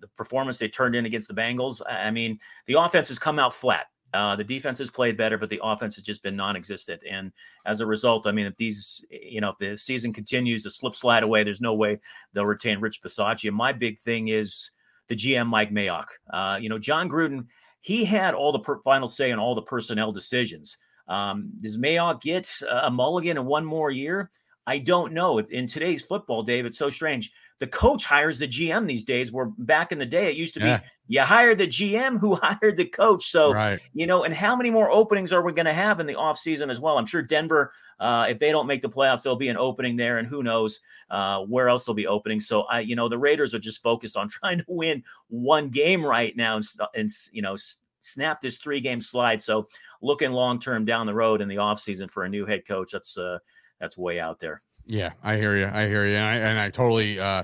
the 0.00 0.06
performance 0.16 0.58
they 0.58 0.68
turned 0.68 0.94
in 0.94 1.06
against 1.06 1.26
the 1.26 1.34
Bengals. 1.34 1.82
I 1.88 2.10
mean, 2.12 2.38
the 2.66 2.74
offense 2.74 3.08
has 3.08 3.18
come 3.18 3.40
out 3.40 3.52
flat. 3.52 3.86
Uh, 4.14 4.36
the 4.36 4.44
defense 4.44 4.78
has 4.78 4.90
played 4.90 5.16
better, 5.16 5.36
but 5.36 5.50
the 5.50 5.60
offense 5.62 5.94
has 5.96 6.04
just 6.04 6.22
been 6.22 6.36
non-existent. 6.36 7.02
And 7.08 7.32
as 7.66 7.80
a 7.80 7.86
result, 7.86 8.26
I 8.26 8.32
mean, 8.32 8.46
if 8.46 8.56
these, 8.56 9.04
you 9.10 9.40
know, 9.40 9.50
if 9.50 9.58
the 9.58 9.76
season 9.76 10.12
continues 10.12 10.62
to 10.62 10.70
slip 10.70 10.94
slide 10.94 11.22
away, 11.22 11.44
there's 11.44 11.60
no 11.60 11.74
way 11.74 11.98
they'll 12.32 12.46
retain 12.46 12.80
Rich 12.80 13.02
Bisaccia. 13.02 13.52
My 13.52 13.72
big 13.72 13.98
thing 13.98 14.28
is 14.28 14.70
the 15.08 15.16
GM 15.16 15.48
Mike 15.48 15.70
Mayock. 15.70 16.06
Uh, 16.32 16.58
you 16.60 16.68
know, 16.68 16.78
Jon 16.78 17.08
Gruden, 17.08 17.46
he 17.80 18.04
had 18.04 18.34
all 18.34 18.52
the 18.52 18.60
per- 18.60 18.80
final 18.82 19.08
say 19.08 19.32
on 19.32 19.38
all 19.38 19.54
the 19.54 19.62
personnel 19.62 20.12
decisions. 20.12 20.78
Um, 21.08 21.52
does 21.60 21.78
Mayock 21.78 22.20
get 22.20 22.50
a 22.68 22.90
mulligan 22.90 23.36
in 23.36 23.44
one 23.44 23.64
more 23.64 23.90
year? 23.90 24.30
I 24.66 24.78
don't 24.78 25.12
know. 25.12 25.38
In 25.38 25.66
today's 25.66 26.02
football, 26.02 26.42
Dave, 26.42 26.66
it's 26.66 26.78
so 26.78 26.90
strange 26.90 27.30
the 27.58 27.66
coach 27.66 28.04
hires 28.04 28.38
the 28.38 28.48
GM 28.48 28.86
these 28.86 29.04
days. 29.04 29.32
Where 29.32 29.46
back 29.46 29.92
in 29.92 29.98
the 29.98 30.06
day, 30.06 30.30
it 30.30 30.36
used 30.36 30.54
to 30.54 30.60
be 30.60 30.76
you 31.08 31.22
hired 31.22 31.58
the 31.58 31.66
GM 31.66 32.18
who 32.18 32.34
hired 32.42 32.76
the 32.76 32.84
coach. 32.84 33.30
So, 33.30 33.52
right. 33.52 33.80
you 33.92 34.06
know, 34.06 34.24
and 34.24 34.34
how 34.34 34.56
many 34.56 34.70
more 34.70 34.90
openings 34.90 35.32
are 35.32 35.42
we 35.42 35.52
going 35.52 35.66
to 35.66 35.74
have 35.74 36.00
in 36.00 36.06
the 36.06 36.14
offseason 36.14 36.70
as 36.70 36.80
well? 36.80 36.98
I'm 36.98 37.06
sure 37.06 37.22
Denver, 37.22 37.72
uh, 38.00 38.26
if 38.28 38.38
they 38.38 38.50
don't 38.50 38.66
make 38.66 38.82
the 38.82 38.90
playoffs, 38.90 39.22
there'll 39.22 39.36
be 39.36 39.48
an 39.48 39.56
opening 39.56 39.96
there, 39.96 40.18
and 40.18 40.26
who 40.26 40.42
knows 40.42 40.80
uh, 41.10 41.40
where 41.40 41.68
else 41.68 41.84
they'll 41.84 41.94
be 41.94 42.06
opening. 42.06 42.40
So, 42.40 42.62
I, 42.62 42.80
you 42.80 42.96
know, 42.96 43.08
the 43.08 43.18
Raiders 43.18 43.54
are 43.54 43.58
just 43.58 43.82
focused 43.82 44.16
on 44.16 44.28
trying 44.28 44.58
to 44.58 44.64
win 44.68 45.04
one 45.28 45.68
game 45.68 46.04
right 46.04 46.36
now 46.36 46.56
and, 46.56 46.66
and 46.94 47.10
you 47.32 47.42
know, 47.42 47.56
snap 48.00 48.40
this 48.40 48.58
three 48.58 48.80
game 48.80 49.00
slide. 49.00 49.42
So, 49.42 49.68
looking 50.02 50.32
long 50.32 50.58
term 50.58 50.84
down 50.84 51.06
the 51.06 51.14
road 51.14 51.40
in 51.40 51.48
the 51.48 51.56
offseason 51.56 52.10
for 52.10 52.24
a 52.24 52.28
new 52.28 52.46
head 52.46 52.66
coach, 52.66 52.92
that's 52.92 53.16
uh, 53.16 53.38
that's 53.80 53.96
way 53.96 54.18
out 54.18 54.40
there. 54.40 54.60
Yeah, 54.86 55.12
I 55.22 55.36
hear 55.36 55.56
you. 55.56 55.66
I 55.72 55.86
hear 55.86 56.06
you, 56.06 56.14
and 56.14 56.24
I, 56.24 56.36
and 56.36 56.58
I 56.58 56.70
totally 56.70 57.18
uh, 57.18 57.42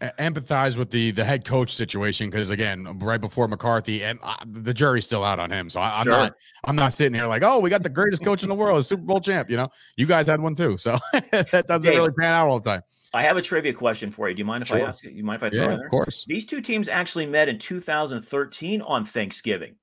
empathize 0.00 0.76
with 0.76 0.90
the 0.90 1.10
the 1.10 1.24
head 1.24 1.44
coach 1.44 1.74
situation 1.74 2.30
because 2.30 2.50
again, 2.50 2.86
right 3.00 3.20
before 3.20 3.48
McCarthy, 3.48 4.04
and 4.04 4.18
uh, 4.22 4.36
the 4.46 4.74
jury's 4.74 5.04
still 5.04 5.24
out 5.24 5.38
on 5.38 5.50
him. 5.50 5.68
So 5.68 5.80
I, 5.80 6.00
am 6.00 6.04
sure. 6.04 6.12
not 6.12 6.32
I'm 6.64 6.76
not 6.76 6.92
sitting 6.92 7.14
here 7.14 7.26
like, 7.26 7.42
oh, 7.42 7.58
we 7.58 7.70
got 7.70 7.82
the 7.82 7.88
greatest 7.88 8.24
coach 8.24 8.42
in 8.42 8.48
the 8.48 8.54
world, 8.54 8.78
a 8.78 8.82
Super 8.82 9.02
Bowl 9.02 9.20
champ. 9.20 9.50
You 9.50 9.56
know, 9.56 9.68
you 9.96 10.06
guys 10.06 10.26
had 10.26 10.40
one 10.40 10.54
too, 10.54 10.76
so 10.76 10.98
that 11.30 11.64
doesn't 11.66 11.92
really 11.92 12.12
pan 12.18 12.32
out 12.32 12.48
all 12.48 12.60
the 12.60 12.70
time. 12.70 12.82
I 13.12 13.22
have 13.22 13.36
a 13.36 13.42
trivia 13.42 13.72
question 13.72 14.10
for 14.10 14.28
you. 14.28 14.34
Do 14.34 14.40
you 14.40 14.44
mind 14.44 14.62
if 14.62 14.68
sure. 14.68 14.78
I 14.78 14.88
ask 14.88 15.04
it? 15.04 15.12
You 15.12 15.22
mind 15.22 15.36
if 15.36 15.44
I 15.44 15.50
throw 15.50 15.64
yeah, 15.64 15.70
in 15.72 15.76
there? 15.78 15.86
Of 15.86 15.90
course. 15.90 16.24
These 16.26 16.46
two 16.46 16.60
teams 16.60 16.88
actually 16.88 17.26
met 17.26 17.48
in 17.48 17.60
2013 17.60 18.82
on 18.82 19.04
Thanksgiving. 19.04 19.76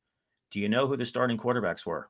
Do 0.52 0.60
you 0.60 0.68
know 0.68 0.86
who 0.86 0.98
the 0.98 1.06
starting 1.06 1.38
quarterbacks 1.38 1.86
were? 1.86 2.10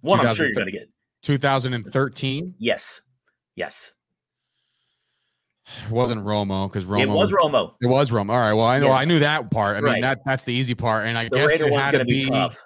One, 0.00 0.18
I'm 0.20 0.34
sure 0.34 0.46
you're 0.46 0.54
going 0.54 0.64
to 0.64 0.72
get. 0.72 0.88
2013. 1.22 2.54
Yes. 2.58 3.02
Yes. 3.54 3.92
It 5.86 5.92
wasn't 5.92 6.24
Romo 6.24 6.68
because 6.68 6.84
Romo. 6.84 7.02
It 7.02 7.08
was 7.08 7.30
Romo. 7.32 7.74
It 7.80 7.86
was 7.86 8.10
Romo. 8.10 8.30
All 8.30 8.38
right. 8.38 8.52
Well, 8.52 8.64
I 8.66 8.78
know 8.78 8.88
Yes. 8.88 9.00
I 9.00 9.04
knew 9.04 9.18
that 9.20 9.50
part. 9.50 9.76
I 9.76 9.80
mean 9.80 9.92
Right. 9.92 10.02
that 10.02 10.20
that's 10.24 10.44
the 10.44 10.52
easy 10.52 10.74
part, 10.74 11.06
and 11.06 11.16
I 11.16 11.24
The 11.28 11.36
guess 11.36 11.50
Raider 11.50 11.66
it 11.68 11.72
had 11.74 11.90
to 11.92 12.04
be 12.04 12.24
be 12.24 12.30
tough. 12.30 12.60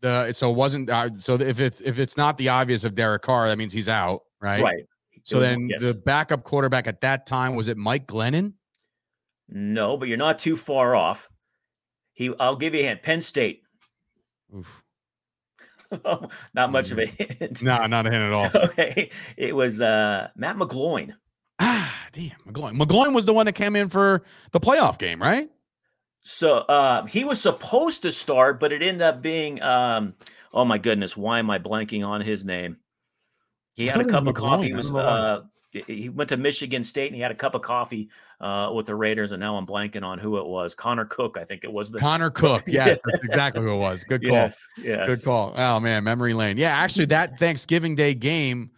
the. 0.00 0.32
So 0.32 0.50
it 0.50 0.54
wasn't. 0.56 0.90
Uh, 0.90 1.10
so 1.14 1.34
if 1.34 1.58
it's 1.60 1.80
if 1.80 1.98
it's 1.98 2.16
not 2.16 2.36
the 2.36 2.50
obvious 2.50 2.84
of 2.84 2.94
Derek 2.94 3.22
Carr, 3.22 3.48
that 3.48 3.56
means 3.56 3.72
he's 3.72 3.88
out, 3.88 4.22
right? 4.40 4.62
Right. 4.62 4.84
So 5.22 5.38
then 5.40 5.68
Yes. 5.70 5.80
the 5.80 5.94
backup 5.94 6.44
quarterback 6.44 6.86
at 6.86 7.00
that 7.00 7.24
time 7.26 7.54
was 7.54 7.68
it 7.68 7.76
Mike 7.78 8.06
Glennon? 8.06 8.52
no, 9.48 9.96
but 9.96 10.08
you're 10.08 10.18
not 10.18 10.38
too 10.38 10.56
far 10.56 10.94
off. 10.94 11.28
He, 12.14 12.32
I'll 12.40 12.56
give 12.56 12.74
you 12.74 12.80
a 12.80 12.84
hint. 12.84 13.02
Penn 13.02 13.20
State. 13.20 13.62
Oof. 14.54 14.82
not 16.54 16.70
much 16.72 16.90
of 16.90 16.98
a 16.98 17.06
hint. 17.06 17.62
No, 17.62 17.86
not 17.86 18.06
a 18.06 18.10
hint 18.10 18.22
at 18.22 18.32
all. 18.32 18.50
okay, 18.64 19.10
it 19.36 19.54
was 19.54 19.80
uh, 19.80 20.28
Matt 20.36 20.56
McGloin. 20.56 21.14
Ah, 21.58 22.08
damn. 22.12 22.30
McGloin. 22.46 22.72
McGloin 22.76 23.14
was 23.14 23.24
the 23.24 23.34
one 23.34 23.46
that 23.46 23.54
came 23.54 23.76
in 23.76 23.88
for 23.88 24.22
the 24.52 24.60
playoff 24.60 24.98
game, 24.98 25.20
right? 25.20 25.48
So 26.22 26.58
uh, 26.58 27.06
he 27.06 27.24
was 27.24 27.40
supposed 27.40 28.02
to 28.02 28.12
start, 28.12 28.58
but 28.58 28.72
it 28.72 28.82
ended 28.82 29.02
up 29.02 29.22
being. 29.22 29.60
Um, 29.62 30.14
oh 30.52 30.64
my 30.64 30.78
goodness, 30.78 31.16
why 31.16 31.38
am 31.38 31.50
I 31.50 31.58
blanking 31.58 32.06
on 32.06 32.22
his 32.22 32.44
name? 32.44 32.78
He 33.74 33.86
had 33.86 33.96
a 33.96 33.98
thought 33.98 34.00
it 34.00 34.06
was 34.06 34.12
cup 34.12 34.26
of 34.26 34.34
coffee. 34.34 34.66
He 34.66 34.72
was. 34.72 34.86
don't 34.86 34.96
know 34.96 35.04
why. 35.04 35.08
Uh, 35.08 35.42
he 35.88 36.08
went 36.08 36.28
to 36.28 36.36
Michigan 36.36 36.84
State 36.84 37.08
and 37.08 37.16
he 37.16 37.20
had 37.20 37.32
a 37.32 37.34
cup 37.34 37.54
of 37.54 37.62
coffee 37.62 38.08
uh, 38.40 38.70
with 38.72 38.86
the 38.86 38.94
Raiders, 38.94 39.32
and 39.32 39.40
now 39.40 39.56
I'm 39.56 39.66
blanking 39.66 40.04
on 40.04 40.18
who 40.18 40.38
it 40.38 40.46
was. 40.46 40.74
Connor 40.74 41.04
Cook, 41.04 41.36
I 41.36 41.44
think 41.44 41.64
it 41.64 41.72
was 41.72 41.90
the. 41.90 41.98
Connor 41.98 42.30
Cook. 42.30 42.64
Yes, 42.68 42.98
that's 43.04 43.24
exactly 43.24 43.62
who 43.62 43.74
it 43.74 43.78
was. 43.78 44.04
Good 44.04 44.22
call. 44.22 44.32
Yes, 44.32 44.68
yes. 44.78 45.06
Good 45.06 45.24
call. 45.24 45.52
Oh 45.56 45.80
man, 45.80 46.04
memory 46.04 46.32
lane. 46.32 46.56
Yeah, 46.56 46.76
actually, 46.76 47.06
that 47.06 47.38
Thanksgiving 47.38 47.94
Day 47.94 48.14
game 48.14 48.70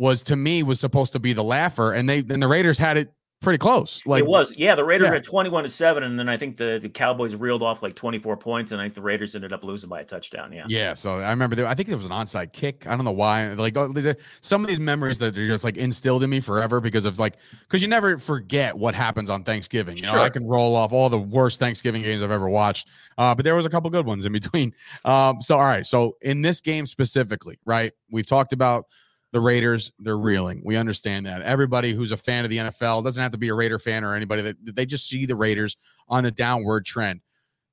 was 0.00 0.22
to 0.22 0.34
me 0.34 0.62
was 0.62 0.80
supposed 0.80 1.12
to 1.12 1.20
be 1.20 1.34
the 1.34 1.44
laugher, 1.44 1.92
and 1.92 2.08
they 2.08 2.20
and 2.20 2.42
the 2.42 2.48
Raiders 2.48 2.78
had 2.78 2.96
it 2.96 3.12
pretty 3.42 3.58
close. 3.58 4.00
Like 4.06 4.22
it 4.22 4.26
was, 4.26 4.54
yeah. 4.56 4.74
The 4.74 4.84
Raiders 4.84 5.08
yeah. 5.08 5.16
at 5.16 5.24
twenty-one 5.24 5.64
to 5.64 5.68
seven, 5.68 6.04
and 6.04 6.18
then 6.18 6.26
I 6.26 6.38
think 6.38 6.56
the, 6.56 6.78
the 6.80 6.88
Cowboys 6.88 7.36
reeled 7.36 7.62
off 7.62 7.82
like 7.82 7.96
twenty-four 7.96 8.38
points, 8.38 8.72
and 8.72 8.80
I 8.80 8.84
think 8.84 8.94
the 8.94 9.02
Raiders 9.02 9.34
ended 9.34 9.52
up 9.52 9.62
losing 9.62 9.90
by 9.90 10.00
a 10.00 10.04
touchdown. 10.04 10.54
Yeah, 10.54 10.64
Yeah, 10.68 10.94
so 10.94 11.18
I 11.18 11.28
remember 11.28 11.54
there, 11.54 11.66
I 11.66 11.74
think 11.74 11.90
it 11.90 11.96
was 11.96 12.06
an 12.06 12.12
onside 12.12 12.54
kick. 12.54 12.86
I 12.86 12.96
don't 12.96 13.04
know 13.04 13.12
why. 13.12 13.52
Like 13.52 13.76
oh, 13.76 13.92
some 14.40 14.64
of 14.64 14.68
these 14.68 14.80
memories 14.80 15.18
that 15.18 15.36
are 15.36 15.46
just 15.46 15.64
like 15.64 15.76
instilled 15.76 16.22
in 16.22 16.30
me 16.30 16.40
forever 16.40 16.80
because 16.80 17.04
of 17.04 17.18
like 17.18 17.36
because 17.68 17.82
you 17.82 17.88
never 17.88 18.18
forget 18.18 18.78
what 18.78 18.94
happens 18.94 19.28
on 19.28 19.44
Thanksgiving. 19.44 19.98
You 19.98 20.04
know, 20.04 20.22
I 20.22 20.30
can 20.30 20.46
roll 20.46 20.74
off 20.76 20.92
all 20.94 21.10
the 21.10 21.18
worst 21.18 21.60
Thanksgiving 21.60 22.00
games 22.00 22.22
I've 22.22 22.30
ever 22.30 22.48
watched. 22.48 22.88
Uh, 23.18 23.34
but 23.34 23.44
there 23.44 23.54
was 23.54 23.66
a 23.66 23.70
couple 23.70 23.90
good 23.90 24.06
ones 24.06 24.24
in 24.24 24.32
between. 24.32 24.74
Um, 25.04 25.40
so 25.40 25.56
all 25.56 25.64
right, 25.64 25.84
so 25.84 26.16
in 26.20 26.42
this 26.42 26.60
game 26.60 26.84
specifically, 26.84 27.58
right? 27.64 27.92
We've 28.10 28.26
talked 28.26 28.52
about 28.52 28.84
the 29.32 29.40
Raiders, 29.40 29.92
they're 29.98 30.18
reeling. 30.18 30.60
We 30.64 30.76
understand 30.76 31.26
that. 31.26 31.42
Everybody 31.42 31.92
who's 31.92 32.10
a 32.10 32.16
fan 32.16 32.44
of 32.44 32.50
the 32.50 32.58
NFL 32.58 33.04
doesn't 33.04 33.22
have 33.22 33.32
to 33.32 33.38
be 33.38 33.48
a 33.48 33.54
Raider 33.54 33.78
fan 33.78 34.04
or 34.04 34.14
anybody 34.14 34.42
that 34.42 34.56
they 34.74 34.86
just 34.86 35.08
see 35.08 35.24
the 35.26 35.36
Raiders 35.36 35.76
on 36.08 36.24
the 36.24 36.30
downward 36.30 36.84
trend. 36.84 37.20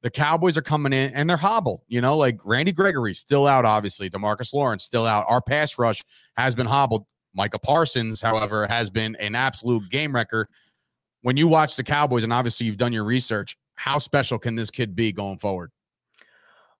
The 0.03 0.11
Cowboys 0.11 0.55
are 0.57 0.61
coming 0.61 0.93
in 0.93 1.11
and 1.15 1.27
they're 1.27 1.37
hobbled, 1.37 1.81
you 1.87 2.01
know, 2.01 2.15
like 2.15 2.39
Randy 2.45 2.71
Gregory 2.71 3.15
still 3.15 3.47
out, 3.47 3.65
obviously. 3.65 4.09
Demarcus 4.09 4.53
Lawrence 4.53 4.83
still 4.83 5.05
out. 5.05 5.25
Our 5.27 5.41
pass 5.41 5.79
rush 5.79 6.03
has 6.37 6.53
been 6.53 6.67
hobbled. 6.67 7.05
Micah 7.33 7.59
Parsons, 7.59 8.21
however, 8.21 8.67
has 8.67 8.89
been 8.89 9.15
an 9.15 9.33
absolute 9.33 9.89
game 9.89 10.13
wrecker. 10.13 10.47
When 11.21 11.35
you 11.35 11.47
watch 11.47 11.75
the 11.75 11.83
Cowboys, 11.83 12.23
and 12.23 12.31
obviously 12.31 12.67
you've 12.67 12.77
done 12.77 12.93
your 12.93 13.03
research, 13.03 13.57
how 13.75 13.97
special 13.97 14.37
can 14.37 14.55
this 14.55 14.69
kid 14.69 14.95
be 14.95 15.11
going 15.11 15.39
forward? 15.39 15.71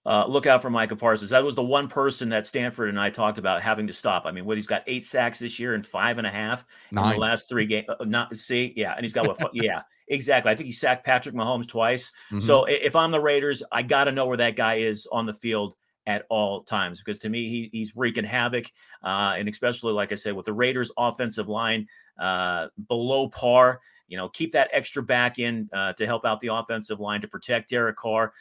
Uh, 0.07 0.25
look 0.25 0.45
out 0.45 0.61
for 0.61 0.69
Micah 0.69 0.95
Parsons. 0.95 1.31
That 1.31 1.43
was 1.43 1.53
the 1.53 1.63
one 1.63 1.89
person 1.89 2.29
that 2.29 2.47
Stanford 2.47 2.87
and 2.87 2.97
I 2.97 3.09
talked 3.09 3.37
about 3.37 3.61
having 3.61 3.87
to 3.87 3.93
stop. 3.93 4.25
I 4.25 4.31
mean, 4.31 4.45
what 4.45 4.55
he's 4.55 4.65
got 4.65 4.83
eight 4.87 5.05
sacks 5.05 5.37
this 5.37 5.59
year 5.59 5.73
and 5.73 5.85
five 5.85 6.17
and 6.17 6.25
a 6.25 6.29
half 6.29 6.65
in 6.91 6.95
the 7.15 7.19
last 7.19 7.49
three 7.49 7.65
games. 7.65 7.87
Uh, 7.89 8.05
not 8.05 8.33
see, 8.33 8.71
yeah, 8.77 8.93
and 8.95 9.03
he's 9.03 9.11
got 9.11 9.27
what? 9.27 9.37
yeah, 9.53 9.81
exactly. 10.07 10.49
I 10.49 10.55
think 10.55 10.67
he 10.67 10.71
sacked 10.71 11.05
Patrick 11.05 11.35
Mahomes 11.35 11.67
twice. 11.67 12.13
Mhm. 12.31 12.41
So 12.41 12.63
if 12.63 12.95
I'm 12.95 13.11
the 13.11 13.19
Raiders, 13.19 13.63
I 13.69 13.81
got 13.81 14.05
to 14.05 14.13
know 14.13 14.25
where 14.27 14.37
that 14.37 14.55
guy 14.55 14.75
is 14.75 15.07
on 15.11 15.25
the 15.25 15.33
field 15.33 15.75
at 16.05 16.25
all 16.29 16.63
times 16.63 17.01
because 17.01 17.17
to 17.17 17.27
me 17.27 17.49
he, 17.49 17.69
he's 17.73 17.93
wreaking 17.93 18.23
havoc, 18.23 18.71
uh, 19.03 19.35
and 19.37 19.49
especially 19.49 19.91
like 19.91 20.13
I 20.13 20.15
said 20.15 20.33
with 20.37 20.45
the 20.45 20.53
Raiders' 20.53 20.89
offensive 20.97 21.49
line 21.49 21.85
uh, 22.17 22.67
below 22.87 23.27
par. 23.27 23.81
You 24.07 24.15
know, 24.15 24.29
keep 24.29 24.53
that 24.53 24.69
extra 24.71 25.03
back 25.03 25.37
in 25.37 25.69
uh, 25.73 25.91
to 25.91 26.05
help 26.05 26.23
out 26.23 26.39
the 26.39 26.47
offensive 26.47 27.01
line 27.01 27.19
to 27.19 27.27
protect 27.27 27.71
Derek 27.71 27.97
Carr. 27.97 28.31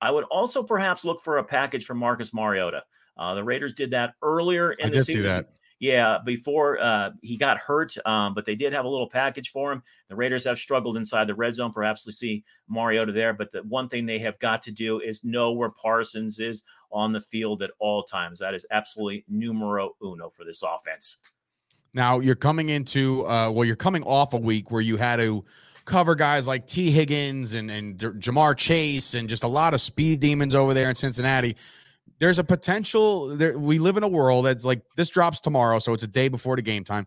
I 0.00 0.10
would 0.10 0.24
also 0.24 0.62
perhaps 0.62 1.04
look 1.04 1.20
for 1.20 1.38
a 1.38 1.44
package 1.44 1.84
from 1.84 1.98
Marcus 1.98 2.32
Mariota. 2.32 2.84
Uh, 3.16 3.34
the 3.34 3.44
Raiders 3.44 3.74
did 3.74 3.90
that 3.90 4.14
earlier 4.22 4.72
in 4.72 4.86
I 4.86 4.90
the 4.90 5.04
season. 5.04 5.44
Yeah, 5.80 6.18
before 6.24 6.80
uh, 6.80 7.10
he 7.22 7.36
got 7.36 7.58
hurt, 7.58 7.94
um, 8.04 8.34
but 8.34 8.44
they 8.44 8.56
did 8.56 8.72
have 8.72 8.84
a 8.84 8.88
little 8.88 9.08
package 9.08 9.52
for 9.52 9.70
him. 9.70 9.82
The 10.08 10.16
Raiders 10.16 10.42
have 10.42 10.58
struggled 10.58 10.96
inside 10.96 11.28
the 11.28 11.36
red 11.36 11.54
zone. 11.54 11.72
Perhaps 11.72 12.04
we 12.04 12.10
see 12.10 12.44
Mariota 12.68 13.12
there, 13.12 13.32
but 13.32 13.52
the 13.52 13.62
one 13.62 13.88
thing 13.88 14.04
they 14.04 14.18
have 14.18 14.36
got 14.40 14.60
to 14.62 14.72
do 14.72 15.00
is 15.00 15.22
know 15.22 15.52
where 15.52 15.70
Parsons 15.70 16.40
is 16.40 16.64
on 16.90 17.12
the 17.12 17.20
field 17.20 17.62
at 17.62 17.70
all 17.78 18.02
times. 18.02 18.40
That 18.40 18.54
is 18.54 18.66
absolutely 18.72 19.24
numero 19.28 19.92
uno 20.02 20.30
for 20.30 20.44
this 20.44 20.64
offense. 20.64 21.18
Now 21.94 22.18
you're 22.18 22.34
coming 22.34 22.70
into 22.70 23.26
uh 23.26 23.50
well, 23.50 23.64
you're 23.64 23.76
coming 23.76 24.02
off 24.02 24.34
a 24.34 24.38
week 24.38 24.70
where 24.70 24.82
you 24.82 24.96
had 24.96 25.16
to 25.16 25.44
cover 25.88 26.14
guys 26.14 26.46
like 26.46 26.66
Tee 26.68 26.90
Higgins 26.90 27.54
and 27.54 27.70
and 27.70 27.98
Ja'Marr 27.98 28.56
Chase 28.56 29.14
and 29.14 29.28
just 29.28 29.42
a 29.42 29.48
lot 29.48 29.74
of 29.74 29.80
speed 29.80 30.20
demons 30.20 30.54
over 30.54 30.74
there 30.74 30.88
in 30.88 30.94
Cincinnati. 30.94 31.56
There's 32.20 32.38
a 32.38 32.44
potential 32.44 33.36
there 33.36 33.58
we 33.58 33.78
live 33.78 33.96
in 33.96 34.04
a 34.04 34.08
world 34.08 34.44
that's 34.44 34.64
like 34.64 34.82
this 34.96 35.08
drops 35.08 35.40
tomorrow, 35.40 35.80
so 35.80 35.92
it's 35.94 36.04
a 36.04 36.08
day 36.08 36.28
before 36.28 36.54
the 36.54 36.62
game 36.62 36.84
time. 36.84 37.06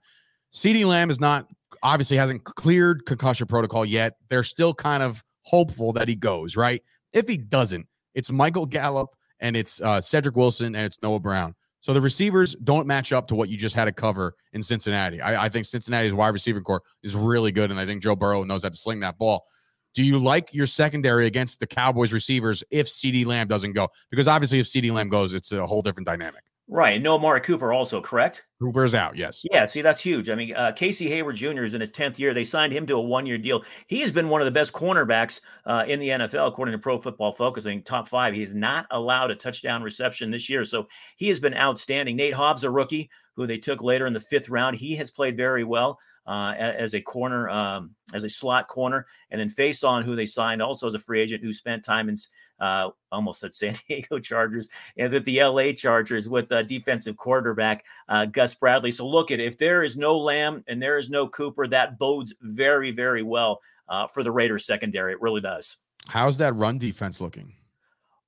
CeeDee 0.51 0.85
Lamb 0.85 1.09
is 1.09 1.19
not 1.19 1.47
obviously 1.83 2.17
hasn't 2.17 2.43
cleared 2.43 3.05
concussion 3.05 3.47
protocol 3.47 3.85
yet. 3.85 4.15
They're 4.29 4.43
still 4.43 4.73
kind 4.73 5.01
of 5.03 5.23
hopeful 5.43 5.93
that 5.93 6.07
he 6.07 6.15
goes, 6.15 6.57
right? 6.57 6.81
If 7.13 7.27
he 7.27 7.37
doesn't, 7.37 7.87
it's 8.15 8.31
Michael 8.31 8.65
Gallup 8.65 9.09
and 9.39 9.55
it's 9.55 9.81
uh, 9.81 10.01
Cedric 10.01 10.35
Wilson 10.35 10.75
and 10.75 10.85
it's 10.85 10.97
Noah 11.01 11.19
Brown. 11.19 11.55
So 11.81 11.93
the 11.93 12.01
receivers 12.01 12.55
don't 12.63 12.85
match 12.85 13.11
up 13.11 13.27
to 13.27 13.35
what 13.35 13.49
you 13.49 13.57
just 13.57 13.75
had 13.75 13.85
to 13.85 13.91
cover 13.91 14.35
in 14.53 14.61
Cincinnati. 14.61 15.19
I, 15.19 15.45
I 15.45 15.49
think 15.49 15.65
Cincinnati's 15.65 16.13
wide 16.13 16.29
receiver 16.29 16.61
core 16.61 16.83
is 17.03 17.15
really 17.15 17.51
good, 17.51 17.71
and 17.71 17.79
I 17.79 17.85
think 17.85 18.03
Joe 18.03 18.15
Burrow 18.15 18.43
knows 18.43 18.63
how 18.63 18.69
to 18.69 18.77
sling 18.77 18.99
that 19.01 19.17
ball. 19.17 19.45
Do 19.93 20.03
you 20.03 20.19
like 20.19 20.53
your 20.53 20.67
secondary 20.67 21.25
against 21.25 21.59
the 21.59 21.67
Cowboys 21.67 22.13
receivers 22.13 22.63
if 22.71 22.87
CeeDee 22.87 23.25
Lamb 23.25 23.47
doesn't 23.47 23.73
go? 23.73 23.89
Because 24.09 24.27
obviously, 24.27 24.59
if 24.59 24.67
CeeDee 24.67 24.91
Lamb 24.91 25.09
goes, 25.09 25.33
it's 25.33 25.51
a 25.51 25.65
whole 25.65 25.81
different 25.81 26.07
dynamic. 26.07 26.43
Right. 26.73 26.95
And 26.95 27.03
no 27.03 27.15
Amari 27.15 27.41
Cooper 27.41 27.73
also, 27.73 27.99
correct? 27.99 28.45
Cooper's 28.61 28.95
out, 28.95 29.17
yes. 29.17 29.41
Yeah, 29.51 29.65
see, 29.65 29.81
that's 29.81 29.99
huge. 29.99 30.29
I 30.29 30.35
mean, 30.35 30.55
uh, 30.55 30.71
Casey 30.71 31.09
Hayward 31.09 31.35
Jr. 31.35 31.63
is 31.63 31.73
in 31.73 31.81
his 31.81 31.91
10th 31.91 32.17
year. 32.17 32.33
They 32.33 32.45
signed 32.45 32.71
him 32.71 32.87
to 32.87 32.93
a 32.93 33.01
one 33.01 33.25
year 33.25 33.37
deal. 33.37 33.65
He 33.87 33.99
has 33.99 34.11
been 34.13 34.29
one 34.29 34.39
of 34.39 34.45
the 34.45 34.51
best 34.51 34.71
cornerbacks 34.71 35.41
uh, 35.65 35.83
in 35.85 35.99
the 35.99 36.07
NFL, 36.07 36.47
according 36.47 36.71
to 36.71 36.79
Pro 36.79 36.97
Football 36.97 37.33
Focus. 37.33 37.65
I 37.65 37.71
think 37.71 37.83
top 37.83 38.07
five. 38.07 38.33
He's 38.33 38.53
not 38.53 38.85
allowed 38.89 39.31
a 39.31 39.35
touchdown 39.35 39.83
reception 39.83 40.31
this 40.31 40.49
year. 40.49 40.63
So 40.63 40.87
he 41.17 41.27
has 41.27 41.41
been 41.41 41.55
outstanding. 41.55 42.15
Nate 42.15 42.35
Hobbs, 42.35 42.63
a 42.63 42.71
rookie 42.71 43.09
who 43.35 43.45
they 43.45 43.57
took 43.57 43.81
later 43.81 44.07
in 44.07 44.13
the 44.13 44.21
fifth 44.21 44.47
round, 44.47 44.77
he 44.77 44.95
has 44.95 45.11
played 45.11 45.35
very 45.35 45.65
well. 45.65 45.99
Uh, 46.27 46.53
as 46.55 46.93
a 46.93 47.01
corner, 47.01 47.49
um, 47.49 47.95
as 48.13 48.23
a 48.23 48.29
slot 48.29 48.67
corner, 48.67 49.07
and 49.31 49.39
then 49.41 49.49
Facyson 49.49 50.03
who 50.03 50.15
they 50.15 50.27
signed 50.27 50.61
also 50.61 50.85
as 50.85 50.93
a 50.93 50.99
free 50.99 51.19
agent 51.19 51.43
who 51.43 51.51
spent 51.51 51.83
time 51.83 52.09
in 52.09 52.15
uh, 52.59 52.91
almost 53.11 53.43
at 53.43 53.53
San 53.55 53.75
Diego 53.87 54.19
Chargers 54.19 54.69
and 54.97 55.11
with 55.11 55.25
the 55.25 55.41
LA 55.43 55.71
Chargers 55.71 56.29
with 56.29 56.51
uh, 56.51 56.61
defensive 56.61 57.17
quarterback 57.17 57.83
uh, 58.07 58.25
Gus 58.25 58.53
Bradley. 58.53 58.91
So 58.91 59.07
look 59.07 59.31
at 59.31 59.39
if 59.39 59.57
there 59.57 59.81
is 59.81 59.97
no 59.97 60.15
Lamb 60.15 60.63
and 60.67 60.79
there 60.79 60.99
is 60.99 61.09
no 61.09 61.27
Cooper, 61.27 61.65
that 61.67 61.97
bodes 61.97 62.35
very, 62.39 62.91
very 62.91 63.23
well 63.23 63.59
uh, 63.89 64.05
for 64.05 64.21
the 64.21 64.31
Raiders 64.31 64.65
secondary. 64.65 65.13
It 65.13 65.21
really 65.21 65.41
does. 65.41 65.77
How's 66.07 66.37
that 66.37 66.55
run 66.55 66.77
defense 66.77 67.19
looking? 67.19 67.55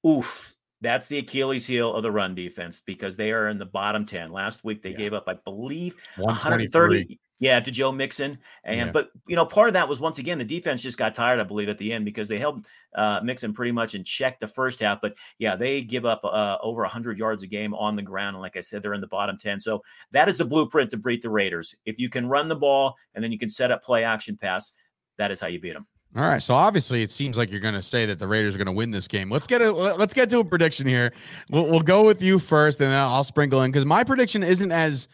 Oof. 0.05 0.49
That's 0.81 1.07
the 1.07 1.19
Achilles 1.19 1.65
heel 1.65 1.93
of 1.93 2.03
the 2.03 2.11
run 2.11 2.35
defense 2.35 2.81
because 2.85 3.15
they 3.15 3.31
are 3.31 3.47
in 3.47 3.57
the 3.57 3.65
bottom 3.65 4.05
10. 4.05 4.33
Last 4.33 4.65
week 4.65 4.81
they 4.81 4.89
Yeah. 4.89 4.97
gave 4.97 5.13
up, 5.13 5.29
I 5.29 5.35
believe, 5.35 5.95
130. 6.17 7.19
Yeah, 7.43 7.59
to 7.59 7.71
Joe 7.71 7.91
Mixon. 7.91 8.37
And 8.63 8.77
Yeah. 8.77 8.91
but 8.93 9.11
you 9.27 9.35
know, 9.35 9.45
part 9.45 9.67
of 9.67 9.73
that 9.73 9.89
was 9.89 9.99
once 9.99 10.17
again 10.17 10.37
the 10.37 10.45
defense 10.45 10.81
just 10.81 10.97
got 10.97 11.13
tired, 11.13 11.41
I 11.41 11.43
believe, 11.43 11.67
at 11.67 11.77
the 11.77 11.91
end 11.91 12.05
because 12.05 12.29
they 12.29 12.39
held 12.39 12.65
uh 12.95 13.19
Mixon 13.21 13.53
pretty 13.53 13.73
much 13.73 13.95
in 13.95 14.03
check 14.05 14.39
the 14.39 14.47
first 14.47 14.79
half. 14.79 15.01
But 15.01 15.15
yeah, 15.39 15.57
they 15.57 15.81
give 15.81 16.05
up 16.05 16.23
uh 16.23 16.57
over 16.61 16.85
hundred 16.85 17.17
yards 17.17 17.43
a 17.43 17.47
game 17.47 17.73
on 17.73 17.97
the 17.97 18.01
ground. 18.01 18.35
And 18.35 18.41
like 18.41 18.55
I 18.55 18.61
said, 18.61 18.81
they're 18.81 18.93
in 18.93 19.01
the 19.01 19.07
bottom 19.07 19.37
10. 19.37 19.59
So 19.59 19.83
that 20.11 20.29
is 20.29 20.37
the 20.37 20.45
blueprint 20.45 20.89
to 20.91 20.97
beat 20.97 21.21
the 21.21 21.29
Raiders. 21.29 21.75
If 21.85 21.99
you 21.99 22.07
can 22.09 22.29
run 22.29 22.47
the 22.47 22.55
ball 22.55 22.95
and 23.13 23.21
then 23.21 23.33
you 23.33 23.37
can 23.37 23.49
set 23.49 23.71
up 23.71 23.83
play 23.83 24.05
action 24.05 24.37
pass, 24.37 24.71
that 25.17 25.29
is 25.29 25.41
how 25.41 25.47
you 25.47 25.59
beat 25.59 25.73
them. 25.73 25.85
All 26.15 26.23
right. 26.23 26.41
So 26.41 26.53
obviously, 26.53 27.01
it 27.01 27.11
seems 27.11 27.37
like 27.37 27.51
you're 27.51 27.59
going 27.59 27.73
to 27.73 27.81
say 27.81 28.05
that 28.05 28.19
the 28.19 28.27
Raiders 28.27 28.55
are 28.55 28.57
going 28.59 28.67
to 28.67 28.71
win 28.71 28.91
this 28.91 29.07
game. 29.07 29.29
Let's 29.29 29.47
get 29.47 29.61
a 29.61 29.71
let's 29.71 30.13
get 30.13 30.29
to 30.29 30.39
a 30.39 30.45
prediction 30.45 30.87
here. 30.87 31.11
We'll, 31.49 31.69
we'll 31.69 31.81
go 31.81 32.05
with 32.05 32.21
you 32.21 32.39
first, 32.39 32.79
and 32.79 32.91
then 32.91 32.97
I'll 32.99 33.23
sprinkle 33.23 33.63
in 33.63 33.71
because 33.71 33.85
my 33.85 34.03
prediction 34.03 34.43
isn't 34.43 34.71
as 34.71 35.07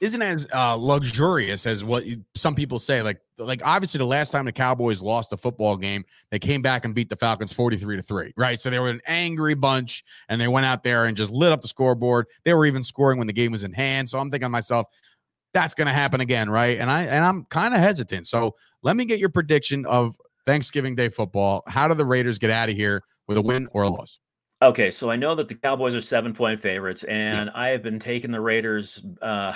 isn't 0.00 0.20
as 0.22 0.46
uh, 0.52 0.76
luxurious 0.76 1.66
as 1.66 1.82
what 1.82 2.04
you, 2.04 2.22
some 2.34 2.54
people 2.54 2.78
say. 2.78 3.02
Like 3.02 3.20
like 3.38 3.62
obviously, 3.64 3.98
the 3.98 4.04
last 4.04 4.30
time 4.30 4.44
the 4.44 4.52
Cowboys 4.52 5.00
lost 5.00 5.32
a 5.32 5.36
football 5.36 5.76
game, 5.76 6.04
they 6.30 6.38
came 6.38 6.62
back 6.62 6.84
and 6.84 6.94
beat 6.94 7.08
the 7.08 7.16
Falcons 7.16 7.52
forty 7.52 7.76
three 7.76 7.96
to 7.96 8.02
three. 8.02 8.32
Right. 8.36 8.60
So 8.60 8.70
they 8.70 8.78
were 8.78 8.88
an 8.88 9.00
angry 9.06 9.54
bunch, 9.54 10.04
and 10.28 10.40
they 10.40 10.48
went 10.48 10.66
out 10.66 10.82
there 10.82 11.06
and 11.06 11.16
just 11.16 11.30
lit 11.30 11.52
up 11.52 11.62
the 11.62 11.68
scoreboard. 11.68 12.26
They 12.44 12.54
were 12.54 12.66
even 12.66 12.82
scoring 12.82 13.18
when 13.18 13.26
the 13.26 13.32
game 13.32 13.52
was 13.52 13.64
in 13.64 13.72
hand. 13.72 14.08
So 14.08 14.18
I'm 14.18 14.30
thinking 14.30 14.46
to 14.46 14.50
myself. 14.50 14.86
that's 15.56 15.72
going 15.72 15.86
to 15.86 15.92
happen 15.92 16.20
again, 16.20 16.50
right? 16.50 16.78
And 16.78 16.90
I 16.90 17.04
and 17.04 17.24
I'm 17.24 17.44
kind 17.46 17.74
of 17.74 17.80
hesitant. 17.80 18.26
So 18.26 18.54
let 18.82 18.94
me 18.94 19.06
get 19.06 19.18
your 19.18 19.30
prediction 19.30 19.86
of 19.86 20.16
Thanksgiving 20.46 20.94
Day 20.94 21.08
football. 21.08 21.62
How 21.66 21.88
do 21.88 21.94
the 21.94 22.04
Raiders 22.04 22.38
get 22.38 22.50
out 22.50 22.68
of 22.68 22.76
here 22.76 23.02
with 23.26 23.38
a 23.38 23.42
win 23.42 23.66
or 23.72 23.84
a 23.84 23.88
loss? 23.88 24.18
Okay, 24.62 24.90
so 24.90 25.10
I 25.10 25.16
know 25.16 25.34
that 25.34 25.48
the 25.48 25.54
Cowboys 25.54 25.94
are 25.94 26.00
seven 26.00 26.34
point 26.34 26.60
favorites, 26.60 27.04
and 27.04 27.46
yeah. 27.46 27.60
I 27.60 27.68
have 27.68 27.82
been 27.82 27.98
taking 27.98 28.30
the 28.30 28.40
Raiders, 28.40 29.02
uh, 29.20 29.54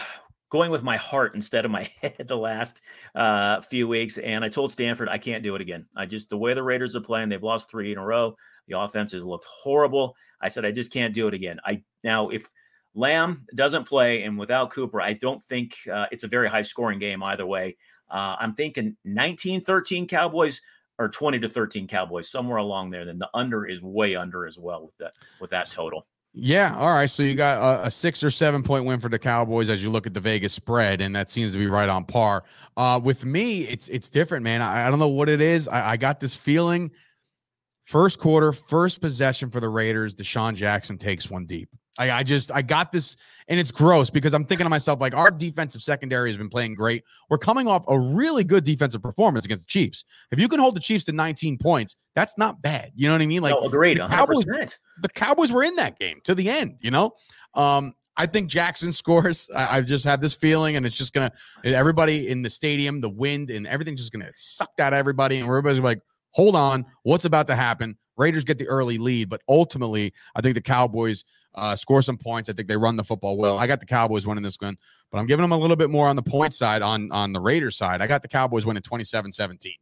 going 0.50 0.70
with 0.70 0.82
my 0.82 0.96
heart 0.96 1.34
instead 1.34 1.64
of 1.64 1.70
my 1.70 1.88
head 2.02 2.26
the 2.26 2.36
last 2.36 2.82
uh, 3.14 3.60
few 3.62 3.88
weeks. 3.88 4.18
And 4.18 4.44
I 4.44 4.48
told 4.48 4.72
Stanford 4.72 5.08
I 5.08 5.18
can't 5.18 5.42
do 5.42 5.54
it 5.54 5.60
again. 5.60 5.86
I 5.96 6.06
just 6.06 6.28
the 6.28 6.36
way 6.36 6.52
the 6.54 6.62
Raiders 6.62 6.94
are 6.96 7.00
playing, 7.00 7.28
they've 7.28 7.42
lost 7.42 7.70
three 7.70 7.92
in 7.92 7.98
a 7.98 8.04
row. 8.04 8.36
The 8.68 8.78
offense 8.78 9.12
has 9.12 9.24
looked 9.24 9.46
horrible. 9.46 10.16
I 10.40 10.48
said 10.48 10.64
I 10.64 10.72
just 10.72 10.92
can't 10.92 11.14
do 11.14 11.28
it 11.28 11.34
again. 11.34 11.60
I 11.64 11.82
now 12.04 12.28
if 12.28 12.46
Lamb 12.94 13.46
doesn't 13.54 13.86
play 13.86 14.24
and 14.24 14.36
without 14.38 14.72
Cooper, 14.72 15.00
I 15.00 15.12
don't 15.12 15.42
think 15.42 15.76
uh, 15.90 16.06
it's 16.10 16.24
a 16.24 16.28
very 16.28 16.48
high 16.48 16.62
scoring 16.62 16.98
game 16.98 17.22
either 17.22 17.46
way. 17.46 17.76
Uh, 18.10 18.36
I'm 18.40 18.54
thinking 18.54 18.96
19 19.04 19.60
13 19.60 20.06
Cowboys 20.08 20.60
or 20.98 21.08
20 21.08 21.38
to 21.40 21.48
13 21.48 21.86
Cowboys, 21.86 22.28
somewhere 22.28 22.58
along 22.58 22.90
there. 22.90 23.06
Then 23.06 23.18
the 23.18 23.30
under 23.32 23.64
is 23.64 23.80
way 23.80 24.16
under 24.16 24.46
as 24.46 24.58
well 24.58 24.84
with 24.84 24.96
that 24.98 25.12
with 25.40 25.50
that 25.50 25.70
total. 25.70 26.06
Yeah. 26.32 26.76
All 26.76 26.92
right. 26.92 27.10
So 27.10 27.22
you 27.22 27.34
got 27.34 27.58
a, 27.58 27.86
a, 27.86 27.90
six 27.90 28.22
or 28.22 28.30
seven 28.30 28.62
point 28.62 28.84
win 28.84 29.00
for 29.00 29.08
the 29.08 29.18
Cowboys 29.18 29.68
as 29.68 29.82
you 29.82 29.90
look 29.90 30.06
at 30.06 30.14
the 30.14 30.20
Vegas 30.20 30.52
spread, 30.52 31.00
and 31.00 31.14
that 31.16 31.30
seems 31.30 31.52
to 31.52 31.58
be 31.58 31.66
right 31.66 31.88
on 31.88 32.04
par. 32.04 32.44
Uh, 32.76 33.00
with 33.02 33.24
me, 33.24 33.62
it's 33.62 33.88
it's 33.88 34.08
different, 34.08 34.44
man. 34.44 34.62
I, 34.62 34.86
I 34.86 34.90
don't 34.90 35.00
know 35.00 35.08
what 35.08 35.28
it 35.28 35.40
is. 35.40 35.66
I, 35.66 35.92
I 35.92 35.96
got 35.96 36.20
this 36.20 36.34
feeling. 36.34 36.92
First 37.84 38.20
quarter, 38.20 38.52
first 38.52 39.00
possession 39.00 39.50
for 39.50 39.58
the 39.58 39.68
Raiders. 39.68 40.14
DeSean 40.14 40.54
Jackson 40.54 40.96
takes 40.96 41.28
one 41.28 41.46
deep. 41.46 41.68
I, 42.00 42.20
I 42.20 42.22
just 42.22 42.50
I 42.50 42.62
got 42.62 42.92
this, 42.92 43.18
and 43.48 43.60
it's 43.60 43.70
gross 43.70 44.08
because 44.08 44.32
I'm 44.32 44.46
thinking 44.46 44.64
to 44.64 44.70
myself 44.70 45.00
like 45.02 45.14
our 45.14 45.30
defensive 45.30 45.82
secondary 45.82 46.30
has 46.30 46.38
been 46.38 46.48
playing 46.48 46.74
great. 46.74 47.04
We're 47.28 47.36
coming 47.38 47.68
off 47.68 47.84
a 47.88 47.98
really 47.98 48.42
good 48.42 48.64
defensive 48.64 49.02
performance 49.02 49.44
against 49.44 49.66
the 49.66 49.70
Chiefs. 49.70 50.06
If 50.32 50.40
you 50.40 50.48
can 50.48 50.60
hold 50.60 50.76
the 50.76 50.80
Chiefs 50.80 51.04
to 51.04 51.12
19 51.12 51.58
points, 51.58 51.96
that's 52.14 52.38
not 52.38 52.62
bad. 52.62 52.92
You 52.94 53.06
know 53.08 53.14
what 53.14 53.20
I 53.20 53.26
mean? 53.26 53.42
Like 53.42 53.54
no, 53.54 53.66
agreed. 53.66 53.98
The 53.98 54.08
Cowboys, 54.08 54.46
the 55.02 55.08
Cowboys 55.10 55.52
were 55.52 55.62
in 55.62 55.76
that 55.76 55.98
game 55.98 56.20
to 56.24 56.34
the 56.34 56.48
end. 56.48 56.78
You 56.80 56.90
know, 56.90 57.12
um, 57.52 57.92
I 58.16 58.26
think 58.26 58.48
Jackson 58.48 58.92
scores. 58.92 59.50
I, 59.54 59.78
I, 59.78 59.80
just 59.82 60.06
have 60.06 60.22
this 60.22 60.32
feeling, 60.32 60.76
and 60.76 60.86
it's 60.86 60.96
just 60.96 61.12
gonna 61.12 61.30
everybody 61.64 62.28
in 62.28 62.40
the 62.40 62.50
stadium, 62.50 63.02
the 63.02 63.10
wind, 63.10 63.50
and 63.50 63.66
everything's 63.66 64.00
just 64.00 64.12
gonna 64.12 64.30
sucked 64.34 64.80
out 64.80 64.94
of 64.94 64.98
everybody, 64.98 65.36
and 65.36 65.46
everybody's 65.46 65.80
like, 65.80 66.00
"Hold 66.30 66.56
on, 66.56 66.86
what's 67.02 67.26
about 67.26 67.46
to 67.48 67.56
happen?" 67.56 67.98
Raiders 68.20 68.44
get 68.44 68.58
the 68.58 68.68
early 68.68 68.98
lead, 68.98 69.28
but 69.28 69.40
ultimately, 69.48 70.12
I 70.36 70.42
think 70.42 70.54
the 70.54 70.60
Cowboys 70.60 71.24
uh, 71.54 71.74
score 71.74 72.02
some 72.02 72.18
points. 72.18 72.48
I 72.48 72.52
think 72.52 72.68
they 72.68 72.76
run 72.76 72.96
the 72.96 73.02
football 73.02 73.36
well. 73.36 73.58
I 73.58 73.66
got 73.66 73.80
the 73.80 73.86
Cowboys 73.86 74.26
winning 74.26 74.44
this 74.44 74.58
one, 74.60 74.76
but 75.10 75.18
I'm 75.18 75.26
giving 75.26 75.42
them 75.42 75.52
a 75.52 75.58
little 75.58 75.76
bit 75.76 75.90
more 75.90 76.06
on 76.06 76.16
the 76.16 76.22
point 76.22 76.52
side 76.52 76.82
on 76.82 77.10
on 77.10 77.32
the 77.32 77.40
Raiders 77.40 77.76
side. 77.76 78.00
I 78.02 78.06
got 78.06 78.22
the 78.22 78.28
Cowboys 78.28 78.66
winning 78.66 78.82
27-17. 78.82 79.74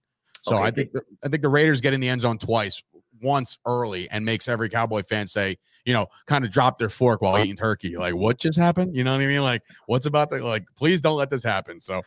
So 0.42 0.54
okay. 0.54 0.62
I 0.62 0.70
think 0.70 0.92
the, 0.92 1.02
I 1.24 1.28
think 1.28 1.42
the 1.42 1.48
Raiders 1.48 1.80
get 1.80 1.92
in 1.92 2.00
the 2.00 2.08
end 2.08 2.22
zone 2.22 2.38
twice, 2.38 2.80
once 3.20 3.58
early, 3.66 4.08
and 4.10 4.24
makes 4.24 4.46
every 4.46 4.68
Cowboy 4.68 5.02
fan 5.02 5.26
say, 5.26 5.56
you 5.84 5.92
know, 5.92 6.06
kind 6.26 6.44
of 6.44 6.52
drop 6.52 6.78
their 6.78 6.88
fork 6.88 7.20
while 7.20 7.36
eating 7.42 7.56
turkey. 7.56 7.96
Like, 7.96 8.14
what 8.14 8.38
just 8.38 8.56
happened? 8.56 8.96
You 8.96 9.02
know 9.02 9.12
what 9.12 9.20
I 9.20 9.26
mean? 9.26 9.42
Like, 9.42 9.62
what's 9.86 10.06
about 10.06 10.30
the 10.30 10.38
like? 10.38 10.64
Please 10.76 11.00
don't 11.00 11.16
let 11.16 11.28
this 11.30 11.42
happen. 11.42 11.80
So. 11.80 12.02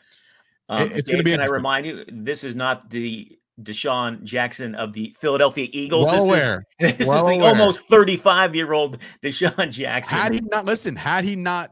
Um, 0.70 0.90
it's 0.94 1.10
going 1.10 1.18
to 1.18 1.24
be. 1.24 1.32
Can 1.32 1.42
I 1.42 1.48
remind 1.48 1.86
you, 1.86 2.06
this 2.08 2.46
is 2.46 2.56
not 2.56 2.90
the 2.90 3.38
DeSean 3.64 4.24
Jackson 4.24 4.76
of 4.76 4.94
the 4.94 5.16
Philadelphia 5.20 5.68
Eagles. 5.72 6.08
Well 6.08 6.16
this 6.16 6.26
aware. 6.26 6.66
is, 6.80 6.98
this 6.98 7.08
well 7.08 7.28
is 7.28 7.34
the 7.34 7.40
aware. 7.40 7.50
almost 7.50 7.88
35 7.88 8.56
year 8.56 8.74
old 8.74 8.98
DeSean 9.24 9.72
Jackson. 9.72 10.18
Had 10.18 10.34
he 10.34 10.42
not 10.52 10.66
listen, 10.66 10.96
had 10.96 11.24
he 11.24 11.36
not 11.36 11.72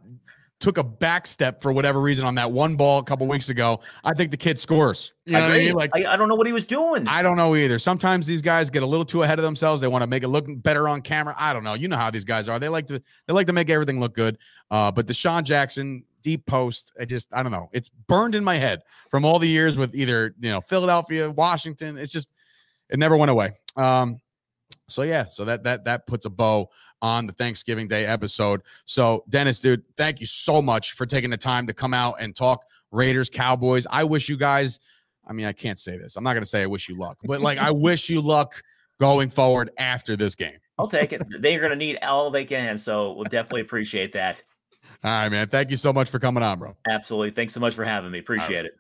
took 0.60 0.78
a 0.78 0.84
back 0.84 1.26
step 1.26 1.62
for 1.62 1.72
whatever 1.72 2.02
reason 2.02 2.26
on 2.26 2.36
that 2.36 2.52
one 2.52 2.76
ball 2.76 3.00
a 3.00 3.04
couple 3.04 3.26
weeks 3.28 3.50
ago, 3.50 3.80
I 4.04 4.14
think 4.14 4.32
the 4.32 4.38
kid 4.38 4.60
scores. 4.60 5.14
You 5.26 5.34
know 5.34 5.40
I, 5.40 5.42
what 5.44 5.52
I 5.52 5.58
mean? 5.60 5.74
Like 5.74 5.92
I, 5.96 6.14
I, 6.14 6.16
don't 6.18 6.28
know 6.28 6.36
what 6.36 6.48
he 6.48 6.54
was 6.54 6.66
doing. 6.66 7.08
I 7.08 7.22
don't 7.22 7.38
know 7.38 7.56
either. 7.56 7.80
Sometimes 7.80 8.26
these 8.26 8.42
guys 8.42 8.70
get 8.70 8.84
a 8.84 8.86
little 8.86 9.06
too 9.06 9.24
ahead 9.24 9.40
of 9.40 9.44
themselves. 9.44 9.82
They 9.82 9.88
want 9.88 10.04
to 10.04 10.08
make 10.08 10.24
it 10.24 10.28
look 10.28 10.46
better 10.48 10.90
on 10.90 11.02
camera. 11.02 11.34
I 11.38 11.54
don't 11.54 11.64
know. 11.64 11.76
You 11.76 11.88
know 11.88 11.96
how 11.96 12.12
these 12.12 12.26
guys 12.26 12.50
are. 12.50 12.60
They 12.60 12.70
like 12.70 12.88
to 12.88 13.02
they 13.28 13.34
like 13.34 13.48
to 13.48 13.54
make 13.54 13.70
everything 13.70 14.00
look 14.00 14.16
good. 14.16 14.38
Uh, 14.70 14.92
but 14.92 15.08
DeSean 15.08 15.44
Jackson, 15.44 16.04
deep 16.22 16.46
post. 16.46 16.92
I 17.00 17.06
just 17.06 17.28
I 17.34 17.44
don't 17.44 17.52
know. 17.52 17.70
It's 17.72 17.90
burned 17.90 18.36
in 18.36 18.44
my 18.44 18.56
head 18.56 18.82
from 19.10 19.26
all 19.26 19.40
the 19.40 19.48
years 19.48 19.78
with 19.78 19.96
either 19.96 20.36
you 20.40 20.50
know 20.50 20.62
Philadelphia, 20.62 21.30
Washington. 21.30 21.98
It's 21.98 22.12
just 22.12 22.30
it 22.90 23.00
never 23.00 23.18
went 23.18 23.32
away. 23.32 23.52
Um, 23.76 24.18
so 24.88 25.04
yeah, 25.04 25.26
so 25.30 25.46
that 25.46 25.64
that 25.64 25.86
that 25.86 26.08
puts 26.08 26.26
a 26.26 26.30
bow 26.30 26.70
on 27.02 27.28
the 27.28 27.34
Thanksgiving 27.34 27.88
Day 27.88 28.06
episode. 28.06 28.62
So 28.86 29.24
Dennis, 29.30 29.60
dude, 29.60 29.84
thank 29.96 30.20
you 30.20 30.26
so 30.26 30.62
much 30.62 30.94
for 30.94 31.06
taking 31.06 31.30
the 31.30 31.38
time 31.38 31.68
to 31.68 31.74
come 31.74 31.94
out 31.94 32.16
and 32.20 32.36
talk 32.36 32.66
Raiders, 32.92 33.30
Cowboys. 33.30 33.88
I 33.90 34.04
wish 34.04 34.30
you 34.30 34.38
guys. 34.38 34.80
I 35.28 35.34
mean, 35.34 35.46
I 35.46 35.54
can't 35.54 35.78
say 35.78 35.98
this. 35.98 36.16
I'm 36.16 36.24
not 36.24 36.34
to 36.34 36.46
say 36.46 36.64
I 36.64 36.66
wish 36.66 36.90
you 36.90 36.98
luck, 36.98 37.18
but 37.24 37.42
like 37.42 37.60
I 37.60 37.72
wish 37.72 38.10
you 38.10 38.20
luck 38.20 38.62
going 39.00 39.30
forward 39.30 39.70
after 39.78 40.16
this 40.16 40.36
game. 40.36 40.58
I'll 40.78 40.88
take 40.88 41.14
it. 41.14 41.22
They're 41.40 41.60
going 41.60 41.72
to 41.72 41.76
need 41.76 42.00
all 42.02 42.32
they 42.32 42.46
can, 42.46 42.78
so 42.78 43.14
we'll 43.14 43.26
definitely 43.26 43.62
appreciate 43.62 44.14
that. 44.14 44.42
All 45.04 45.12
right, 45.12 45.30
man. 45.30 45.48
Thank 45.48 45.72
you 45.72 45.78
so 45.78 45.94
much 45.94 46.10
for 46.10 46.20
coming 46.20 46.44
on, 46.44 46.60
bro. 46.60 46.76
Absolutely. 46.90 47.32
Thanks 47.32 47.54
so 47.54 47.60
much 47.60 47.74
for 47.74 47.86
having 47.86 48.12
me. 48.12 48.20
Appreciate 48.20 48.66
it. 48.66 48.74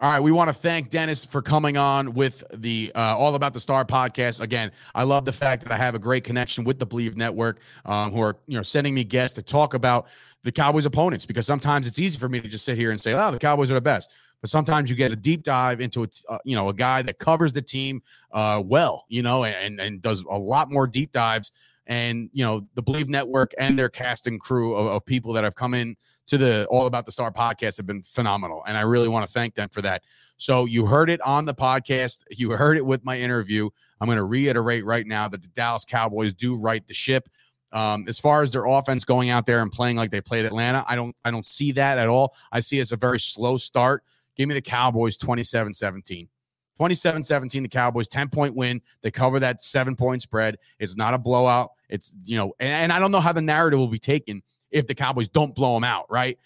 All 0.00 0.08
right, 0.08 0.20
we 0.20 0.30
want 0.30 0.48
to 0.48 0.54
thank 0.54 0.90
Dennis 0.90 1.24
for 1.24 1.42
coming 1.42 1.76
on 1.76 2.14
with 2.14 2.44
the 2.54 2.92
uh, 2.94 3.18
All 3.18 3.34
About 3.34 3.52
the 3.52 3.58
Star 3.58 3.84
podcast. 3.84 4.40
Again, 4.40 4.70
I 4.94 5.02
love 5.02 5.24
the 5.24 5.32
fact 5.32 5.64
that 5.64 5.72
I 5.72 5.76
have 5.76 5.96
a 5.96 5.98
great 5.98 6.22
connection 6.22 6.62
with 6.62 6.78
the 6.78 6.86
Bleav 6.86 7.16
Network, 7.16 7.58
um, 7.84 8.12
who 8.12 8.20
are 8.20 8.36
you 8.46 8.56
know 8.56 8.62
sending 8.62 8.94
me 8.94 9.02
guests 9.02 9.34
to 9.34 9.42
talk 9.42 9.74
about 9.74 10.06
the 10.44 10.52
Cowboys' 10.52 10.86
opponents 10.86 11.26
because 11.26 11.46
sometimes 11.46 11.84
it's 11.84 11.98
easy 11.98 12.16
for 12.16 12.28
me 12.28 12.40
to 12.40 12.46
just 12.46 12.64
sit 12.64 12.78
here 12.78 12.92
and 12.92 13.00
say, 13.00 13.12
"Oh, 13.12 13.32
the 13.32 13.40
Cowboys 13.40 13.72
are 13.72 13.74
the 13.74 13.80
best," 13.80 14.10
but 14.40 14.50
sometimes 14.50 14.88
you 14.88 14.94
get 14.94 15.10
a 15.10 15.16
deep 15.16 15.42
dive 15.42 15.80
into 15.80 16.04
a, 16.04 16.08
uh, 16.28 16.38
you 16.44 16.54
know 16.54 16.68
a 16.68 16.74
guy 16.74 17.02
that 17.02 17.18
covers 17.18 17.52
the 17.52 17.62
team 17.62 18.00
uh, 18.30 18.62
well, 18.64 19.04
you 19.08 19.22
know, 19.22 19.44
and 19.46 19.80
and 19.80 20.00
does 20.00 20.24
a 20.30 20.38
lot 20.38 20.70
more 20.70 20.86
deep 20.86 21.10
dives. 21.10 21.50
And 21.88 22.30
you 22.32 22.44
know 22.44 22.66
the 22.74 22.82
Bleav 22.82 23.08
Network 23.08 23.52
and 23.58 23.78
their 23.78 23.88
cast 23.88 24.26
and 24.26 24.40
crew 24.40 24.74
of, 24.74 24.86
of 24.86 25.04
people 25.04 25.32
that 25.32 25.44
have 25.44 25.54
come 25.54 25.74
in 25.74 25.96
to 26.28 26.38
the 26.38 26.66
All 26.70 26.86
About 26.86 27.06
the 27.06 27.12
Star 27.12 27.32
podcast 27.32 27.78
have 27.78 27.86
been 27.86 28.02
phenomenal. 28.02 28.62
And 28.66 28.76
I 28.76 28.82
really 28.82 29.08
want 29.08 29.26
to 29.26 29.32
thank 29.32 29.54
them 29.54 29.68
for 29.70 29.82
that. 29.82 30.02
So 30.36 30.66
you 30.66 30.86
heard 30.86 31.10
it 31.10 31.20
on 31.22 31.46
the 31.46 31.54
podcast, 31.54 32.22
you 32.30 32.50
heard 32.50 32.76
it 32.76 32.84
with 32.84 33.04
my 33.04 33.16
interview. 33.16 33.68
I'm 34.00 34.06
going 34.06 34.18
to 34.18 34.24
reiterate 34.24 34.84
right 34.84 35.06
now 35.06 35.26
that 35.28 35.42
the 35.42 35.48
Dallas 35.48 35.84
Cowboys 35.84 36.32
do 36.32 36.56
right 36.56 36.86
the 36.86 36.94
ship. 36.94 37.28
Um, 37.72 38.04
as 38.08 38.18
far 38.18 38.42
as 38.42 38.52
their 38.52 38.64
offense 38.64 39.04
going 39.04 39.30
out 39.30 39.44
there 39.44 39.60
and 39.60 39.70
playing 39.70 39.96
like 39.96 40.10
they 40.10 40.20
played 40.20 40.46
Atlanta, 40.46 40.84
I 40.88 40.96
don't 40.96 41.14
I 41.24 41.30
don't 41.30 41.44
see 41.44 41.72
that 41.72 41.98
at 41.98 42.08
all. 42.08 42.34
I 42.52 42.60
see 42.60 42.78
it 42.78 42.82
as 42.82 42.92
a 42.92 42.96
very 42.96 43.20
slow 43.20 43.58
start. 43.58 44.04
Give 44.36 44.48
me 44.48 44.54
the 44.54 44.62
Cowboys 44.62 45.18
27-17. 45.18 46.28
27-17 46.78 47.62
the 47.62 47.68
Cowboys 47.68 48.08
10 48.08 48.28
point 48.28 48.54
win. 48.54 48.80
They 49.02 49.10
cover 49.10 49.40
that 49.40 49.62
7 49.62 49.96
point 49.96 50.22
spread. 50.22 50.58
It's 50.78 50.96
not 50.96 51.14
a 51.14 51.18
blowout. 51.18 51.70
It's 51.88 52.12
you 52.24 52.36
know, 52.36 52.52
and, 52.60 52.68
and 52.68 52.92
I 52.92 52.98
don't 52.98 53.10
know 53.10 53.20
how 53.20 53.32
the 53.32 53.42
narrative 53.42 53.78
will 53.78 53.88
be 53.88 53.98
taken 53.98 54.42
if 54.70 54.86
the 54.86 54.94
Cowboys 54.94 55.28
don't 55.28 55.54
blow 55.54 55.74
them 55.74 55.84
out, 55.84 56.10
right? 56.10 56.38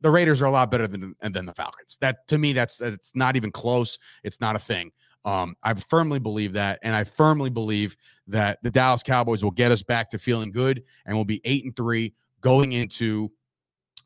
The 0.00 0.10
Raiders 0.10 0.42
are 0.42 0.46
a 0.46 0.50
lot 0.50 0.70
better 0.70 0.86
than 0.86 1.14
than 1.20 1.46
the 1.46 1.54
Falcons. 1.54 1.98
That 2.00 2.28
to 2.28 2.38
me, 2.38 2.52
that's 2.52 2.80
it's 2.80 3.14
not 3.16 3.36
even 3.36 3.50
close. 3.50 3.98
It's 4.22 4.40
not 4.40 4.54
a 4.54 4.58
thing. 4.60 4.92
Um, 5.24 5.56
I 5.62 5.74
firmly 5.74 6.20
believe 6.20 6.52
that, 6.52 6.78
and 6.82 6.94
I 6.94 7.02
firmly 7.04 7.50
believe 7.50 7.96
that 8.28 8.58
the 8.62 8.70
Dallas 8.70 9.02
Cowboys 9.02 9.42
will 9.42 9.50
get 9.50 9.72
us 9.72 9.82
back 9.82 10.10
to 10.10 10.18
feeling 10.18 10.52
good, 10.52 10.84
and 11.06 11.16
we'll 11.16 11.24
be 11.24 11.40
eight 11.44 11.64
and 11.64 11.74
three 11.74 12.14
going 12.40 12.72
into 12.72 13.30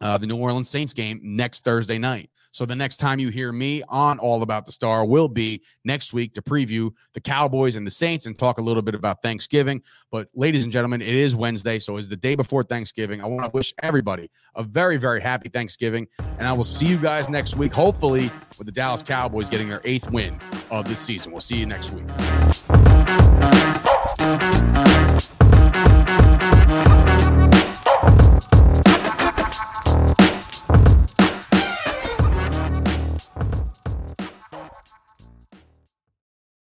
uh, 0.01 0.17
the 0.17 0.27
New 0.27 0.37
Orleans 0.37 0.69
Saints 0.69 0.93
game 0.93 1.21
next 1.23 1.65
Thursday 1.65 1.99
night. 1.99 2.31
So 2.53 2.67
the 2.67 2.77
next 2.77 2.99
time 2.99 3.19
you 3.19 3.31
hear 3.31 3.51
me 3.51 3.83
on 3.89 4.19
All 4.19 4.43
About 4.43 4.67
the 4.67 4.73
Star 4.73 5.07
will 5.07 5.29
be 5.29 5.63
next 5.85 6.13
week 6.13 6.35
to 6.35 6.43
preview 6.43 6.93
the 7.15 7.21
Cowboys 7.21 7.77
and 7.77 7.87
the 7.87 7.91
Saints 7.91 8.27
and 8.27 8.39
talk 8.39 8.59
a 8.59 8.61
little 8.61 8.83
bit 8.83 8.95
about 8.95 9.23
Thanksgiving. 9.23 9.81
But 10.11 10.29
ladies 10.35 10.63
and 10.65 10.71
gentlemen, 10.73 11.01
it 11.01 11.15
is 11.15 11.35
Wednesday, 11.35 11.79
so 11.79 11.97
it's 11.97 12.09
the 12.09 12.17
day 12.17 12.35
before 12.35 12.63
Thanksgiving. 12.63 13.23
I 13.23 13.27
want 13.27 13.45
to 13.45 13.51
wish 13.57 13.73
everybody 13.83 14.31
a 14.55 14.63
very, 14.63 14.99
very 14.99 15.23
happy 15.23 15.49
Thanksgiving, 15.49 16.07
and 16.39 16.47
I 16.47 16.53
will 16.53 16.65
see 16.65 16.87
you 16.87 16.99
guys 16.99 17.31
next 17.31 17.57
week, 17.57 17.73
hopefully 17.73 18.31
with 18.59 18.67
the 18.67 18.73
Dallas 18.73 19.03
Cowboys 19.03 19.49
getting 19.49 19.71
their 19.71 19.81
eighth 19.85 20.11
win 20.11 20.39
of 20.71 20.87
this 20.87 21.01
season. 21.01 21.33
We'll 21.33 21.41
see 21.41 21.57
you 21.57 21.65
next 21.65 21.93
week. 21.93 22.07